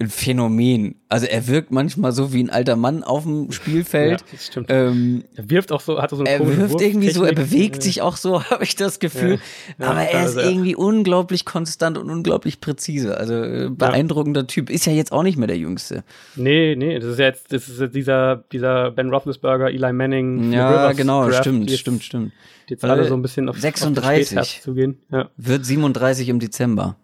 [0.00, 0.94] ein Phänomen.
[1.08, 3.98] Also er wirkt manchmal so wie ein alter Mann auf dem Spielfeld.
[4.20, 4.66] Ja, das stimmt.
[4.70, 8.00] Ähm, er wirft auch so, hat so eine Er wirft irgendwie so, er bewegt sich
[8.00, 9.40] auch so, habe ich das Gefühl.
[9.78, 13.16] Ja, Aber er ist irgendwie unglaublich konstant und unglaublich präzise.
[13.16, 14.70] Also äh, beeindruckender Typ.
[14.70, 16.04] Ist ja jetzt auch nicht mehr der Jüngste.
[16.36, 20.52] Nee, nee, das ist jetzt, das ist jetzt dieser, dieser Ben Roethlisberger, Eli Manning.
[20.52, 22.32] Ja, genau, Draft, stimmt, jetzt, stimmt, stimmt.
[22.68, 24.98] Jetzt alle so ein bisschen auf 36 auf zu gehen.
[25.36, 26.96] Wird 37 im Dezember.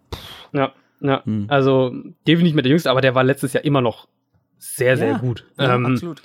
[0.53, 0.71] Ja.
[1.01, 1.45] Ja, hm.
[1.49, 1.89] also
[2.27, 4.07] definitiv nicht mehr der Jüngste, aber der war letztes Jahr immer noch
[4.57, 5.45] sehr, sehr ja, gut.
[5.57, 6.21] Ja, ähm, absolut.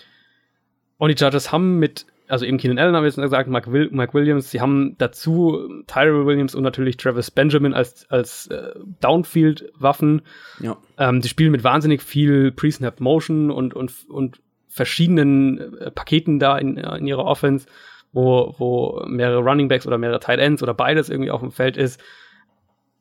[0.98, 3.88] Und die Chargers haben mit, also eben Keenan Allen haben wir jetzt gesagt, Mike, Will,
[3.90, 10.22] Mike Williams, sie haben dazu Tyrell Williams und natürlich Travis Benjamin als, als äh, Downfield-Waffen.
[10.60, 10.76] Ja.
[10.98, 16.58] Ähm, die spielen mit wahnsinnig viel Pre-Snap Motion und, und, und verschiedenen äh, Paketen da
[16.58, 17.66] in, in ihrer Offense,
[18.12, 21.76] wo, wo mehrere Running Backs oder mehrere Tight Ends oder beides irgendwie auf dem Feld
[21.76, 22.00] ist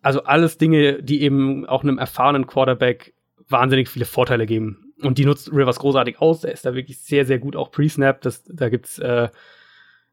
[0.02, 3.14] also alles Dinge, die eben auch einem erfahrenen Quarterback
[3.48, 4.94] wahnsinnig viele Vorteile geben.
[5.02, 6.44] Und die nutzt Rivers großartig aus.
[6.44, 8.22] Er ist da wirklich sehr, sehr gut auch pre-snap.
[8.22, 9.30] Das, da gibt's, äh,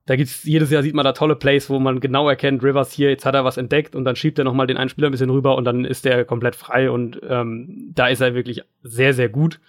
[0.06, 3.10] da gibt's, jedes Jahr sieht man da tolle Plays, wo man genau erkennt, Rivers hier,
[3.10, 5.30] jetzt hat er was entdeckt und dann schiebt er nochmal den einen Spieler ein bisschen
[5.30, 9.28] rüber und dann ist der komplett frei und ähm, da ist er wirklich sehr, sehr
[9.28, 9.60] gut.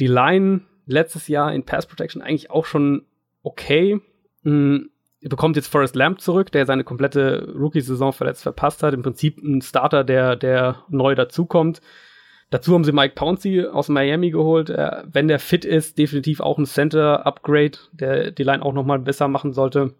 [0.00, 3.04] Die Line letztes Jahr in Pass Protection eigentlich auch schon
[3.42, 4.00] okay.
[4.42, 4.89] Mhm
[5.28, 8.94] bekommt jetzt Forrest Lamp zurück, der seine komplette Rookie-Saison verletzt verpasst hat.
[8.94, 11.80] Im Prinzip ein Starter, der, der neu dazukommt.
[12.48, 14.70] Dazu haben sie Mike Pouncey aus Miami geholt.
[14.70, 18.98] Er, wenn der fit ist, definitiv auch ein Center-Upgrade, der die Line auch noch mal
[18.98, 19.94] besser machen sollte.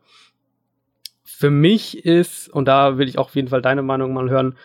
[1.22, 4.56] Für mich ist, und da will ich auch auf jeden Fall deine Meinung mal hören,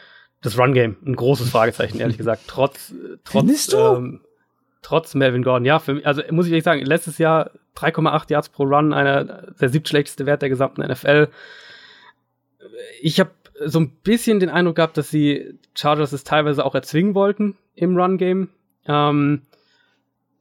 [0.41, 2.43] das Run-Game ein großes Fragezeichen, ehrlich gesagt.
[2.47, 2.93] Trotz,
[3.23, 4.21] trotz, ähm,
[4.81, 5.65] trotz Melvin Gordon.
[5.65, 9.23] Ja, für mich, also muss ich ehrlich sagen, letztes Jahr 3,8 Yards pro Run, einer
[9.59, 11.29] der siebtschlechteste Wert der gesamten NFL.
[13.01, 13.31] Ich habe
[13.65, 17.97] so ein bisschen den Eindruck gehabt, dass sie Chargers es teilweise auch erzwingen wollten im
[17.97, 18.49] Run-Game.
[18.87, 19.41] Ähm,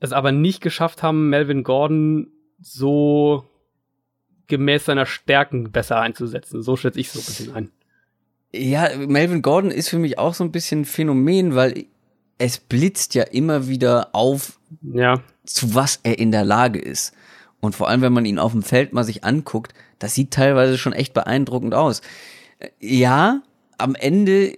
[0.01, 2.29] es aber nicht geschafft haben, Melvin Gordon
[2.61, 3.49] so
[4.47, 6.63] gemäß seiner Stärken besser einzusetzen.
[6.63, 7.71] So schätze ich so ein bisschen ein.
[8.53, 11.87] Ja, Melvin Gordon ist für mich auch so ein bisschen ein Phänomen, weil
[12.39, 15.21] es blitzt ja immer wieder auf, ja.
[15.45, 17.15] zu was er in der Lage ist.
[17.65, 20.77] Und vor allem, wenn man ihn auf dem Feld mal sich anguckt, das sieht teilweise
[20.77, 22.03] schon echt beeindruckend aus.
[22.79, 23.41] Ja,
[23.79, 24.55] am Ende,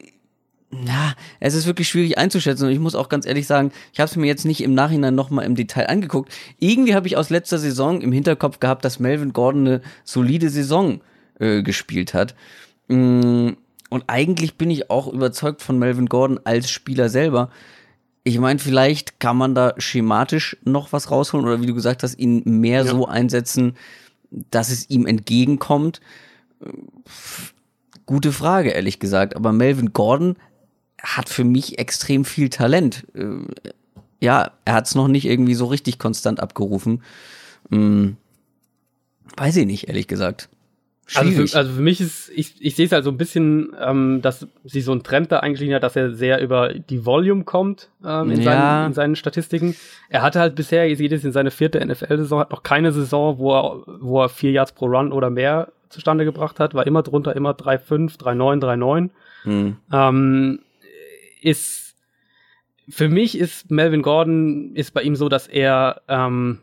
[0.71, 2.67] na, es ist wirklich schwierig einzuschätzen.
[2.67, 5.15] Und ich muss auch ganz ehrlich sagen, ich habe es mir jetzt nicht im Nachhinein
[5.15, 6.33] nochmal im Detail angeguckt.
[6.59, 11.01] Irgendwie habe ich aus letzter Saison im Hinterkopf gehabt, dass Melvin Gordon eine solide Saison
[11.39, 12.35] äh, gespielt hat.
[12.89, 13.51] Mm,
[13.89, 17.51] und eigentlich bin ich auch überzeugt von Melvin Gordon als Spieler selber.
[18.27, 22.19] Ich meine, vielleicht kann man da schematisch noch was rausholen oder wie du gesagt hast,
[22.19, 22.91] ihn mehr ja.
[22.91, 23.77] so einsetzen,
[24.51, 26.01] dass es ihm entgegenkommt.
[28.05, 29.37] Gute Frage, ehrlich gesagt.
[29.37, 30.35] Aber Melvin Gordon
[31.01, 33.07] hat für mich extrem viel Talent.
[34.21, 37.05] Ja, er hat es noch nicht irgendwie so richtig konstant abgerufen.
[37.71, 38.17] Hm,
[39.37, 40.49] weiß ich nicht, ehrlich gesagt.
[41.15, 44.23] Also für, also für, mich ist, ich, ich sehe es halt so ein bisschen, ähm,
[44.23, 47.91] dass sie so ein Trend da eigentlich hat, dass er sehr über die Volume kommt
[48.05, 48.45] ähm, in, ja.
[48.45, 49.77] seinen, in seinen Statistiken.
[50.09, 53.39] Er hatte halt bisher, ihr seht es in seine vierte NFL-Saison, hat noch keine Saison,
[53.39, 57.05] wo er, wo er vier Yards pro Run oder mehr zustande gebracht hat, war immer
[57.05, 59.11] drunter, immer 3,5, 3,9, 3,9.
[59.45, 59.77] Hm.
[59.93, 60.59] Ähm,
[61.41, 61.95] ist
[62.89, 66.61] für mich ist Melvin Gordon ist bei ihm so, dass er ähm,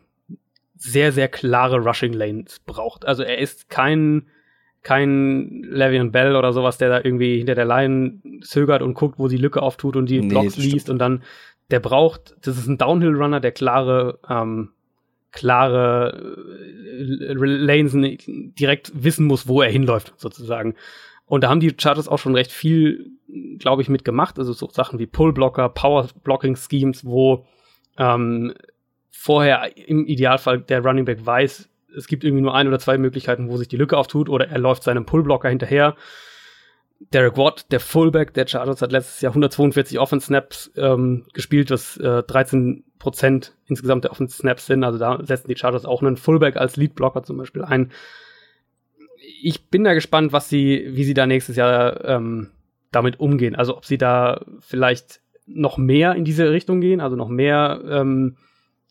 [0.76, 3.06] sehr, sehr klare Rushing Lanes braucht.
[3.06, 4.28] Also er ist kein,
[4.82, 9.28] kein Le'Veon Bell oder sowas, der da irgendwie hinter der Line zögert und guckt, wo
[9.28, 11.22] die Lücke auftut und die nee, Blocks liest und dann,
[11.70, 14.70] der braucht, das ist ein Downhill-Runner, der klare, ähm,
[15.32, 16.36] klare
[16.98, 17.96] äh, Lanes
[18.26, 20.74] direkt wissen muss, wo er hinläuft, sozusagen.
[21.26, 23.12] Und da haben die Chargers auch schon recht viel,
[23.58, 24.38] glaube ich, mitgemacht.
[24.38, 27.46] Also so Sachen wie Pull-Blocker, Power-Blocking-Schemes, wo
[27.96, 28.52] ähm,
[29.16, 33.48] vorher im Idealfall der Running Back weiß, es gibt irgendwie nur ein oder zwei Möglichkeiten,
[33.48, 35.94] wo sich die Lücke auftut, oder er läuft seinem Pullblocker hinterher.
[37.12, 42.22] Derek Watt, der Fullback der Chargers, hat letztes Jahr 142 Offense-Snaps ähm, gespielt, was äh,
[42.24, 44.84] 13 Prozent insgesamt der Offense-Snaps sind.
[44.84, 47.92] Also da setzen die Chargers auch einen Fullback als Lead-Blocker zum Beispiel ein.
[49.42, 52.50] Ich bin da gespannt, was sie, wie sie da nächstes Jahr ähm,
[52.90, 53.54] damit umgehen.
[53.54, 58.36] Also ob sie da vielleicht noch mehr in diese Richtung gehen, also noch mehr ähm,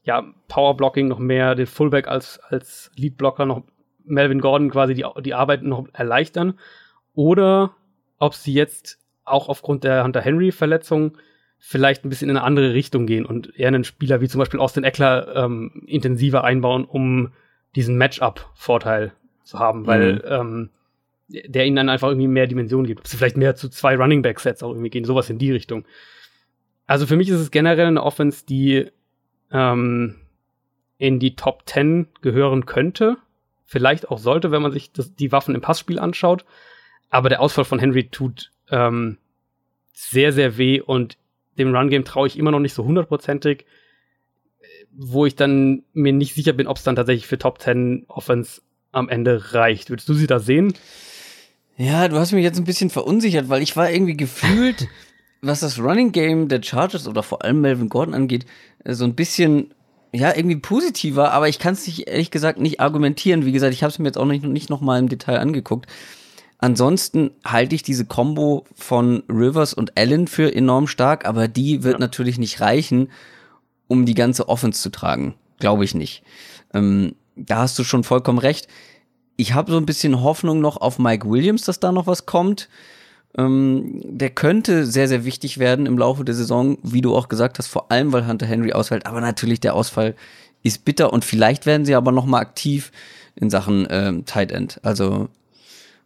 [0.03, 3.63] ja, Powerblocking noch mehr, den Fullback als, als Leadblocker noch
[4.05, 6.59] Melvin Gordon quasi die, die Arbeit noch erleichtern.
[7.13, 7.73] Oder
[8.19, 11.17] ob sie jetzt auch aufgrund der Hunter Henry-Verletzung
[11.57, 14.59] vielleicht ein bisschen in eine andere Richtung gehen und eher einen Spieler wie zum Beispiel
[14.59, 17.31] Austin Eckler ähm, intensiver einbauen, um
[17.75, 20.21] diesen Matchup-Vorteil zu haben, weil mhm.
[20.25, 20.69] ähm,
[21.29, 22.99] der ihnen dann einfach irgendwie mehr Dimensionen gibt.
[22.99, 25.85] Ob sie vielleicht mehr zu zwei Running Back-Sets auch irgendwie gehen, sowas in die Richtung.
[26.85, 28.91] Also für mich ist es generell eine Offense, die
[29.53, 30.15] ähm,
[30.97, 33.17] in die Top 10 gehören könnte.
[33.65, 36.45] Vielleicht auch sollte, wenn man sich das, die Waffen im Passspiel anschaut.
[37.09, 39.17] Aber der Ausfall von Henry tut ähm,
[39.93, 41.17] sehr, sehr weh und
[41.57, 43.65] dem Run-Game traue ich immer noch nicht so hundertprozentig,
[44.91, 48.61] wo ich dann mir nicht sicher bin, ob es dann tatsächlich für Top 10 Offense
[48.91, 49.89] am Ende reicht.
[49.89, 50.73] Würdest du sie da sehen?
[51.77, 54.87] Ja, du hast mich jetzt ein bisschen verunsichert, weil ich war irgendwie gefühlt
[55.43, 58.45] was das Running Game der Chargers oder vor allem Melvin Gordon angeht,
[58.85, 59.73] so ein bisschen
[60.13, 63.45] ja, irgendwie positiver, aber ich kann es nicht, ehrlich gesagt nicht argumentieren.
[63.45, 65.87] Wie gesagt, ich habe es mir jetzt auch nicht, nicht nochmal im Detail angeguckt.
[66.59, 71.95] Ansonsten halte ich diese Combo von Rivers und Allen für enorm stark, aber die wird
[71.95, 71.99] ja.
[71.99, 73.09] natürlich nicht reichen,
[73.87, 75.33] um die ganze Offense zu tragen.
[75.59, 76.23] Glaube ich nicht.
[76.73, 78.67] Ähm, da hast du schon vollkommen recht.
[79.35, 82.69] Ich habe so ein bisschen Hoffnung noch auf Mike Williams, dass da noch was kommt.
[83.37, 87.57] Ähm, der könnte sehr, sehr wichtig werden im Laufe der Saison, wie du auch gesagt
[87.57, 89.05] hast, vor allem weil Hunter Henry ausfällt.
[89.05, 90.15] Aber natürlich, der Ausfall
[90.61, 92.91] ist bitter und vielleicht werden sie aber noch mal aktiv
[93.35, 94.79] in Sachen ähm, Tight End.
[94.83, 95.29] Also,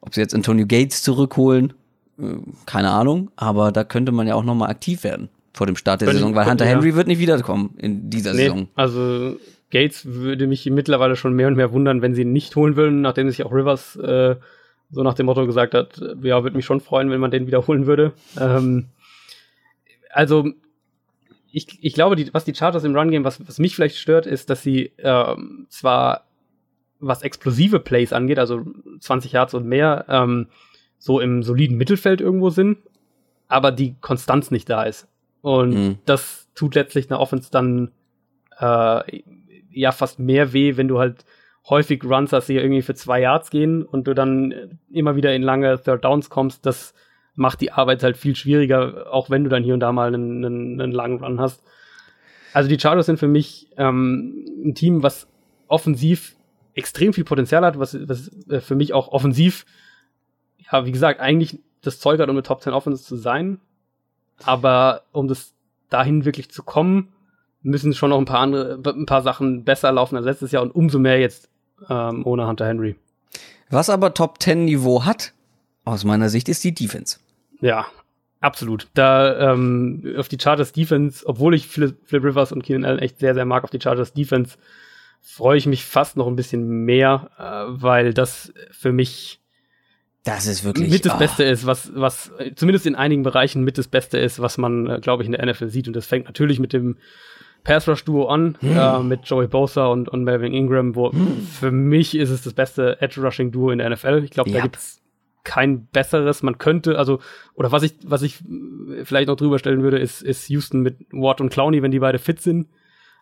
[0.01, 1.73] ob sie jetzt Antonio Gates zurückholen,
[2.17, 5.75] äh, keine Ahnung, aber da könnte man ja auch noch mal aktiv werden vor dem
[5.75, 6.71] Start der Wenn Saison, weil Hunter ja.
[6.71, 8.67] Henry wird nicht wiederkommen in dieser nee, Saison.
[8.75, 9.37] Also
[9.71, 13.01] Gates würde mich mittlerweile schon mehr und mehr wundern, wenn sie ihn nicht holen würden,
[13.01, 14.35] nachdem sich auch Rivers äh,
[14.89, 17.87] so nach dem Motto gesagt hat, ja, würde mich schon freuen, wenn man den wiederholen
[17.87, 18.13] würde.
[18.39, 18.87] Ähm,
[20.09, 20.49] also,
[21.51, 24.49] ich, ich glaube, die, was die Chargers im Run-Game, was, was mich vielleicht stört, ist,
[24.49, 26.27] dass sie ähm, zwar
[26.99, 28.65] was explosive Plays angeht, also
[28.99, 30.47] 20 Yards und mehr, ähm,
[30.97, 32.79] so im soliden Mittelfeld irgendwo sind,
[33.47, 35.07] aber die Konstanz nicht da ist.
[35.41, 35.97] Und mhm.
[36.05, 37.91] das tut letztlich einer Offense dann
[38.59, 39.21] äh,
[39.71, 41.25] ja fast mehr weh, wenn du halt
[41.69, 45.43] häufig Runs hast, die irgendwie für zwei Yards gehen und du dann immer wieder in
[45.43, 46.93] lange Third Downs kommst, das
[47.35, 50.43] macht die Arbeit halt viel schwieriger, auch wenn du dann hier und da mal einen,
[50.43, 51.63] einen, einen langen Run hast.
[52.53, 55.27] Also die Chargers sind für mich ähm, ein Team, was
[55.67, 56.35] offensiv
[56.73, 59.65] extrem viel Potenzial hat, was, was äh, für mich auch offensiv,
[60.71, 63.59] ja, wie gesagt, eigentlich das Zeug hat, um eine Top 10 Offense zu sein.
[64.43, 65.53] Aber um das
[65.89, 67.13] dahin wirklich zu kommen,
[67.61, 70.73] müssen schon noch ein paar andere, ein paar Sachen besser laufen als letztes Jahr und
[70.73, 71.49] umso mehr jetzt
[71.89, 72.95] ähm, ohne Hunter Henry.
[73.69, 75.33] Was aber Top 10 Niveau hat,
[75.83, 77.17] aus meiner Sicht, ist die Defense.
[77.59, 77.85] Ja,
[78.39, 78.87] absolut.
[78.93, 83.19] Da ähm, auf die Chargers Defense, obwohl ich Philip, Philip Rivers und Keenan Allen echt
[83.19, 84.57] sehr, sehr mag auf die Chargers Defense,
[85.21, 89.41] freue ich mich fast noch ein bisschen mehr, äh, weil das für mich
[90.23, 91.19] das ist wirklich mit das oh.
[91.19, 94.99] Beste ist, was was zumindest in einigen Bereichen mit das Beste ist, was man äh,
[94.99, 96.97] glaube ich in der NFL sieht und das fängt natürlich mit dem
[97.63, 98.71] Pass Rush Duo an hm.
[98.77, 101.41] äh, mit Joey Bosa und, und Melvin Ingram, wo hm.
[101.41, 104.21] für mich ist es das beste Edge Rushing Duo in der NFL.
[104.23, 105.01] Ich glaube, da gibt's
[105.47, 106.43] kein besseres.
[106.43, 107.19] Man könnte, also,
[107.55, 108.43] oder was ich, was ich
[109.03, 112.19] vielleicht noch drüber stellen würde, ist, ist Houston mit Watt und Clowney, wenn die beide
[112.19, 112.67] fit sind.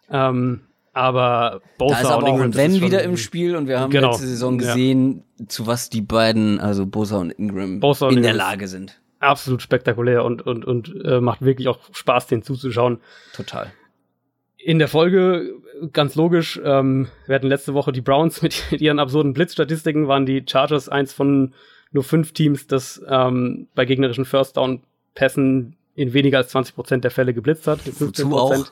[0.10, 3.80] Ähm, aber Bosa da ist aber und Ingram, auch Wenn wieder im Spiel und wir
[3.80, 5.48] haben genau, letzte Saison gesehen, ja.
[5.48, 9.00] zu was die beiden, also Bosa und Ingram, Bosa und in Ingram der Lage sind.
[9.20, 13.00] Absolut spektakulär und, und, und äh, macht wirklich auch Spaß, den zuzuschauen.
[13.34, 13.72] Total
[14.66, 15.54] in der Folge,
[15.94, 20.44] ganz logisch, ähm, wir hatten letzte Woche die Browns mit, ihren absurden Blitzstatistiken, waren die
[20.48, 21.54] Chargers eins von
[21.92, 24.82] nur fünf Teams, das ähm, bei gegnerischen First Down
[25.14, 27.80] Pässen in weniger als 20 Prozent der Fälle geblitzt hat.
[27.80, 28.72] 15 Prozent.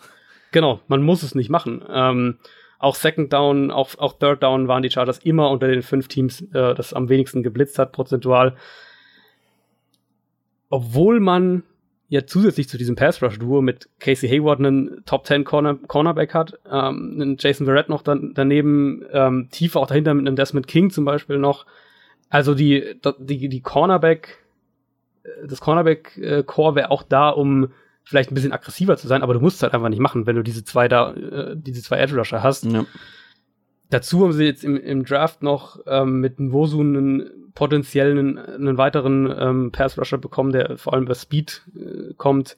[0.51, 1.85] Genau, man muss es nicht machen.
[1.87, 2.39] Ähm,
[2.79, 6.41] auch Second Down, auch, auch Third Down waren die Chargers immer unter den fünf Teams,
[6.41, 8.55] äh, das am wenigsten geblitzt hat, prozentual.
[10.69, 11.61] Obwohl man
[12.13, 16.35] ja zusätzlich zu diesem Pass Rush Duo mit Casey Hayward einen Top 10 Corner, Cornerback
[16.35, 20.67] hat, ähm, einen Jason Verrett noch dann, daneben, ähm, tiefer auch dahinter mit einem Desmond
[20.67, 21.65] King zum Beispiel noch.
[22.29, 24.45] Also die, die, die Cornerback,
[25.23, 27.69] äh, das Cornerback äh, Core wäre auch da, um
[28.03, 30.35] vielleicht ein bisschen aggressiver zu sein, aber du musst es halt einfach nicht machen, wenn
[30.35, 32.65] du diese zwei da, äh, diese zwei Edge Rusher hast.
[32.65, 32.85] Ja.
[33.89, 39.33] Dazu haben sie jetzt im, im Draft noch ähm, mit Nwosu einen potenziellen einen weiteren
[39.37, 42.57] ähm, Pass Rusher bekommen, der vor allem über Speed äh, kommt.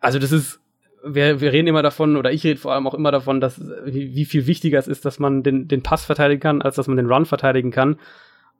[0.00, 0.60] Also das ist,
[1.04, 4.14] wir, wir reden immer davon, oder ich rede vor allem auch immer davon, dass wie,
[4.14, 6.96] wie viel wichtiger es ist, dass man den, den Pass verteidigen kann, als dass man
[6.96, 7.98] den Run verteidigen kann.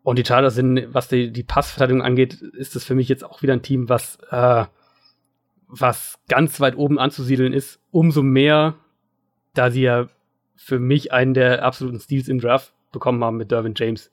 [0.03, 3.43] Und die Chargers sind, was die, die Passverteidigung angeht, ist das für mich jetzt auch
[3.43, 4.65] wieder ein Team, was, äh,
[5.69, 7.81] was ganz weit oben anzusiedeln ist.
[7.91, 8.75] Umso mehr,
[9.55, 10.09] da sie ja
[10.57, 14.11] für mich einen der absoluten Steals im Draft bekommen haben mit Dervin James.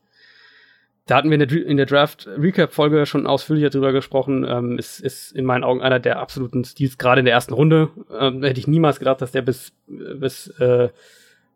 [1.09, 4.45] Da hatten wir in der, in der Draft-Recap-Folge schon ausführlicher drüber gesprochen.
[4.47, 7.89] Ähm, ist, ist in meinen Augen einer der absoluten Stils, gerade in der ersten Runde.
[8.15, 10.89] Ähm, hätte ich niemals gedacht, dass der bis, bis äh,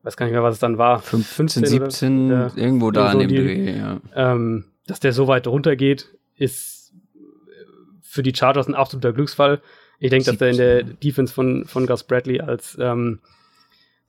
[0.02, 0.98] weiß gar nicht mehr, was es dann war.
[0.98, 4.02] 15, 17, oder, irgendwo da an dem Dreh, ja.
[4.16, 6.92] Ähm, dass der so weit runtergeht, ist
[8.02, 9.62] für die Chargers ein absoluter Glücksfall.
[10.00, 13.20] Ich denke, dass er in der Defense von, von Gus Bradley als ähm,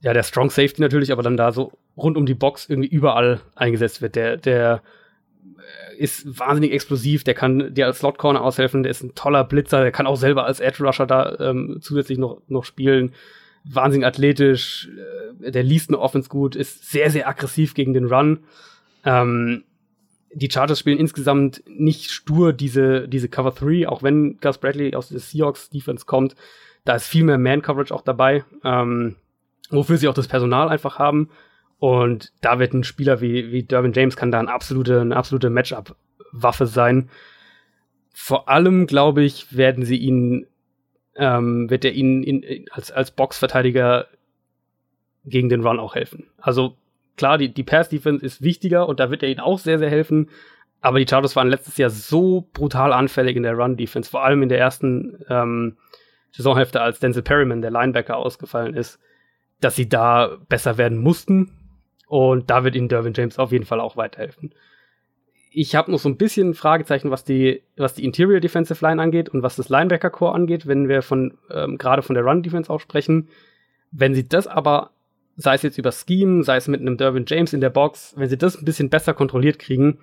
[0.01, 3.43] ja, der Strong Safety natürlich, aber dann da so rund um die Box irgendwie überall
[3.55, 4.17] eingesetzt wird.
[4.17, 4.81] Der, der
[5.99, 9.83] ist wahnsinnig explosiv, der kann dir als Slot Corner aushelfen, der ist ein toller Blitzer,
[9.83, 13.13] der kann auch selber als Edge Rusher da ähm, zusätzlich noch, noch spielen.
[13.65, 14.89] Wahnsinnig athletisch,
[15.41, 18.41] äh, der liest eine Offense gut, ist sehr, sehr aggressiv gegen den Run.
[19.05, 19.65] Ähm,
[20.33, 25.09] die Chargers spielen insgesamt nicht stur diese, diese Cover 3, auch wenn Gus Bradley aus
[25.09, 26.35] der Seahawks Defense kommt.
[26.85, 29.17] Da ist viel mehr Man-Coverage auch dabei, ähm,
[29.71, 31.31] wofür sie auch das Personal einfach haben.
[31.79, 35.51] Und da wird ein Spieler wie, wie Derwin James kann da eine absolute, eine absolute
[35.51, 37.11] Matchup-Waffe sein.
[38.13, 40.47] Vor allem, glaube ich, werden sie ihn,
[41.17, 44.07] ähm, wird er ihnen in, als, als Boxverteidiger
[45.25, 46.29] gegen den Run auch helfen.
[46.39, 46.77] Also
[47.17, 50.31] klar, die, die Pass-Defense ist wichtiger und da wird er ihnen auch sehr, sehr helfen.
[50.81, 54.51] Aber die Chargers waren letztes Jahr so brutal anfällig in der Run-Defense, vor allem in
[54.51, 55.77] der ersten ähm,
[56.31, 58.99] Saisonhälfte, als Denzel Perryman, der Linebacker, ausgefallen ist,
[59.61, 61.53] dass sie da besser werden mussten.
[62.07, 64.55] Und da wird ihnen Derwin James auf jeden Fall auch weiterhelfen.
[65.51, 69.29] Ich habe noch so ein bisschen Fragezeichen, was die, was die Interior Defensive Line angeht
[69.29, 72.71] und was das Linebacker Core angeht, wenn wir von ähm, gerade von der Run Defense
[72.71, 73.29] auch sprechen.
[73.93, 74.91] Wenn sie das aber,
[75.37, 78.29] sei es jetzt über Scheme, sei es mit einem Derwin James in der Box, wenn
[78.29, 79.99] sie das ein bisschen besser kontrolliert kriegen,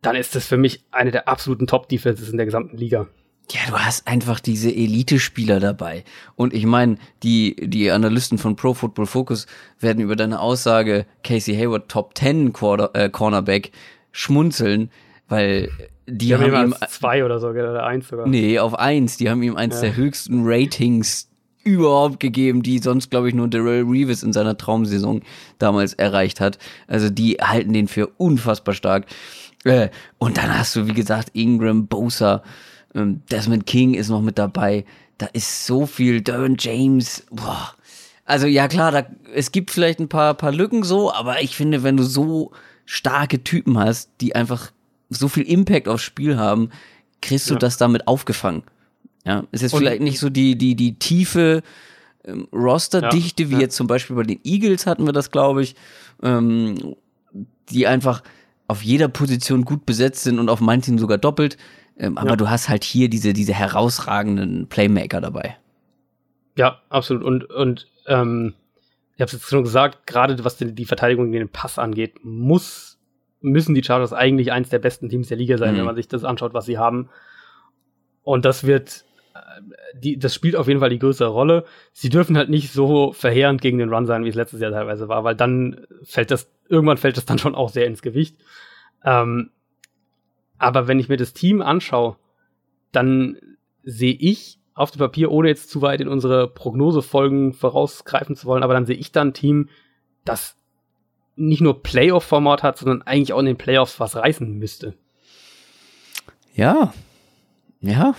[0.00, 3.08] dann ist das für mich eine der absoluten Top Defenses in der gesamten Liga.
[3.50, 6.02] Ja, du hast einfach diese Elite-Spieler dabei.
[6.34, 9.46] Und ich meine, die, die Analysten von Pro Football Focus
[9.78, 13.70] werden über deine Aussage Casey Hayward Top 10 Quarter, äh, Cornerback
[14.10, 14.90] schmunzeln,
[15.28, 15.70] weil
[16.08, 18.26] die, haben, haben ihm zwei oder so, oder eins sogar.
[18.26, 19.16] Nee, auf eins.
[19.16, 19.82] Die haben ihm eins ja.
[19.82, 21.28] der höchsten Ratings
[21.62, 25.22] überhaupt gegeben, die sonst, glaube ich, nur Darrell Reeves in seiner Traumsaison
[25.58, 26.58] damals erreicht hat.
[26.86, 29.06] Also die halten den für unfassbar stark.
[29.64, 32.42] Äh, und dann hast du, wie gesagt, Ingram, Bosa,
[32.96, 34.84] ähm, Desmond King ist noch mit dabei.
[35.18, 36.22] Da ist so viel.
[36.22, 37.24] Derwin James.
[37.30, 37.74] Boah.
[38.24, 41.84] Also ja klar, da, es gibt vielleicht ein paar, paar Lücken so, aber ich finde,
[41.84, 42.50] wenn du so
[42.84, 44.72] starke Typen hast, die einfach
[45.10, 46.70] so viel Impact aufs Spiel haben,
[47.22, 47.58] kriegst du ja.
[47.60, 48.64] das damit aufgefangen.
[49.24, 51.62] Ja, es ist Und vielleicht nicht so die, die, die tiefe
[52.24, 53.60] ähm, Rosterdichte, ja, wie ja.
[53.60, 55.76] jetzt zum Beispiel bei den Eagles hatten wir das, glaube ich,
[56.22, 56.96] ähm,
[57.70, 58.22] die einfach
[58.68, 61.56] auf jeder Position gut besetzt sind und auf manchen sogar doppelt.
[61.98, 62.36] Ähm, aber ja.
[62.36, 65.56] du hast halt hier diese, diese herausragenden Playmaker dabei.
[66.56, 67.22] Ja, absolut.
[67.22, 68.54] Und, und ähm,
[69.14, 72.16] ich habe es jetzt schon gesagt, gerade was die, die Verteidigung gegen den Pass angeht,
[72.22, 72.98] muss,
[73.40, 75.78] müssen die Chargers eigentlich eins der besten Teams der Liga sein, mhm.
[75.78, 77.08] wenn man sich das anschaut, was sie haben.
[78.22, 79.04] Und das wird,
[79.34, 79.38] äh,
[79.98, 81.64] die, das spielt auf jeden Fall die größere Rolle.
[81.92, 85.08] Sie dürfen halt nicht so verheerend gegen den Run sein, wie es letztes Jahr teilweise
[85.08, 88.36] war, weil dann fällt das, irgendwann fällt das dann schon auch sehr ins Gewicht.
[89.02, 89.50] Ähm,
[90.58, 92.16] aber wenn ich mir das Team anschaue,
[92.92, 93.38] dann
[93.82, 98.62] sehe ich auf dem Papier, ohne jetzt zu weit in unsere Prognosefolgen vorausgreifen zu wollen,
[98.62, 99.68] aber dann sehe ich dann ein Team,
[100.24, 100.56] das
[101.36, 104.94] nicht nur Playoff-Format hat, sondern eigentlich auch in den Playoffs was reißen müsste.
[106.54, 106.92] Ja,
[107.80, 108.14] ja.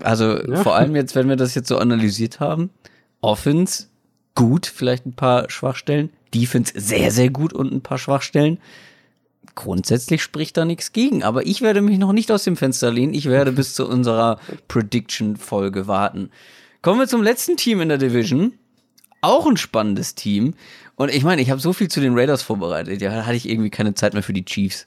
[0.00, 0.62] Also ja.
[0.62, 2.70] vor allem jetzt, wenn wir das jetzt so analysiert haben,
[3.20, 3.86] Offense
[4.34, 8.58] gut, vielleicht ein paar Schwachstellen, Defense sehr, sehr gut und ein paar Schwachstellen
[9.56, 11.24] grundsätzlich spricht da nichts gegen.
[11.24, 13.12] Aber ich werde mich noch nicht aus dem Fenster lehnen.
[13.12, 14.38] Ich werde bis zu unserer
[14.68, 16.30] Prediction-Folge warten.
[16.82, 18.52] Kommen wir zum letzten Team in der Division.
[19.20, 20.54] Auch ein spannendes Team.
[20.94, 23.02] Und ich meine, ich habe so viel zu den Raiders vorbereitet.
[23.02, 24.86] Ja, hatte ich irgendwie keine Zeit mehr für die Chiefs.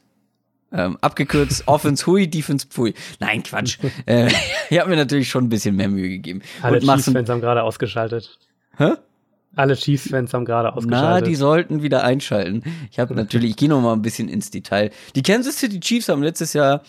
[0.72, 2.94] Ähm, abgekürzt, Offense Hui, Defense Pfui.
[3.20, 3.80] Nein, Quatsch.
[4.06, 4.32] äh,
[4.70, 6.42] ich habe mir natürlich schon ein bisschen mehr Mühe gegeben.
[6.62, 8.38] Alle Chiefs-Fans haben gerade ausgeschaltet.
[8.78, 8.94] Hä?
[9.56, 11.10] Alle Chiefs-Fans haben gerade ausgeschaltet.
[11.10, 12.64] Na, die sollten wieder einschalten.
[12.92, 14.92] Ich habe natürlich, ich gehe noch mal ein bisschen ins Detail.
[15.16, 16.82] Die Kansas City Chiefs haben letztes Jahr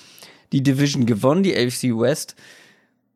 [0.53, 2.37] die Division gewonnen, die AFC West.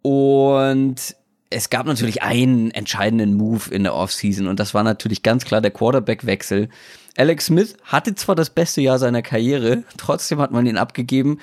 [0.02, 1.16] Und
[1.50, 5.60] es gab natürlich einen entscheidenden Move in der Offseason und das war natürlich ganz klar
[5.60, 6.68] der Quarterback-Wechsel.
[7.16, 11.38] Alex Smith hatte zwar das beste Jahr seiner Karriere, trotzdem hat man ihn abgegeben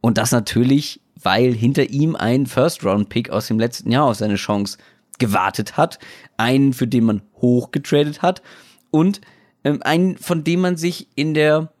[0.00, 4.76] und das natürlich, weil hinter ihm ein First-Round-Pick aus dem letzten Jahr auf seine Chance
[5.18, 5.98] gewartet hat,
[6.36, 8.42] einen, für den man hochgetradet hat
[8.90, 9.20] und
[9.64, 11.72] ähm, einen, von dem man sich in der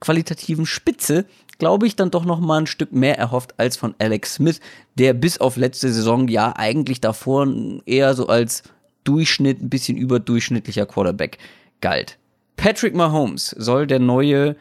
[0.00, 1.26] qualitativen Spitze,
[1.58, 4.60] glaube ich, dann doch noch mal ein Stück mehr erhofft als von Alex Smith,
[4.94, 7.48] der bis auf letzte Saison ja eigentlich davor
[7.84, 8.62] eher so als
[9.04, 11.38] Durchschnitt, ein bisschen überdurchschnittlicher Quarterback
[11.80, 12.18] galt.
[12.56, 14.56] Patrick Mahomes soll der neue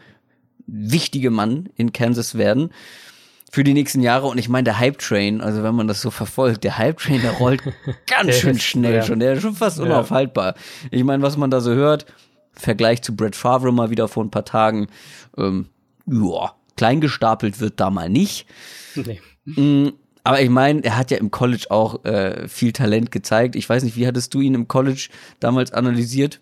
[0.68, 2.72] wichtige Mann in Kansas werden
[3.52, 4.28] für die nächsten Jahre.
[4.28, 7.22] Und ich meine, der Hype Train, also wenn man das so verfolgt, der Hype Train,
[7.22, 7.62] der rollt
[8.08, 9.02] ganz schön schnell ja.
[9.04, 9.20] schon.
[9.20, 10.56] Der ist schon fast unaufhaltbar.
[10.92, 12.06] Ich meine, was man da so hört,
[12.54, 14.88] Vergleich zu Brett Favre mal wieder vor ein paar Tagen,
[15.38, 15.68] ähm,
[16.08, 18.48] ja, kleingestapelt wird da mal nicht.
[18.96, 19.22] Nee.
[19.46, 19.90] Mm,
[20.24, 23.56] aber ich meine, er hat ja im College auch äh, viel Talent gezeigt.
[23.56, 25.10] Ich weiß nicht, wie hattest du ihn im College
[25.40, 26.42] damals analysiert?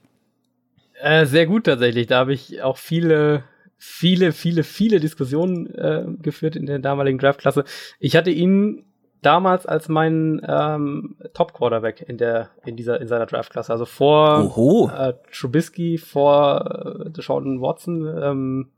[1.01, 2.07] Äh, sehr gut tatsächlich.
[2.07, 3.43] Da habe ich auch viele
[3.77, 7.63] viele, viele, viele Diskussionen äh, geführt in der damaligen Draftklasse.
[7.99, 8.85] Ich hatte ihn
[9.21, 14.91] damals als meinen ähm, Top Quarterback in der in dieser in seiner Draftklasse, also vor
[14.95, 18.07] äh, Trubisky, vor äh, Deshaun Watson.
[18.21, 18.69] Ähm,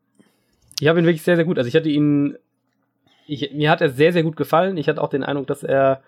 [0.79, 1.57] ich habe ihn wirklich sehr sehr gut.
[1.57, 2.37] Also ich hatte ihn,
[3.25, 4.77] ich, mir hat er sehr sehr gut gefallen.
[4.77, 6.01] Ich hatte auch den Eindruck, dass er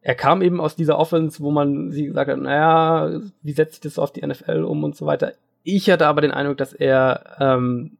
[0.00, 3.80] er kam eben aus dieser Offense, wo man sie gesagt hat, naja, wie setzt sich
[3.82, 5.32] das auf die NFL um und so weiter.
[5.64, 7.98] Ich hatte aber den Eindruck, dass er ähm,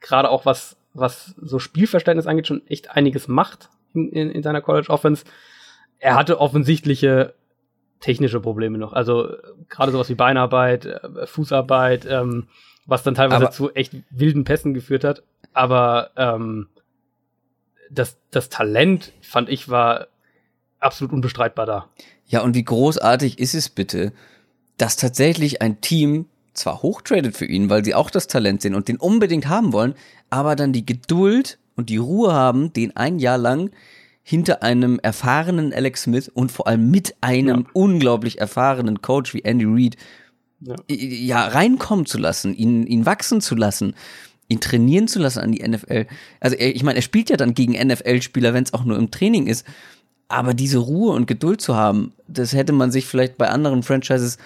[0.00, 4.60] gerade auch was, was so Spielverständnis angeht, schon echt einiges macht in, in, in seiner
[4.60, 5.24] College Offense.
[5.98, 7.34] Er hatte offensichtliche
[8.00, 8.92] technische Probleme noch.
[8.92, 9.34] Also
[9.68, 12.48] gerade sowas wie Beinarbeit, äh, Fußarbeit, ähm,
[12.86, 15.22] was dann teilweise aber, zu echt wilden Pässen geführt hat.
[15.52, 16.68] Aber ähm,
[17.90, 20.08] das, das Talent, fand ich, war
[20.78, 21.88] absolut unbestreitbar da.
[22.26, 24.12] Ja, und wie großartig ist es bitte,
[24.76, 26.26] dass tatsächlich ein Team
[26.58, 29.94] zwar hochtradet für ihn, weil sie auch das Talent sehen und den unbedingt haben wollen,
[30.30, 33.70] aber dann die Geduld und die Ruhe haben, den ein Jahr lang
[34.22, 37.66] hinter einem erfahrenen Alex Smith und vor allem mit einem ja.
[37.72, 39.96] unglaublich erfahrenen Coach wie Andy Reid
[40.60, 40.76] ja.
[40.88, 41.46] ja.
[41.46, 43.94] reinkommen zu lassen, ihn, ihn wachsen zu lassen,
[44.48, 46.06] ihn trainieren zu lassen an die NFL.
[46.40, 49.10] Also er, ich meine, er spielt ja dann gegen NFL-Spieler, wenn es auch nur im
[49.10, 49.64] Training ist.
[50.28, 54.36] Aber diese Ruhe und Geduld zu haben, das hätte man sich vielleicht bei anderen Franchises,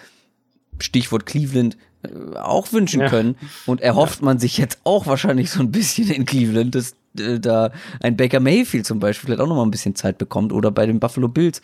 [0.79, 1.77] Stichwort Cleveland,
[2.37, 3.09] auch wünschen ja.
[3.09, 3.37] können.
[3.66, 4.27] Und erhofft ja.
[4.27, 8.41] man sich jetzt auch wahrscheinlich so ein bisschen in Cleveland, dass äh, da ein Baker
[8.41, 11.29] Mayfield zum Beispiel vielleicht auch noch mal ein bisschen Zeit bekommt oder bei den Buffalo
[11.29, 11.62] Bills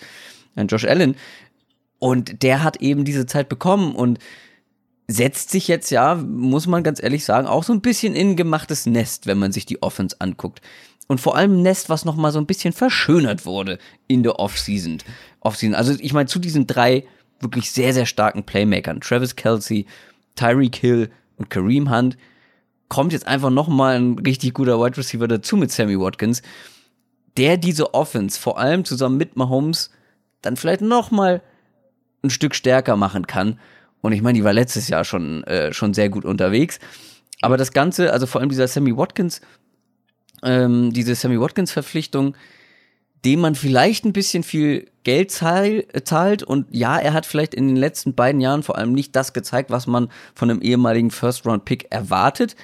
[0.55, 1.17] ein Josh Allen.
[1.99, 4.19] Und der hat eben diese Zeit bekommen und
[5.09, 8.37] setzt sich jetzt ja, muss man ganz ehrlich sagen, auch so ein bisschen in ein
[8.37, 10.61] gemachtes Nest, wenn man sich die Offense anguckt.
[11.07, 14.39] Und vor allem ein Nest, was noch mal so ein bisschen verschönert wurde in der
[14.39, 14.99] Offseason.
[15.41, 15.75] Offseason.
[15.75, 17.05] Also ich meine, zu diesen drei
[17.41, 19.87] wirklich sehr, sehr starken Playmakern, Travis Kelsey,
[20.39, 22.17] Tyreek Hill und Kareem Hunt,
[22.89, 26.43] kommt jetzt einfach nochmal ein richtig guter Wide Receiver dazu mit Sammy Watkins,
[27.37, 29.91] der diese Offense vor allem zusammen mit Mahomes
[30.41, 31.43] dann vielleicht nochmal
[32.23, 33.59] ein Stück stärker machen kann.
[34.01, 36.79] Und ich meine, die war letztes Jahr schon, äh, schon sehr gut unterwegs.
[37.41, 39.41] Aber das Ganze, also vor allem dieser Sammy Watkins,
[40.43, 42.35] ähm, diese Sammy Watkins Verpflichtung,
[43.25, 46.43] dem man vielleicht ein bisschen viel Geld zahlt.
[46.43, 49.71] Und ja, er hat vielleicht in den letzten beiden Jahren vor allem nicht das gezeigt,
[49.71, 52.57] was man von einem ehemaligen First-Round-Pick erwartet.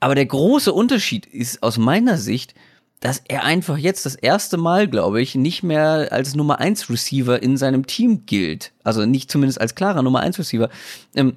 [0.00, 2.54] Aber der große Unterschied ist aus meiner Sicht,
[3.00, 7.40] dass er einfach jetzt das erste Mal, glaube ich, nicht mehr als Nummer 1 Receiver
[7.42, 8.72] in seinem Team gilt.
[8.82, 10.68] Also nicht zumindest als klarer Nummer 1 Receiver.
[11.14, 11.34] Ähm,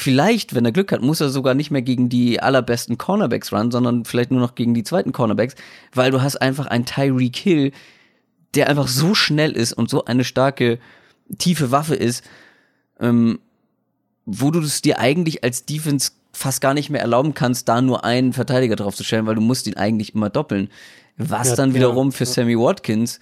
[0.00, 3.70] vielleicht, wenn er Glück hat, muss er sogar nicht mehr gegen die allerbesten Cornerbacks ran,
[3.70, 5.54] sondern vielleicht nur noch gegen die zweiten Cornerbacks,
[5.92, 7.72] weil du hast einfach einen Tyreek Hill,
[8.54, 10.78] der einfach so schnell ist und so eine starke,
[11.38, 12.24] tiefe Waffe ist,
[12.98, 13.40] ähm,
[14.24, 18.04] wo du es dir eigentlich als Defense fast gar nicht mehr erlauben kannst, da nur
[18.04, 20.68] einen Verteidiger drauf zu stellen, weil du musst ihn eigentlich immer doppeln.
[21.16, 23.18] Was ja, dann wiederum ja, für Sammy Watkins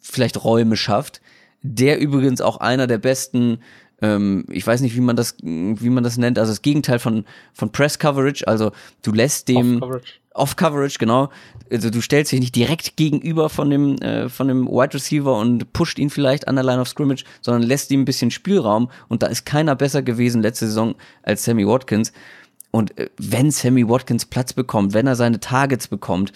[0.00, 1.20] vielleicht Räume schafft,
[1.62, 3.58] der übrigens auch einer der besten
[4.02, 7.24] ähm, ich weiß nicht, wie man das, wie man das nennt, also das Gegenteil von,
[7.54, 8.72] von Press Coverage, also
[9.02, 10.12] du lässt dem Off-Coverage.
[10.34, 11.30] Off-Coverage, genau.
[11.70, 15.72] Also du stellst dich nicht direkt gegenüber von dem, äh, von dem Wide Receiver und
[15.72, 19.22] pusht ihn vielleicht an der Line of Scrimmage, sondern lässt ihm ein bisschen Spielraum und
[19.22, 22.12] da ist keiner besser gewesen letzte Saison als Sammy Watkins.
[22.72, 26.32] Und äh, wenn Sammy Watkins Platz bekommt, wenn er seine Targets bekommt,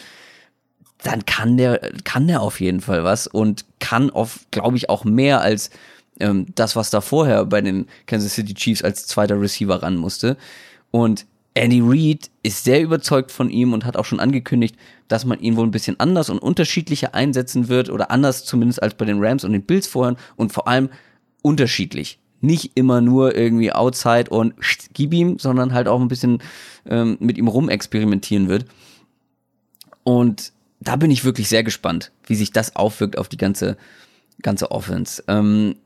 [1.02, 5.04] dann kann der, kann der auf jeden Fall was und kann auf, glaube ich, auch
[5.04, 5.70] mehr als
[6.20, 10.36] ähm, das, was da vorher bei den Kansas City Chiefs als zweiter Receiver ran musste.
[10.90, 11.26] Und
[11.56, 14.76] Andy Reid ist sehr überzeugt von ihm und hat auch schon angekündigt,
[15.08, 18.94] dass man ihn wohl ein bisschen anders und unterschiedlicher einsetzen wird oder anders zumindest als
[18.94, 20.90] bei den Rams und den Bills vorher und vor allem
[21.40, 22.18] unterschiedlich.
[22.42, 24.54] Nicht immer nur irgendwie outside und
[24.92, 26.42] gib ihm, sondern halt auch ein bisschen
[26.84, 28.66] ähm, mit ihm rumexperimentieren wird.
[30.04, 33.78] Und da bin ich wirklich sehr gespannt, wie sich das aufwirkt auf die ganze,
[34.42, 35.24] ganze Offense.
[35.26, 35.76] Ähm,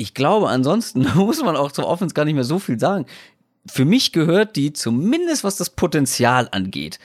[0.00, 3.04] ich glaube, ansonsten muss man auch zur Offense gar nicht mehr so viel sagen.
[3.66, 6.98] Für mich gehört die, zumindest was das Potenzial angeht,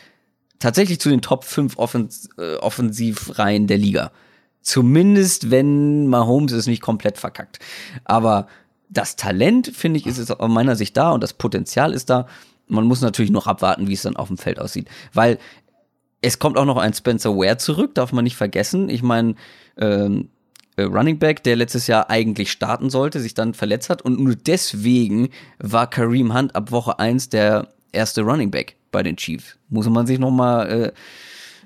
[0.60, 4.12] tatsächlich zu den Top 5 Offens äh, Offensivreihen der Liga.
[4.62, 7.60] Zumindest, wenn Mahomes es nicht komplett verkackt.
[8.06, 8.48] Aber
[8.90, 12.28] das Talent, finde ich, ist es aus meiner Sicht da und das Potenzial ist da.
[12.68, 14.88] Man muss natürlich noch abwarten, wie es dann auf dem Feld aussieht.
[15.14, 15.38] Weil
[16.22, 18.90] es kommt auch noch ein Spencer Ware zurück, darf man nicht vergessen.
[18.90, 19.36] Ich meine,
[19.78, 20.30] ähm,
[20.78, 24.36] äh, Running Back, der letztes Jahr eigentlich starten sollte, sich dann verletzt hat und nur
[24.36, 25.30] deswegen
[25.60, 29.58] war Kareem Hunt ab Woche 1 der erste Running Back bei den Chiefs.
[29.70, 30.94] Muss man sich nochmal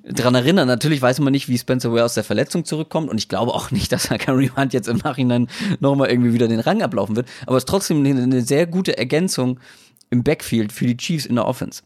[0.03, 0.68] äh, dran erinnern.
[0.68, 3.72] Natürlich weiß man nicht, wie Spencer Ware aus der Verletzung zurückkommt und ich glaube auch
[3.72, 5.48] nicht, dass Kareem Hunt jetzt im Nachhinein
[5.80, 8.98] nochmal irgendwie wieder den Rang ablaufen wird, aber es ist trotzdem eine, eine sehr gute
[8.98, 9.60] Ergänzung
[10.10, 11.84] im Backfield für die Chiefs in der Offense.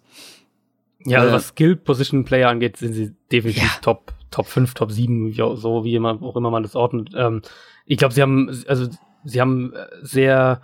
[1.05, 3.69] Ja, also was Skill-Position-Player angeht, sind sie definitiv ja.
[3.81, 7.11] Top, Top 5, Top 7, so wie immer, auch immer man das ordnet.
[7.15, 7.41] Ähm,
[7.85, 8.87] ich glaube, sie haben, also
[9.23, 10.61] sie haben sehr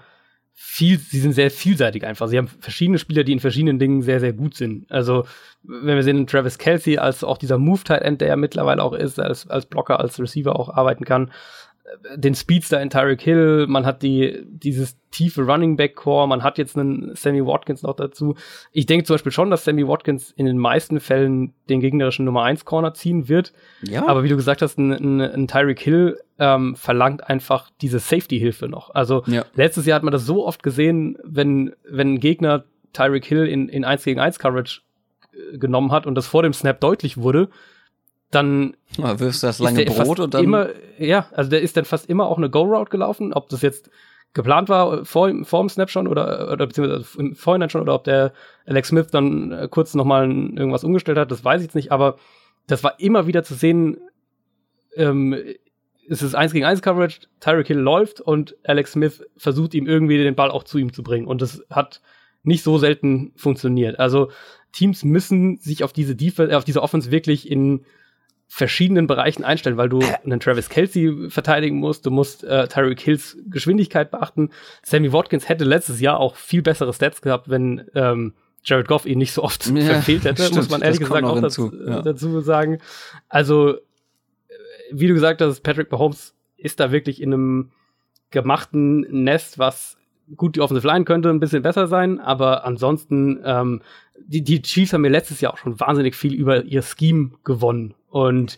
[0.53, 2.27] viel, sie sind sehr vielseitig einfach.
[2.27, 4.91] Sie haben verschiedene Spieler, die in verschiedenen Dingen sehr, sehr gut sind.
[4.91, 5.25] Also,
[5.63, 9.47] wenn wir sehen, Travis Kelsey als auch dieser Move-Tight-End, der ja mittlerweile auch ist, als,
[9.47, 11.31] als Blocker, als Receiver auch arbeiten kann,
[12.15, 16.57] den Speedster in Tyreek Hill, man hat die, dieses tiefe Running Back Core, man hat
[16.57, 18.35] jetzt einen Sammy Watkins noch dazu.
[18.71, 22.43] Ich denke zum Beispiel schon, dass Sammy Watkins in den meisten Fällen den gegnerischen Nummer
[22.43, 23.53] 1 Corner ziehen wird.
[23.81, 24.07] Ja.
[24.07, 28.67] Aber wie du gesagt hast, ein, ein, ein Tyreek Hill ähm, verlangt einfach diese Safety-Hilfe
[28.67, 28.93] noch.
[28.93, 29.45] Also ja.
[29.55, 33.67] letztes Jahr hat man das so oft gesehen, wenn, wenn ein Gegner Tyreek Hill in,
[33.67, 34.81] in 1 gegen 1 Coverage
[35.33, 37.49] äh, genommen hat und das vor dem Snap deutlich wurde,
[38.31, 41.85] dann ja, wirfst du das lange Brot und dann immer, ja, also der ist dann
[41.85, 43.89] fast immer auch eine Go-Route gelaufen, ob das jetzt
[44.33, 48.03] geplant war vor, vor dem Snap schon oder, oder beziehungsweise im Vorhinein schon oder ob
[48.03, 48.33] der
[48.65, 52.17] Alex Smith dann äh, kurz nochmal irgendwas umgestellt hat, das weiß ich jetzt nicht, aber
[52.67, 53.97] das war immer wieder zu sehen,
[54.95, 55.35] ähm,
[56.07, 60.17] es ist 1 gegen 1 Coverage, Tyreek Hill läuft und Alex Smith versucht ihm irgendwie
[60.17, 62.01] den Ball auch zu ihm zu bringen und das hat
[62.43, 63.99] nicht so selten funktioniert.
[63.99, 64.29] Also
[64.71, 67.85] Teams müssen sich auf diese Defense, auf diese Offense wirklich in
[68.51, 73.37] verschiedenen Bereichen einstellen, weil du einen Travis Kelsey verteidigen musst, du musst äh, Tyreek Hills
[73.47, 74.49] Geschwindigkeit beachten.
[74.81, 79.19] Sammy Watkins hätte letztes Jahr auch viel bessere Stats gehabt, wenn ähm, Jared Goff ihn
[79.19, 82.01] nicht so oft ja, verfehlt hätte, stimmt, muss man ehrlich gesagt auch dazu, ja.
[82.01, 82.79] dazu sagen.
[83.29, 83.77] Also,
[84.91, 87.71] wie du gesagt hast, Patrick Mahomes ist da wirklich in einem
[88.31, 89.98] gemachten Nest, was
[90.35, 93.81] gut die Offensive Line könnte ein bisschen besser sein, aber ansonsten, ähm,
[94.17, 97.95] die, die Chiefs haben mir letztes Jahr auch schon wahnsinnig viel über ihr Scheme gewonnen.
[98.09, 98.57] Und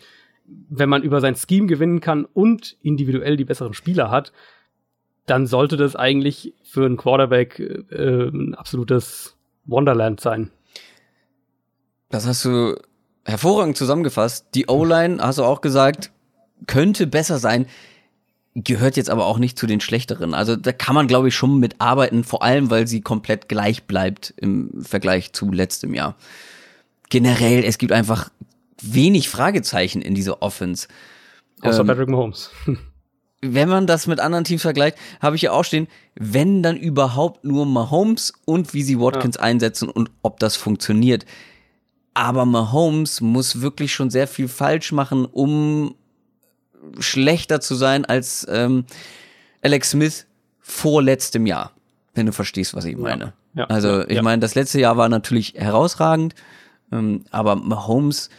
[0.69, 4.33] wenn man über sein Scheme gewinnen kann und individuell die besseren Spieler hat,
[5.25, 10.51] dann sollte das eigentlich für einen Quarterback äh, ein absolutes Wonderland sein.
[12.09, 12.75] Das hast du
[13.23, 14.47] hervorragend zusammengefasst.
[14.55, 16.11] Die O-Line, hast du auch gesagt,
[16.67, 17.67] könnte besser sein
[18.55, 20.33] gehört jetzt aber auch nicht zu den schlechteren.
[20.33, 23.83] Also da kann man, glaube ich, schon mit arbeiten, vor allem, weil sie komplett gleich
[23.83, 26.15] bleibt im Vergleich zu letztem Jahr.
[27.09, 28.29] Generell, es gibt einfach
[28.81, 30.87] wenig Fragezeichen in dieser Offense.
[31.61, 32.51] Außer ähm, Patrick Mahomes.
[33.41, 37.43] wenn man das mit anderen Teams vergleicht, habe ich ja auch stehen, wenn dann überhaupt
[37.43, 39.43] nur Mahomes und wie sie Watkins ja.
[39.43, 41.25] einsetzen und ob das funktioniert.
[42.13, 45.95] Aber Mahomes muss wirklich schon sehr viel falsch machen, um
[46.99, 48.85] schlechter zu sein als ähm,
[49.61, 50.25] Alex Smith
[50.59, 51.71] vor letztem Jahr,
[52.13, 53.33] wenn du verstehst, was ich meine.
[53.53, 54.21] Ja, ja, also ich ja.
[54.21, 56.35] meine, das letzte Jahr war natürlich herausragend,
[56.91, 58.29] ähm, aber Mahomes,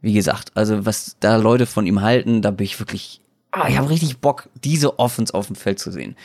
[0.00, 3.20] wie gesagt, also was da Leute von ihm halten, da bin ich wirklich,
[3.52, 6.16] ah, ich habe richtig Bock, diese Offense auf dem Feld zu sehen.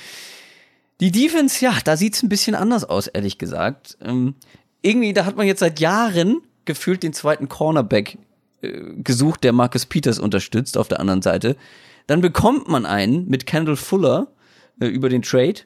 [1.00, 3.98] Die Defense, ja, da sieht's ein bisschen anders aus, ehrlich gesagt.
[4.02, 4.36] Ähm,
[4.82, 8.18] irgendwie, da hat man jetzt seit Jahren gefühlt den zweiten Cornerback
[8.62, 11.56] äh, gesucht, der Marcus Peters unterstützt auf der anderen Seite.
[12.08, 14.28] Dann bekommt man einen mit Kendall Fuller,
[14.80, 15.62] äh, über den Trade.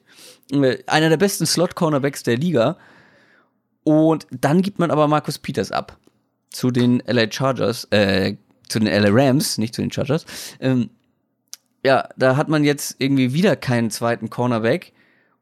[0.51, 2.77] Äh, einer der besten Slot-Cornerbacks der Liga.
[3.84, 5.97] Und dann gibt man aber Markus Peters ab
[6.49, 8.35] zu den LA Chargers, äh,
[8.67, 10.26] zu den LA Rams, nicht zu den Chargers.
[10.59, 10.89] Ähm,
[11.84, 14.93] ja, da hat man jetzt irgendwie wieder keinen zweiten Cornerback.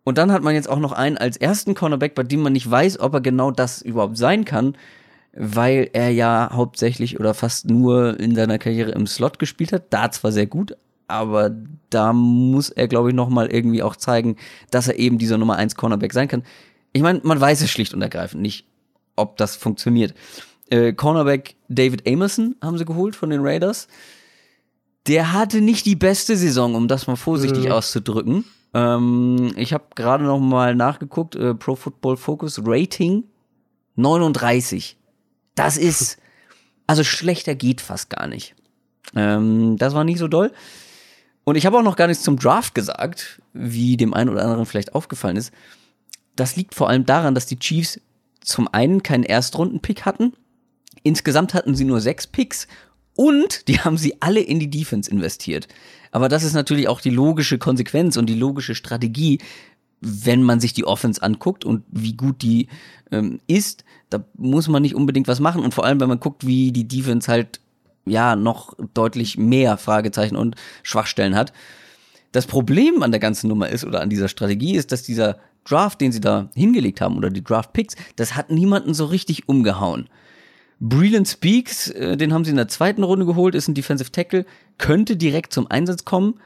[0.04, 2.70] Und dann hat man jetzt auch noch einen als ersten Cornerback, bei dem man nicht
[2.70, 4.76] weiß, ob er genau das überhaupt sein kann,
[5.36, 9.86] weil er ja hauptsächlich oder fast nur in seiner Karriere im Slot gespielt hat.
[9.92, 10.76] Da zwar sehr gut,
[11.08, 11.52] aber
[11.90, 14.38] da muss er, glaube ich, noch mal irgendwie auch zeigen,
[14.72, 16.44] dass er eben dieser Nummer 1 Cornerback sein kann.
[16.92, 18.66] Ich meine, man weiß es schlicht und ergreifend nicht,
[19.16, 20.14] ob das funktioniert.
[20.70, 23.88] Äh, Cornerback David Amerson haben sie geholt von den Raiders
[25.08, 27.72] der hatte nicht die beste Saison, um das mal vorsichtig mhm.
[27.72, 28.46] auszudrücken.
[28.74, 33.26] Ähm, ich habe gerade noch mal nachgeguckt, äh, Pro Football Focus Rating
[33.96, 34.98] 39.
[35.56, 36.18] Das ist,
[36.88, 38.56] also schlechter geht fast gar nicht.
[39.16, 40.52] Ähm, das war nicht so doll.
[41.44, 44.66] Und ich habe auch noch gar nichts zum Draft gesagt, wie dem einen oder anderen
[44.66, 45.52] vielleicht aufgefallen ist.
[46.36, 48.00] Das liegt vor allem daran, dass die Chiefs
[48.42, 50.34] zum einen keinen Erstrunden-Pick hatten.
[51.04, 52.68] Insgesamt hatten sie nur sechs Picks
[53.16, 55.68] und die haben sie alle in die Defense investiert.
[56.12, 59.40] Aber das ist natürlich auch die logische Konsequenz und die logische Strategie,
[60.04, 62.68] wenn man sich die Offense anguckt und wie gut die
[63.12, 65.64] ähm, ist, da muss man nicht unbedingt was machen.
[65.64, 67.62] Und vor allem, wenn man guckt, wie die Defense halt
[68.06, 71.54] ja noch deutlich mehr Fragezeichen und Schwachstellen hat.
[72.32, 76.02] Das Problem an der ganzen Nummer ist oder an dieser Strategie ist, dass dieser Draft,
[76.02, 80.10] den sie da hingelegt haben oder die Draft Picks, das hat niemanden so richtig umgehauen.
[80.80, 84.46] Breland Speaks, äh, den haben sie in der zweiten Runde geholt, ist ein Defensive Tackle,
[84.78, 86.40] könnte direkt zum Einsatz kommen.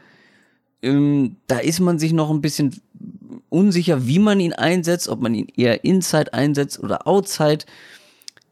[0.83, 2.75] Ähm, da ist man sich noch ein bisschen
[3.49, 7.65] unsicher, wie man ihn einsetzt, ob man ihn eher inside einsetzt oder outside.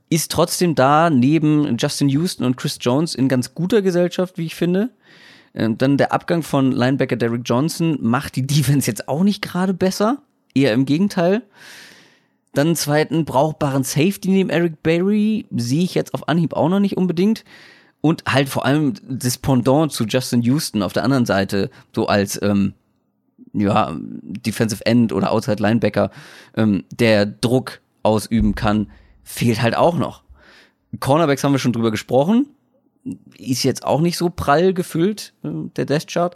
[0.10, 4.56] Ist trotzdem da neben Justin Houston und Chris Jones in ganz guter Gesellschaft, wie ich
[4.56, 4.92] finde.
[5.54, 9.74] Ähm, dann der Abgang von Linebacker Derrick Johnson macht die Defense jetzt auch nicht gerade
[9.74, 10.22] besser.
[10.54, 11.42] Eher im Gegenteil.
[12.54, 16.80] Dann einen zweiten brauchbaren Safety neben Eric Berry sehe ich jetzt auf Anhieb auch noch
[16.80, 17.44] nicht unbedingt.
[18.00, 22.40] Und halt vor allem das Pendant zu Justin Houston auf der anderen Seite, so als
[22.42, 22.74] ähm,
[23.60, 26.12] ja, Defensive End oder Outside Linebacker,
[26.56, 28.92] ähm, der Druck ausüben kann,
[29.24, 30.24] fehlt halt auch noch.
[31.00, 32.48] Cornerbacks haben wir schon drüber gesprochen.
[33.38, 36.36] Ist jetzt auch nicht so prall gefüllt, äh, der Death Chart.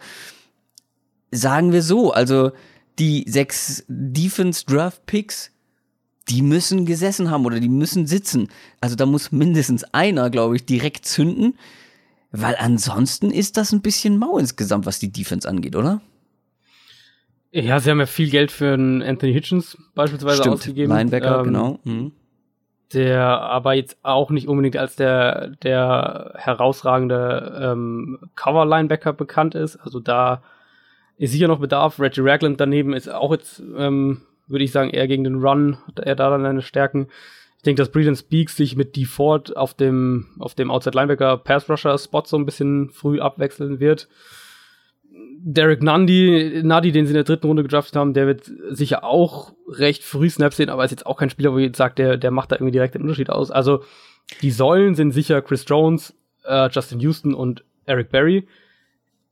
[1.31, 2.51] Sagen wir so, also
[2.97, 5.51] die sechs Defense Draft Picks
[6.29, 8.49] die müssen gesessen haben oder die müssen sitzen.
[8.81, 11.57] Also da muss mindestens einer, glaube ich, direkt zünden,
[12.31, 16.01] weil ansonsten ist das ein bisschen mau insgesamt, was die Defense angeht, oder?
[17.51, 20.93] Ja, sie haben ja viel Geld für einen Anthony Hitchens beispielsweise Stimmt, ausgegeben.
[20.93, 21.80] Linebacker, ähm, genau.
[21.84, 22.11] Mhm.
[22.93, 29.77] Der aber jetzt auch nicht unbedingt als der, der herausragende ähm, Cover-Linebacker bekannt ist.
[29.77, 30.41] Also da
[31.17, 31.99] ist sicher noch Bedarf.
[31.99, 36.15] Reggie Ragland daneben ist auch jetzt ähm, würde ich sagen, eher gegen den Run, er
[36.15, 37.07] da dann seine Stärken.
[37.57, 41.69] Ich denke, dass Breeden Speaks sich mit Default auf dem, auf dem Outside Linebacker Pass
[41.69, 44.07] Rusher Spot so ein bisschen früh abwechseln wird.
[45.41, 49.53] Derek Nundy, Nadi, den sie in der dritten Runde gedraftet haben, der wird sicher auch
[49.67, 52.17] recht früh Snaps sehen, aber ist jetzt auch kein Spieler, wo ihr jetzt sagt, der,
[52.17, 53.51] der macht da irgendwie direkt den Unterschied aus.
[53.51, 53.83] Also,
[54.41, 56.15] die Säulen sind sicher Chris Jones,
[56.45, 58.47] äh, Justin Houston und Eric Berry.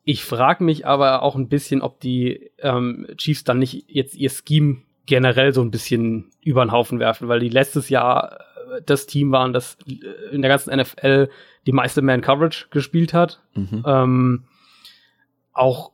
[0.04, 4.30] Ich frage mich aber auch ein bisschen, ob die ähm, Chiefs dann nicht jetzt ihr
[4.30, 8.40] Scheme generell so ein bisschen über den Haufen werfen, weil die letztes Jahr
[8.72, 11.30] äh, das Team waren, das äh, in der ganzen NFL
[11.66, 13.42] die meiste Man-Coverage gespielt hat.
[13.54, 13.84] Mhm.
[13.86, 14.44] Ähm,
[15.58, 15.92] auch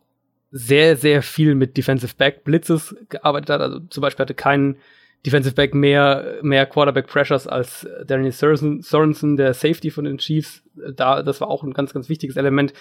[0.51, 3.61] sehr, sehr viel mit Defensive Back Blitzes gearbeitet hat.
[3.61, 4.77] Also zum Beispiel hatte kein
[5.25, 10.63] Defensive Back mehr, mehr Quarterback Pressures als Daniel Sorensen, der Safety von den Chiefs.
[10.95, 12.73] Da, das war auch ein ganz, ganz wichtiges Element.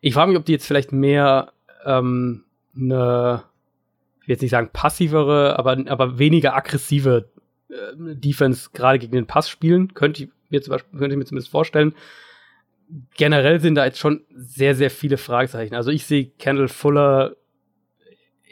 [0.00, 1.52] Ich frage mich, ob die jetzt vielleicht mehr
[1.84, 2.44] ähm,
[2.74, 3.44] eine
[4.30, 7.28] will jetzt nicht sagen passivere, aber, aber weniger aggressive
[7.68, 9.92] äh, Defense gerade gegen den Pass spielen.
[9.92, 11.94] Könnte ich mir zum Beispiel, könnte ich mir zumindest vorstellen.
[13.16, 15.74] Generell sind da jetzt schon sehr, sehr viele Fragezeichen.
[15.74, 17.36] Also ich sehe Kendall Fuller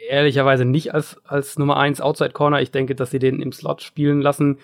[0.09, 2.61] ehrlicherweise nicht als, als Nummer 1 Outside Corner.
[2.61, 4.57] Ich denke, dass sie den im Slot spielen lassen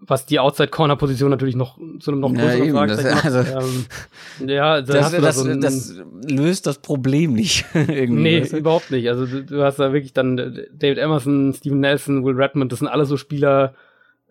[0.00, 3.24] was die Outside-Corner-Position natürlich noch zu einem noch größeren ja, Fragezeichen macht.
[3.24, 5.94] Also, ähm, ja, da das, das, so das,
[6.28, 7.64] löst das Problem nicht.
[7.74, 8.58] irgendwie, nee, weißt du?
[8.58, 9.08] überhaupt nicht.
[9.08, 12.88] Also du, du, hast da wirklich dann David Emerson, Steven Nelson, Will Redmond, das sind
[12.88, 13.74] alle so Spieler,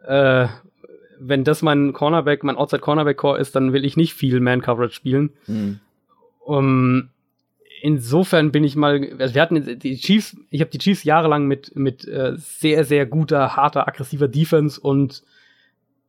[0.05, 0.47] äh,
[1.19, 5.31] wenn das mein Cornerback, mein Outside-Cornerback-Core ist, dann will ich nicht viel Man-Coverage spielen.
[5.48, 5.80] Mhm.
[6.39, 7.10] Um,
[7.81, 11.76] insofern bin ich mal, also wir hatten die Chiefs, ich habe die Chiefs jahrelang mit,
[11.76, 15.23] mit äh, sehr, sehr guter, harter, aggressiver Defense und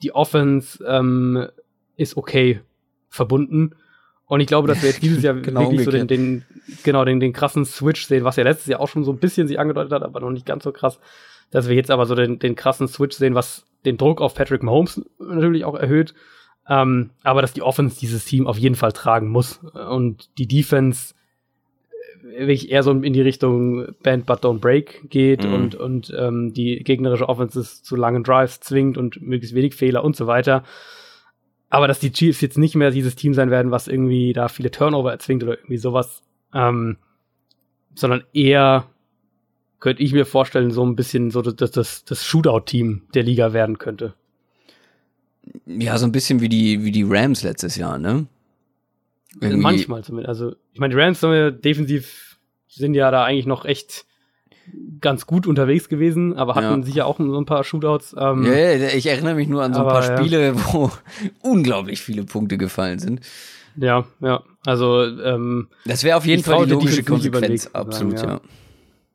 [0.02, 1.48] die Offense ähm,
[1.96, 2.60] ist okay
[3.08, 3.74] verbunden.
[4.26, 6.44] Und ich glaube, dass wir jetzt dieses Jahr genau wirklich so den, den,
[6.84, 9.48] genau, den, den krassen Switch sehen, was ja letztes Jahr auch schon so ein bisschen
[9.48, 11.00] sich angedeutet hat, aber noch nicht ganz so krass,
[11.50, 14.62] dass wir jetzt aber so den, den krassen Switch sehen, was den Druck auf Patrick
[14.62, 16.14] Mahomes natürlich auch erhöht.
[16.68, 19.58] Ähm, aber dass die Offense dieses Team auf jeden Fall tragen muss.
[19.58, 21.14] Und die Defense
[22.22, 25.54] äh, wirklich eher so in die Richtung Band but don't break geht mhm.
[25.54, 30.16] und, und ähm, die gegnerische Offense zu langen Drives zwingt und möglichst wenig Fehler und
[30.16, 30.62] so weiter.
[31.70, 34.70] Aber dass die Chiefs jetzt nicht mehr dieses Team sein werden, was irgendwie da viele
[34.70, 36.22] Turnover erzwingt oder irgendwie sowas,
[36.52, 36.98] ähm,
[37.94, 38.86] sondern eher
[39.80, 43.78] könnte ich mir vorstellen, so ein bisschen so das, das, das Shootout-Team der Liga werden
[43.78, 44.14] könnte.
[45.66, 48.26] Ja, so ein bisschen wie die, wie die Rams letztes Jahr, ne?
[49.40, 49.62] Irgendwie.
[49.62, 50.28] Manchmal zumindest.
[50.28, 51.20] Also, ich meine, die Rams
[51.60, 52.38] defensiv
[52.68, 54.04] sind ja da eigentlich noch echt
[55.00, 56.86] ganz gut unterwegs gewesen, aber hatten ja.
[56.86, 58.14] sicher auch so ein paar Shootouts.
[58.18, 60.54] Ähm, ja, ja, ich erinnere mich nur an so ein aber, paar Spiele, ja.
[60.72, 60.90] wo
[61.40, 63.20] unglaublich viele Punkte gefallen sind.
[63.76, 64.42] Ja, ja.
[64.66, 68.40] Also ähm, das wäre auf jeden Fall die logische Konsequenz, absolut, sagen, ja.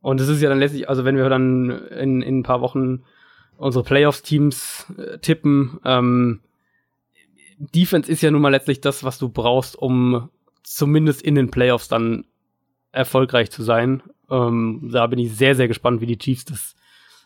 [0.03, 3.03] Und es ist ja dann letztlich, also wenn wir dann in, in ein paar Wochen
[3.55, 6.41] unsere Playoffs-Teams äh, tippen, ähm,
[7.57, 10.30] Defense ist ja nun mal letztlich das, was du brauchst, um
[10.61, 12.25] zumindest in den Playoffs dann
[12.91, 14.03] erfolgreich zu sein.
[14.30, 16.75] Ähm, da bin ich sehr, sehr gespannt, wie die Chiefs das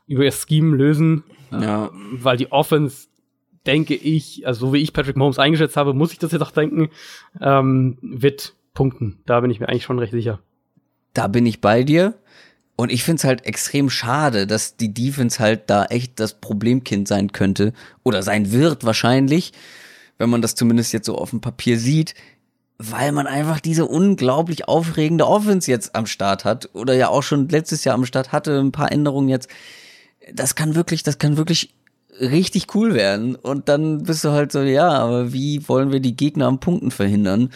[0.05, 1.23] über ihr Scheme lösen.
[1.51, 1.87] Ja.
[1.87, 3.07] Äh, weil die Offense,
[3.65, 6.51] denke ich, also so wie ich Patrick Mahomes eingeschätzt habe, muss ich das jetzt auch
[6.51, 6.89] denken,
[7.41, 9.17] ähm, wird punkten.
[9.25, 10.39] Da bin ich mir eigentlich schon recht sicher.
[11.15, 12.13] Da bin ich bei dir.
[12.77, 17.07] Und ich finde es halt extrem schade, dass die Defense halt da echt das Problemkind
[17.07, 17.73] sein könnte
[18.03, 19.51] oder sein wird wahrscheinlich,
[20.19, 22.13] wenn man das zumindest jetzt so auf dem Papier sieht,
[22.77, 27.49] weil man einfach diese unglaublich aufregende Offense jetzt am Start hat oder ja auch schon
[27.49, 29.49] letztes Jahr am Start hatte, ein paar Änderungen jetzt.
[30.31, 31.73] Das kann wirklich, das kann wirklich
[32.19, 33.35] richtig cool werden.
[33.35, 36.91] Und dann bist du halt so, ja, aber wie wollen wir die Gegner am Punkten
[36.91, 37.49] verhindern?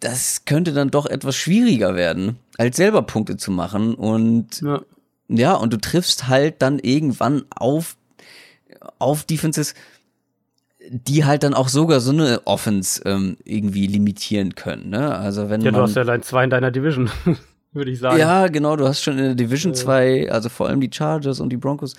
[0.00, 3.94] Das könnte dann doch etwas schwieriger werden, als selber Punkte zu machen.
[3.94, 4.82] Und ja,
[5.28, 7.96] ja und du triffst halt dann irgendwann auf,
[8.98, 9.74] auf Defenses,
[10.90, 14.90] die halt dann auch sogar so eine Offense ähm, irgendwie limitieren können.
[14.90, 15.16] Ne?
[15.16, 17.10] Also wenn ja, man, du hast ja allein zwei in deiner Division,
[17.72, 18.18] würde ich sagen.
[18.18, 19.76] Ja, genau, du hast schon in der Division äh.
[19.76, 21.94] zwei, also vor allem die Chargers und die Broncos,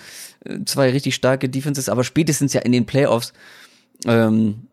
[0.46, 3.34] äh, zwei richtig starke Defenses, aber spätestens ja in den Playoffs
[4.06, 4.67] ähm,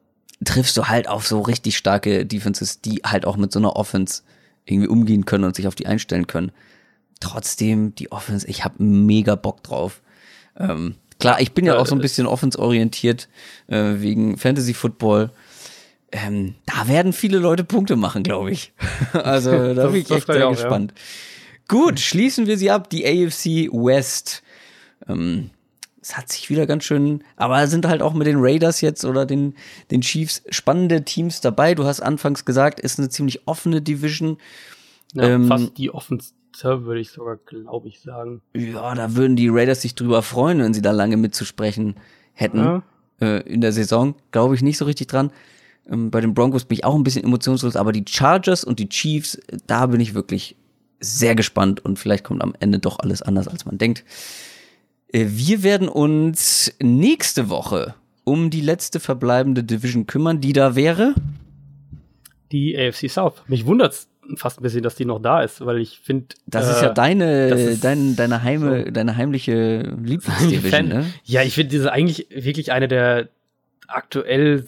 [0.44, 4.22] triffst du halt auf so richtig starke Defenses, die halt auch mit so einer Offense
[4.64, 6.52] irgendwie umgehen können und sich auf die einstellen können.
[7.20, 10.02] Trotzdem, die Offense, ich habe mega Bock drauf.
[10.58, 13.28] Ähm, Klar, ich bin ja, auch so ein bisschen offensorientiert
[13.68, 15.30] äh, wegen Fantasy Football.
[16.12, 18.72] Ähm, da werden viele Leute Punkte machen, glaube ich.
[19.12, 20.92] also da bin ich echt sehr auch, gespannt.
[20.94, 21.02] Ja.
[21.68, 22.90] Gut, schließen wir sie ab.
[22.90, 24.42] Die AFC West.
[25.08, 25.50] Ähm,
[26.04, 29.24] es hat sich wieder ganz schön, aber sind halt auch mit den Raiders jetzt oder
[29.24, 29.54] den,
[29.90, 31.74] den Chiefs spannende Teams dabei.
[31.74, 34.36] Du hast anfangs gesagt, ist eine ziemlich offene Division.
[35.14, 36.34] Ja, ähm, fast die offenste
[36.84, 38.42] würde ich sogar, glaube ich, sagen.
[38.54, 41.94] Ja, da würden die Raiders sich drüber freuen, wenn sie da lange mitzusprechen
[42.34, 42.82] hätten ja.
[43.22, 44.14] äh, in der Saison.
[44.30, 45.30] Glaube ich nicht so richtig dran.
[45.88, 48.90] Ähm, bei den Broncos bin ich auch ein bisschen emotionslos, aber die Chargers und die
[48.90, 50.54] Chiefs, da bin ich wirklich
[51.00, 54.04] sehr gespannt und vielleicht kommt am Ende doch alles anders, als man denkt.
[55.14, 61.14] Äh, wir werden uns nächste Woche um die letzte verbleibende Division kümmern, die da wäre.
[62.50, 63.42] Die AFC South.
[63.46, 66.28] Mich wundert's fast ein bisschen, dass die noch da ist, weil ich finde.
[66.46, 68.90] Das äh, ist ja deine, dein, deine, Heime, so.
[68.90, 71.06] deine heimliche Lieblingsdivision, ne?
[71.24, 73.28] Ja, ich finde diese eigentlich wirklich eine der
[73.86, 74.64] aktuell,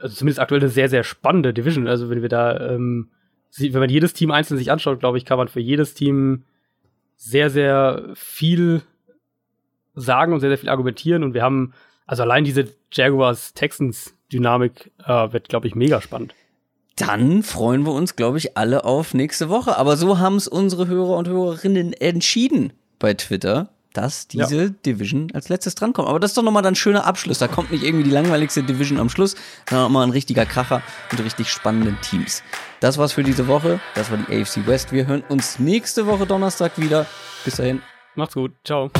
[0.00, 1.88] also zumindest aktuell eine sehr, sehr spannende Division.
[1.88, 3.10] Also wenn wir da, ähm,
[3.58, 6.44] wenn man jedes Team einzeln sich anschaut, glaube ich, kann man für jedes Team
[7.16, 8.82] sehr, sehr viel
[9.94, 11.22] sagen und sehr, sehr viel argumentieren.
[11.22, 11.74] Und wir haben,
[12.06, 16.34] also allein diese Jaguars-Texans-Dynamik äh, wird, glaube ich, mega spannend
[16.96, 19.76] dann freuen wir uns, glaube ich, alle auf nächste Woche.
[19.76, 24.68] Aber so haben es unsere Hörer und Hörerinnen entschieden bei Twitter, dass diese ja.
[24.68, 26.08] Division als letztes drankommt.
[26.08, 27.38] Aber das ist doch nochmal ein schöner Abschluss.
[27.38, 29.36] Da kommt nicht irgendwie die langweiligste Division am Schluss,
[29.68, 32.42] sondern nochmal ein richtiger Kracher mit richtig spannenden Teams.
[32.80, 33.80] Das war's für diese Woche.
[33.94, 34.92] Das war die AFC West.
[34.92, 37.06] Wir hören uns nächste Woche Donnerstag wieder.
[37.44, 37.82] Bis dahin.
[38.14, 38.52] Macht's gut.
[38.64, 38.90] Ciao.